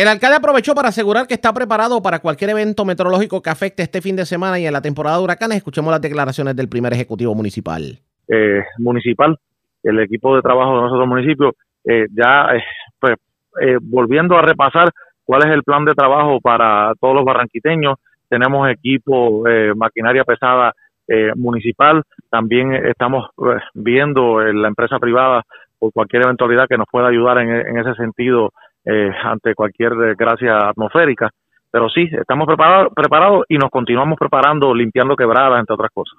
[0.00, 4.00] El alcalde aprovechó para asegurar que está preparado para cualquier evento meteorológico que afecte este
[4.00, 5.58] fin de semana y en la temporada de huracanes.
[5.58, 7.98] Escuchemos las declaraciones del primer ejecutivo municipal.
[8.26, 9.36] eh, municipal,
[9.82, 11.52] el equipo de trabajo de nosotros municipios,
[11.84, 12.62] eh, ya eh,
[12.98, 13.16] pues
[13.60, 14.88] eh, volviendo a repasar
[15.22, 17.98] cuál es el plan de trabajo para todos los barranquiteños,
[18.30, 20.72] tenemos equipo, eh, maquinaria pesada
[21.08, 25.42] eh, municipal, también estamos eh, viendo en la empresa privada
[25.78, 28.50] por cualquier eventualidad que nos pueda ayudar en ese sentido
[28.90, 31.30] eh, ante cualquier desgracia atmosférica.
[31.70, 36.18] Pero sí, estamos preparados, y nos continuamos preparando, limpiando quebradas, entre otras cosas.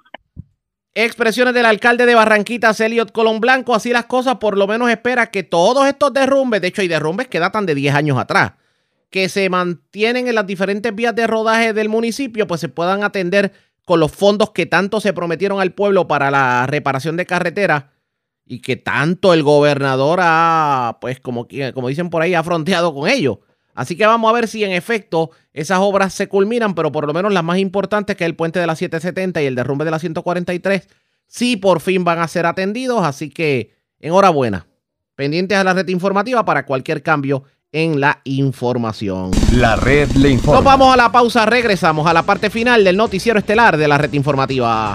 [0.94, 3.74] Expresiones del alcalde de Barranquitas, Elliot Colón Blanco.
[3.74, 7.28] Así las cosas, por lo menos espera que todos estos derrumbes, de hecho hay derrumbes
[7.28, 8.52] que datan de 10 años atrás,
[9.10, 13.52] que se mantienen en las diferentes vías de rodaje del municipio, pues se puedan atender
[13.84, 17.84] con los fondos que tanto se prometieron al pueblo para la reparación de carreteras
[18.46, 23.08] y que tanto el gobernador ha, pues como, como dicen por ahí, ha fronteado con
[23.08, 23.38] ellos.
[23.74, 27.14] Así que vamos a ver si en efecto esas obras se culminan, pero por lo
[27.14, 29.90] menos las más importantes, que es el puente de la 770 y el derrumbe de
[29.90, 30.88] la 143,
[31.26, 33.04] sí por fin van a ser atendidos.
[33.04, 34.66] Así que enhorabuena.
[35.14, 39.30] Pendientes a la red informativa para cualquier cambio en la información.
[39.52, 40.58] La red le informa.
[40.58, 43.96] Nos vamos a la pausa, regresamos a la parte final del noticiero estelar de la
[43.96, 44.94] red informativa.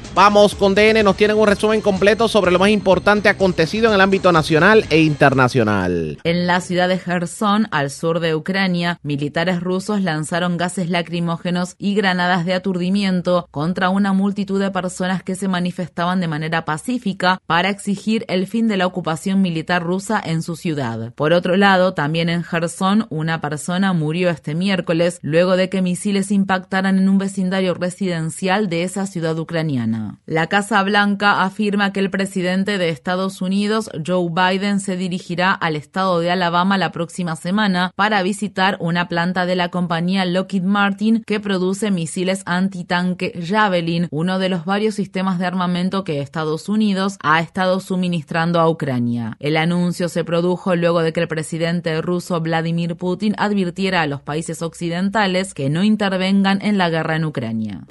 [0.13, 4.01] Vamos con DN, nos tienen un resumen completo sobre lo más importante acontecido en el
[4.01, 6.19] ámbito nacional e internacional.
[6.25, 11.95] En la ciudad de Gerson, al sur de Ucrania, militares rusos lanzaron gases lacrimógenos y
[11.95, 17.69] granadas de aturdimiento contra una multitud de personas que se manifestaban de manera pacífica para
[17.69, 21.13] exigir el fin de la ocupación militar rusa en su ciudad.
[21.13, 26.31] Por otro lado, también en Gerson, una persona murió este miércoles luego de que misiles
[26.31, 30.00] impactaran en un vecindario residencial de esa ciudad ucraniana.
[30.25, 35.75] La Casa Blanca afirma que el presidente de Estados Unidos, Joe Biden, se dirigirá al
[35.75, 41.23] estado de Alabama la próxima semana para visitar una planta de la compañía Lockheed Martin
[41.25, 47.17] que produce misiles antitanque Javelin, uno de los varios sistemas de armamento que Estados Unidos
[47.21, 49.37] ha estado suministrando a Ucrania.
[49.39, 54.21] El anuncio se produjo luego de que el presidente ruso Vladimir Putin advirtiera a los
[54.21, 57.81] países occidentales que no intervengan en la guerra en Ucrania.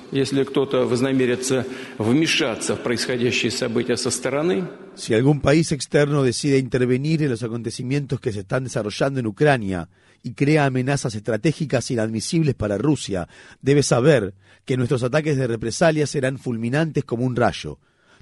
[4.95, 9.91] Si algún país externo decide intervenir en los acontecimientos que se están desarrollando en Ucrania
[10.23, 13.29] y crea amenazas estratégicas inadmisibles para Rusia,
[13.61, 14.33] debe saber
[14.65, 17.79] que nuestros ataques de represalia serán fulminantes como un rayo.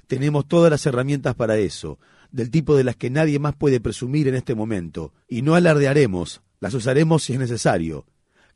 [0.07, 1.99] Tenemos todas las herramientas para eso,
[2.33, 6.41] del tipo de las que nadie más puede presumir en este momento, y no alardearemos,
[6.59, 8.05] las usaremos si es necesario.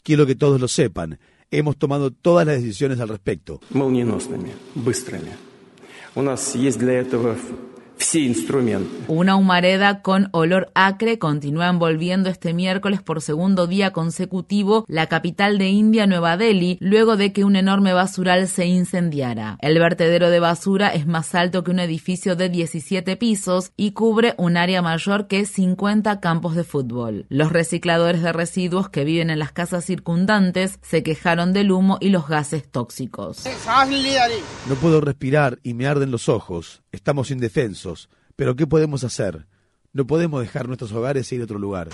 [0.04, 1.18] Quiero que todos lo sepan,
[1.58, 3.60] hemos tomado todas las decisiones al respecto.
[9.08, 15.58] Una humareda con olor acre continúa envolviendo este miércoles por segundo día consecutivo la capital
[15.58, 19.58] de India, Nueva Delhi, luego de que un enorme basural se incendiara.
[19.62, 24.36] El vertedero de basura es más alto que un edificio de 17 pisos y cubre
[24.38, 27.26] un área mayor que 50 campos de fútbol.
[27.30, 32.10] Los recicladores de residuos que viven en las casas circundantes se quejaron del humo y
[32.10, 33.46] los gases tóxicos.
[34.68, 36.83] No puedo respirar y me arden los ojos.
[36.94, 38.08] Estamos indefensos.
[38.36, 39.48] Pero ¿qué podemos hacer?
[39.94, 41.90] No podemos dejar nuestros hogares e ir a otro lugar.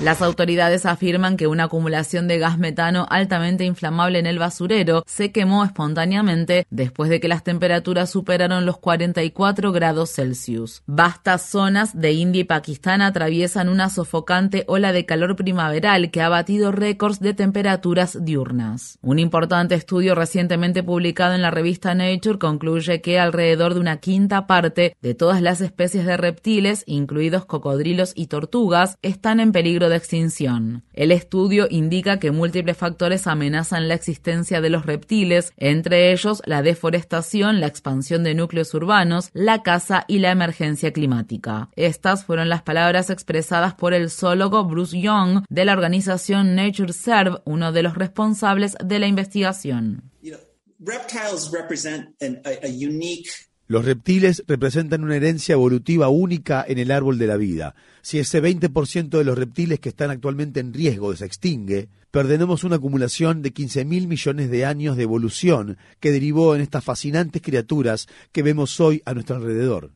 [0.00, 5.32] Las autoridades afirman que una acumulación de gas metano altamente inflamable en el basurero se
[5.32, 10.82] quemó espontáneamente después de que las temperaturas superaron los 44 grados Celsius.
[10.86, 16.28] Vastas zonas de India y Pakistán atraviesan una sofocante ola de calor primaveral que ha
[16.28, 18.98] batido récords de temperaturas diurnas.
[19.02, 24.46] Un importante estudio recientemente publicado en la revista Nature concluye que alrededor de una quinta
[24.46, 26.84] parte de todas las especies de reptiles,
[27.46, 30.84] cocodrilos y tortugas, están en peligro de extinción.
[30.92, 36.62] El estudio indica que múltiples factores amenazan la existencia de los reptiles, entre ellos la
[36.62, 41.70] deforestación, la expansión de núcleos urbanos, la caza y la emergencia climática.
[41.76, 47.38] Estas fueron las palabras expresadas por el zoólogo Bruce Young de la organización Nature Serve,
[47.44, 50.10] uno de los responsables de la investigación.
[53.66, 57.74] Los reptiles representan una herencia evolutiva única en el árbol de la vida.
[58.04, 62.76] Si ese 20% de los reptiles que están actualmente en riesgo se extingue, perderemos una
[62.76, 68.06] acumulación de 15 mil millones de años de evolución que derivó en estas fascinantes criaturas
[68.30, 69.90] que vemos hoy a nuestro alrededor.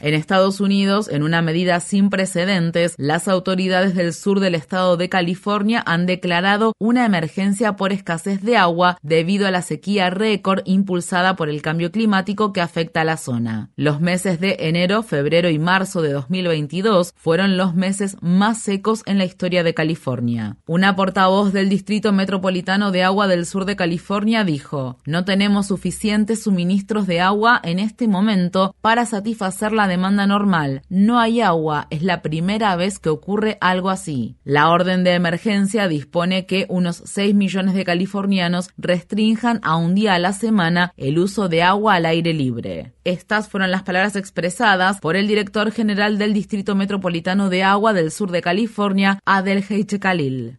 [0.00, 5.10] En Estados Unidos, en una medida sin precedentes, las autoridades del sur del estado de
[5.10, 11.36] California han declarado una emergencia por escasez de agua debido a la sequía récord impulsada
[11.36, 13.72] por el cambio climático que afecta a la zona.
[13.80, 19.16] Los meses de enero, febrero y marzo de 2022 fueron los meses más secos en
[19.16, 20.58] la historia de California.
[20.66, 26.42] Una portavoz del Distrito Metropolitano de Agua del Sur de California dijo, no tenemos suficientes
[26.42, 30.82] suministros de agua en este momento para satisfacer la demanda normal.
[30.90, 34.36] No hay agua, es la primera vez que ocurre algo así.
[34.44, 40.12] La orden de emergencia dispone que unos 6 millones de californianos restrinjan a un día
[40.12, 42.92] a la semana el uso de agua al aire libre.
[43.04, 48.10] Estas fueron las palabras expresadas por el director general del Distrito Metropolitano de Agua del
[48.10, 50.58] sur de California, Adel Heiche Khalil.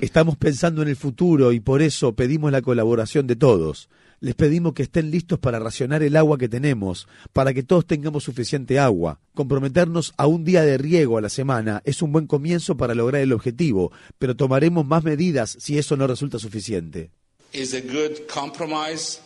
[0.00, 3.88] Estamos pensando en el futuro y por eso pedimos la colaboración de todos.
[4.20, 8.24] Les pedimos que estén listos para racionar el agua que tenemos, para que todos tengamos
[8.24, 9.20] suficiente agua.
[9.34, 13.22] Comprometernos a un día de riego a la semana es un buen comienzo para lograr
[13.22, 17.10] el objetivo, pero tomaremos más medidas si eso no resulta suficiente.
[17.54, 19.20] is a good compromise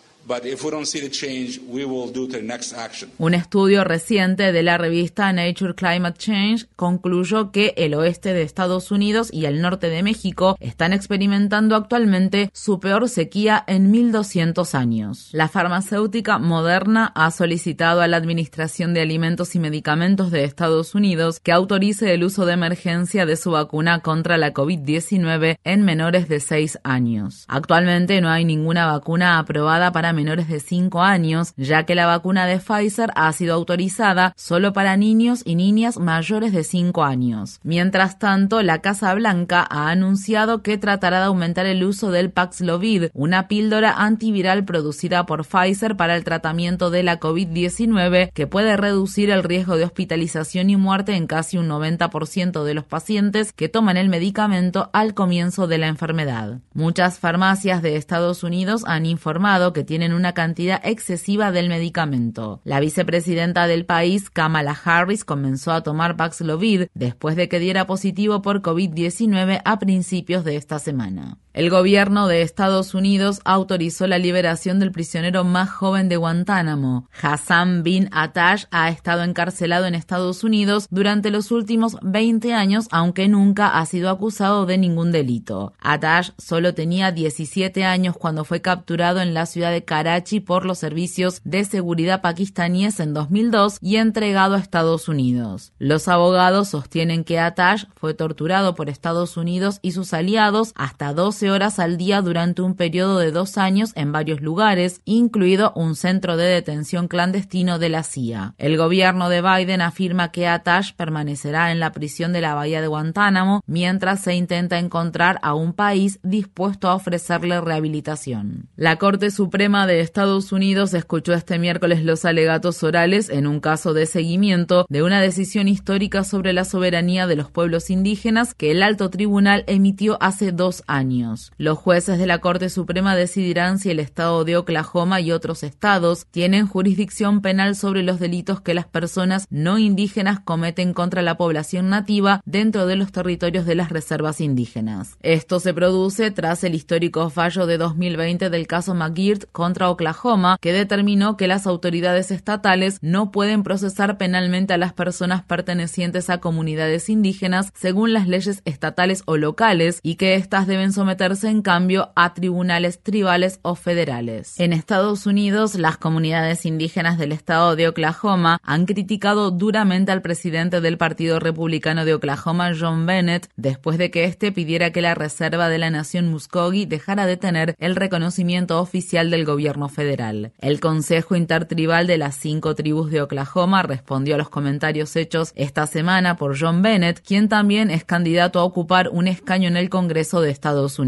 [3.18, 8.90] Un estudio reciente de la revista Nature Climate Change concluyó que el oeste de Estados
[8.90, 15.30] Unidos y el norte de México están experimentando actualmente su peor sequía en 1200 años.
[15.32, 21.40] La farmacéutica Moderna ha solicitado a la Administración de Alimentos y Medicamentos de Estados Unidos
[21.40, 26.40] que autorice el uso de emergencia de su vacuna contra la COVID-19 en menores de
[26.40, 27.44] 6 años.
[27.48, 32.46] Actualmente no hay ninguna vacuna aprobada para menores de 5 años, ya que la vacuna
[32.46, 37.60] de Pfizer ha sido autorizada solo para niños y niñas mayores de 5 años.
[37.62, 43.10] Mientras tanto, la Casa Blanca ha anunciado que tratará de aumentar el uso del Paxlovid,
[43.14, 49.30] una píldora antiviral producida por Pfizer para el tratamiento de la COVID-19 que puede reducir
[49.30, 53.96] el riesgo de hospitalización y muerte en casi un 90% de los pacientes que toman
[53.96, 56.58] el medicamento al comienzo de la enfermedad.
[56.74, 62.60] Muchas farmacias de Estados Unidos han informado que tienen una cantidad excesiva del medicamento.
[62.64, 68.42] La vicepresidenta del país, Kamala Harris, comenzó a tomar Paxlovid después de que diera positivo
[68.42, 71.38] por COVID-19 a principios de esta semana.
[71.58, 77.08] El gobierno de Estados Unidos autorizó la liberación del prisionero más joven de Guantánamo.
[77.20, 83.26] Hassan bin Atash ha estado encarcelado en Estados Unidos durante los últimos 20 años, aunque
[83.26, 85.72] nunca ha sido acusado de ningún delito.
[85.80, 90.78] Atash solo tenía 17 años cuando fue capturado en la ciudad de Karachi por los
[90.78, 95.72] servicios de seguridad pakistaníes en 2002 y entregado a Estados Unidos.
[95.80, 101.47] Los abogados sostienen que Atash fue torturado por Estados Unidos y sus aliados hasta 12
[101.50, 106.36] horas al día durante un periodo de dos años en varios lugares, incluido un centro
[106.36, 108.54] de detención clandestino de la CIA.
[108.58, 112.86] El gobierno de Biden afirma que Atash permanecerá en la prisión de la bahía de
[112.86, 118.68] Guantánamo mientras se intenta encontrar a un país dispuesto a ofrecerle rehabilitación.
[118.76, 123.94] La Corte Suprema de Estados Unidos escuchó este miércoles los alegatos orales en un caso
[123.94, 128.82] de seguimiento de una decisión histórica sobre la soberanía de los pueblos indígenas que el
[128.82, 131.37] alto tribunal emitió hace dos años.
[131.56, 136.26] Los jueces de la Corte Suprema decidirán si el estado de Oklahoma y otros estados
[136.30, 141.88] tienen jurisdicción penal sobre los delitos que las personas no indígenas cometen contra la población
[141.88, 145.16] nativa dentro de los territorios de las reservas indígenas.
[145.20, 150.72] Esto se produce tras el histórico fallo de 2020 del caso McGirt contra Oklahoma, que
[150.72, 157.08] determinó que las autoridades estatales no pueden procesar penalmente a las personas pertenecientes a comunidades
[157.08, 162.32] indígenas según las leyes estatales o locales y que éstas deben someterse en cambio a
[162.32, 164.54] tribunales tribales o federales.
[164.60, 170.80] En Estados Unidos, las comunidades indígenas del estado de Oklahoma han criticado duramente al presidente
[170.80, 175.68] del Partido Republicano de Oklahoma, John Bennett, después de que éste pidiera que la Reserva
[175.68, 180.52] de la Nación Muskogee dejara de tener el reconocimiento oficial del gobierno federal.
[180.60, 185.88] El Consejo Intertribal de las cinco tribus de Oklahoma respondió a los comentarios hechos esta
[185.88, 190.40] semana por John Bennett, quien también es candidato a ocupar un escaño en el Congreso
[190.40, 191.07] de Estados Unidos.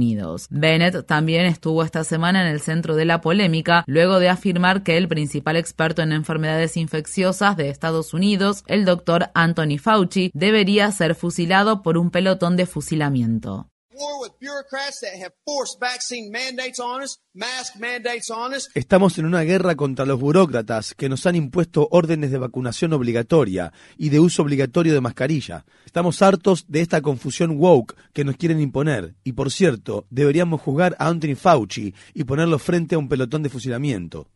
[0.51, 4.97] Bennett también estuvo esta semana en el centro de la polémica luego de afirmar que
[4.97, 11.14] el principal experto en enfermedades infecciosas de Estados Unidos, el doctor Anthony Fauci, debería ser
[11.14, 13.69] fusilado por un pelotón de fusilamiento.
[18.74, 23.72] Estamos en una guerra contra los burócratas que nos han impuesto órdenes de vacunación obligatoria
[23.97, 25.66] y de uso obligatorio de mascarilla.
[25.85, 29.16] Estamos hartos de esta confusión woke que nos quieren imponer.
[29.22, 33.51] Y por cierto, deberíamos juzgar a Anthony Fauci y ponerlo frente a un pelotón de
[33.51, 34.28] fusilamiento.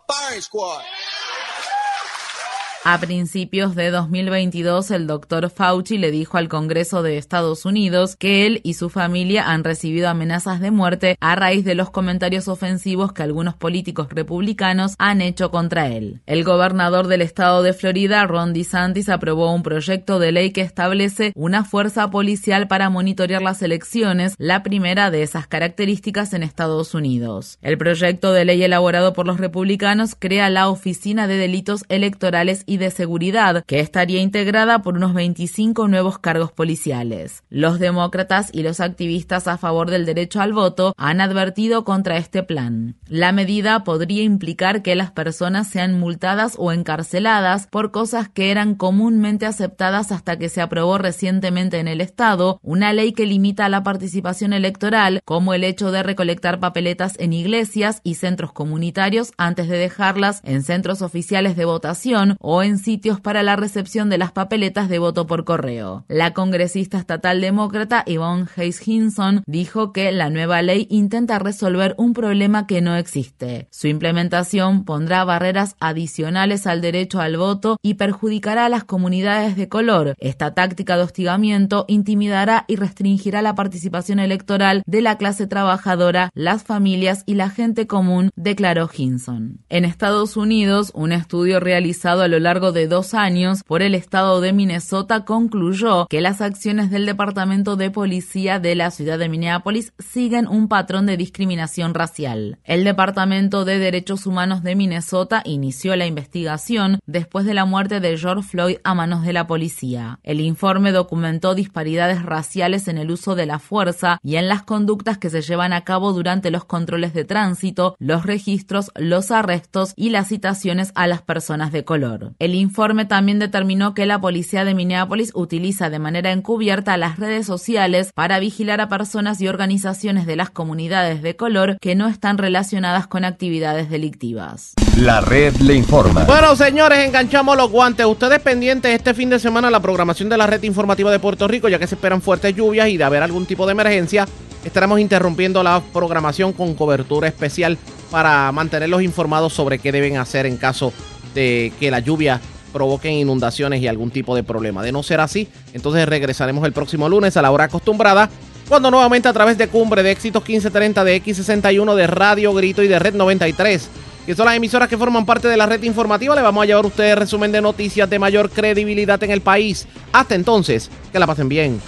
[2.87, 8.45] A principios de 2022, el doctor Fauci le dijo al Congreso de Estados Unidos que
[8.45, 13.15] él y su familia han recibido amenazas de muerte a raíz de los comentarios ofensivos
[13.15, 16.21] que algunos políticos republicanos han hecho contra él.
[16.27, 21.33] El gobernador del estado de Florida, Ron DeSantis, aprobó un proyecto de ley que establece
[21.35, 27.57] una fuerza policial para monitorear las elecciones, la primera de esas características en Estados Unidos.
[27.63, 32.74] El proyecto de ley elaborado por los republicanos crea la Oficina de Delitos Electorales y
[32.77, 37.43] de Seguridad, que estaría integrada por unos 25 nuevos cargos policiales.
[37.51, 42.43] Los demócratas y los activistas a favor del derecho al voto han advertido contra este
[42.43, 42.97] plan.
[43.07, 48.75] La medida podría implicar que las personas sean multadas o encarceladas por cosas que eran
[48.75, 53.83] comúnmente aceptadas hasta que se aprobó recientemente en el Estado una ley que limita la
[53.83, 59.79] participación electoral, como el hecho de recolectar papeletas en iglesias y centros comunitarios antes de
[59.79, 64.89] dejarlas en centros oficiales de votación o en sitios para la recepción de las papeletas
[64.89, 66.05] de voto por correo.
[66.09, 72.15] La congresista estatal demócrata Yvonne Hayes Hinson dijo que la nueva ley intenta resolver un
[72.15, 73.69] problema que no existe.
[73.71, 79.69] Su implementación pondrá barreras adicionales al derecho al voto y perjudicará a las comunidades de
[79.69, 80.15] color.
[80.19, 86.65] Esta táctica de hostigamiento intimidará y restringirá la participación electoral de la clase trabajadora, las
[86.65, 89.61] familias y la gente común, declaró Hinson.
[89.69, 94.41] En Estados Unidos, un estudio realizado a lo largo de dos años por el estado
[94.41, 99.93] de Minnesota concluyó que las acciones del Departamento de Policía de la ciudad de Minneapolis
[99.99, 102.59] siguen un patrón de discriminación racial.
[102.63, 108.17] El Departamento de Derechos Humanos de Minnesota inició la investigación después de la muerte de
[108.17, 110.21] George Floyd a manos de la policía.
[110.23, 115.19] El informe documentó disparidades raciales en el uso de la fuerza y en las conductas
[115.19, 120.11] que se llevan a cabo durante los controles de tránsito, los registros, los arrestos y
[120.11, 122.35] las citaciones a las personas de color.
[122.45, 127.47] El informe también determinó que la policía de Minneapolis utiliza de manera encubierta las redes
[127.47, 132.37] sociales para vigilar a personas y organizaciones de las comunidades de color que no están
[132.37, 134.75] relacionadas con actividades delictivas.
[134.99, 136.25] La red le informa.
[136.25, 138.05] Bueno, señores, enganchamos los guantes.
[138.05, 141.49] Ustedes pendientes este fin de semana a la programación de la red informativa de Puerto
[141.49, 144.29] Rico, ya que se esperan fuertes lluvias y de haber algún tipo de emergencia,
[144.67, 147.79] estaremos interrumpiendo la programación con cobertura especial
[148.11, 150.93] para mantenerlos informados sobre qué deben hacer en caso
[151.35, 152.41] de que la lluvia
[152.73, 154.83] provoquen inundaciones y algún tipo de problema.
[154.83, 158.29] De no ser así, entonces regresaremos el próximo lunes a la hora acostumbrada,
[158.69, 162.89] cuando nuevamente a través de Cumbre de Éxitos 1530 de X61 de Radio Grito y
[162.89, 163.89] de Red 93,
[164.27, 166.85] que son las emisoras que forman parte de la red informativa, le vamos a llevar
[166.85, 169.87] a ustedes resumen de noticias de mayor credibilidad en el país.
[170.13, 171.81] Hasta entonces, que la pasen bien.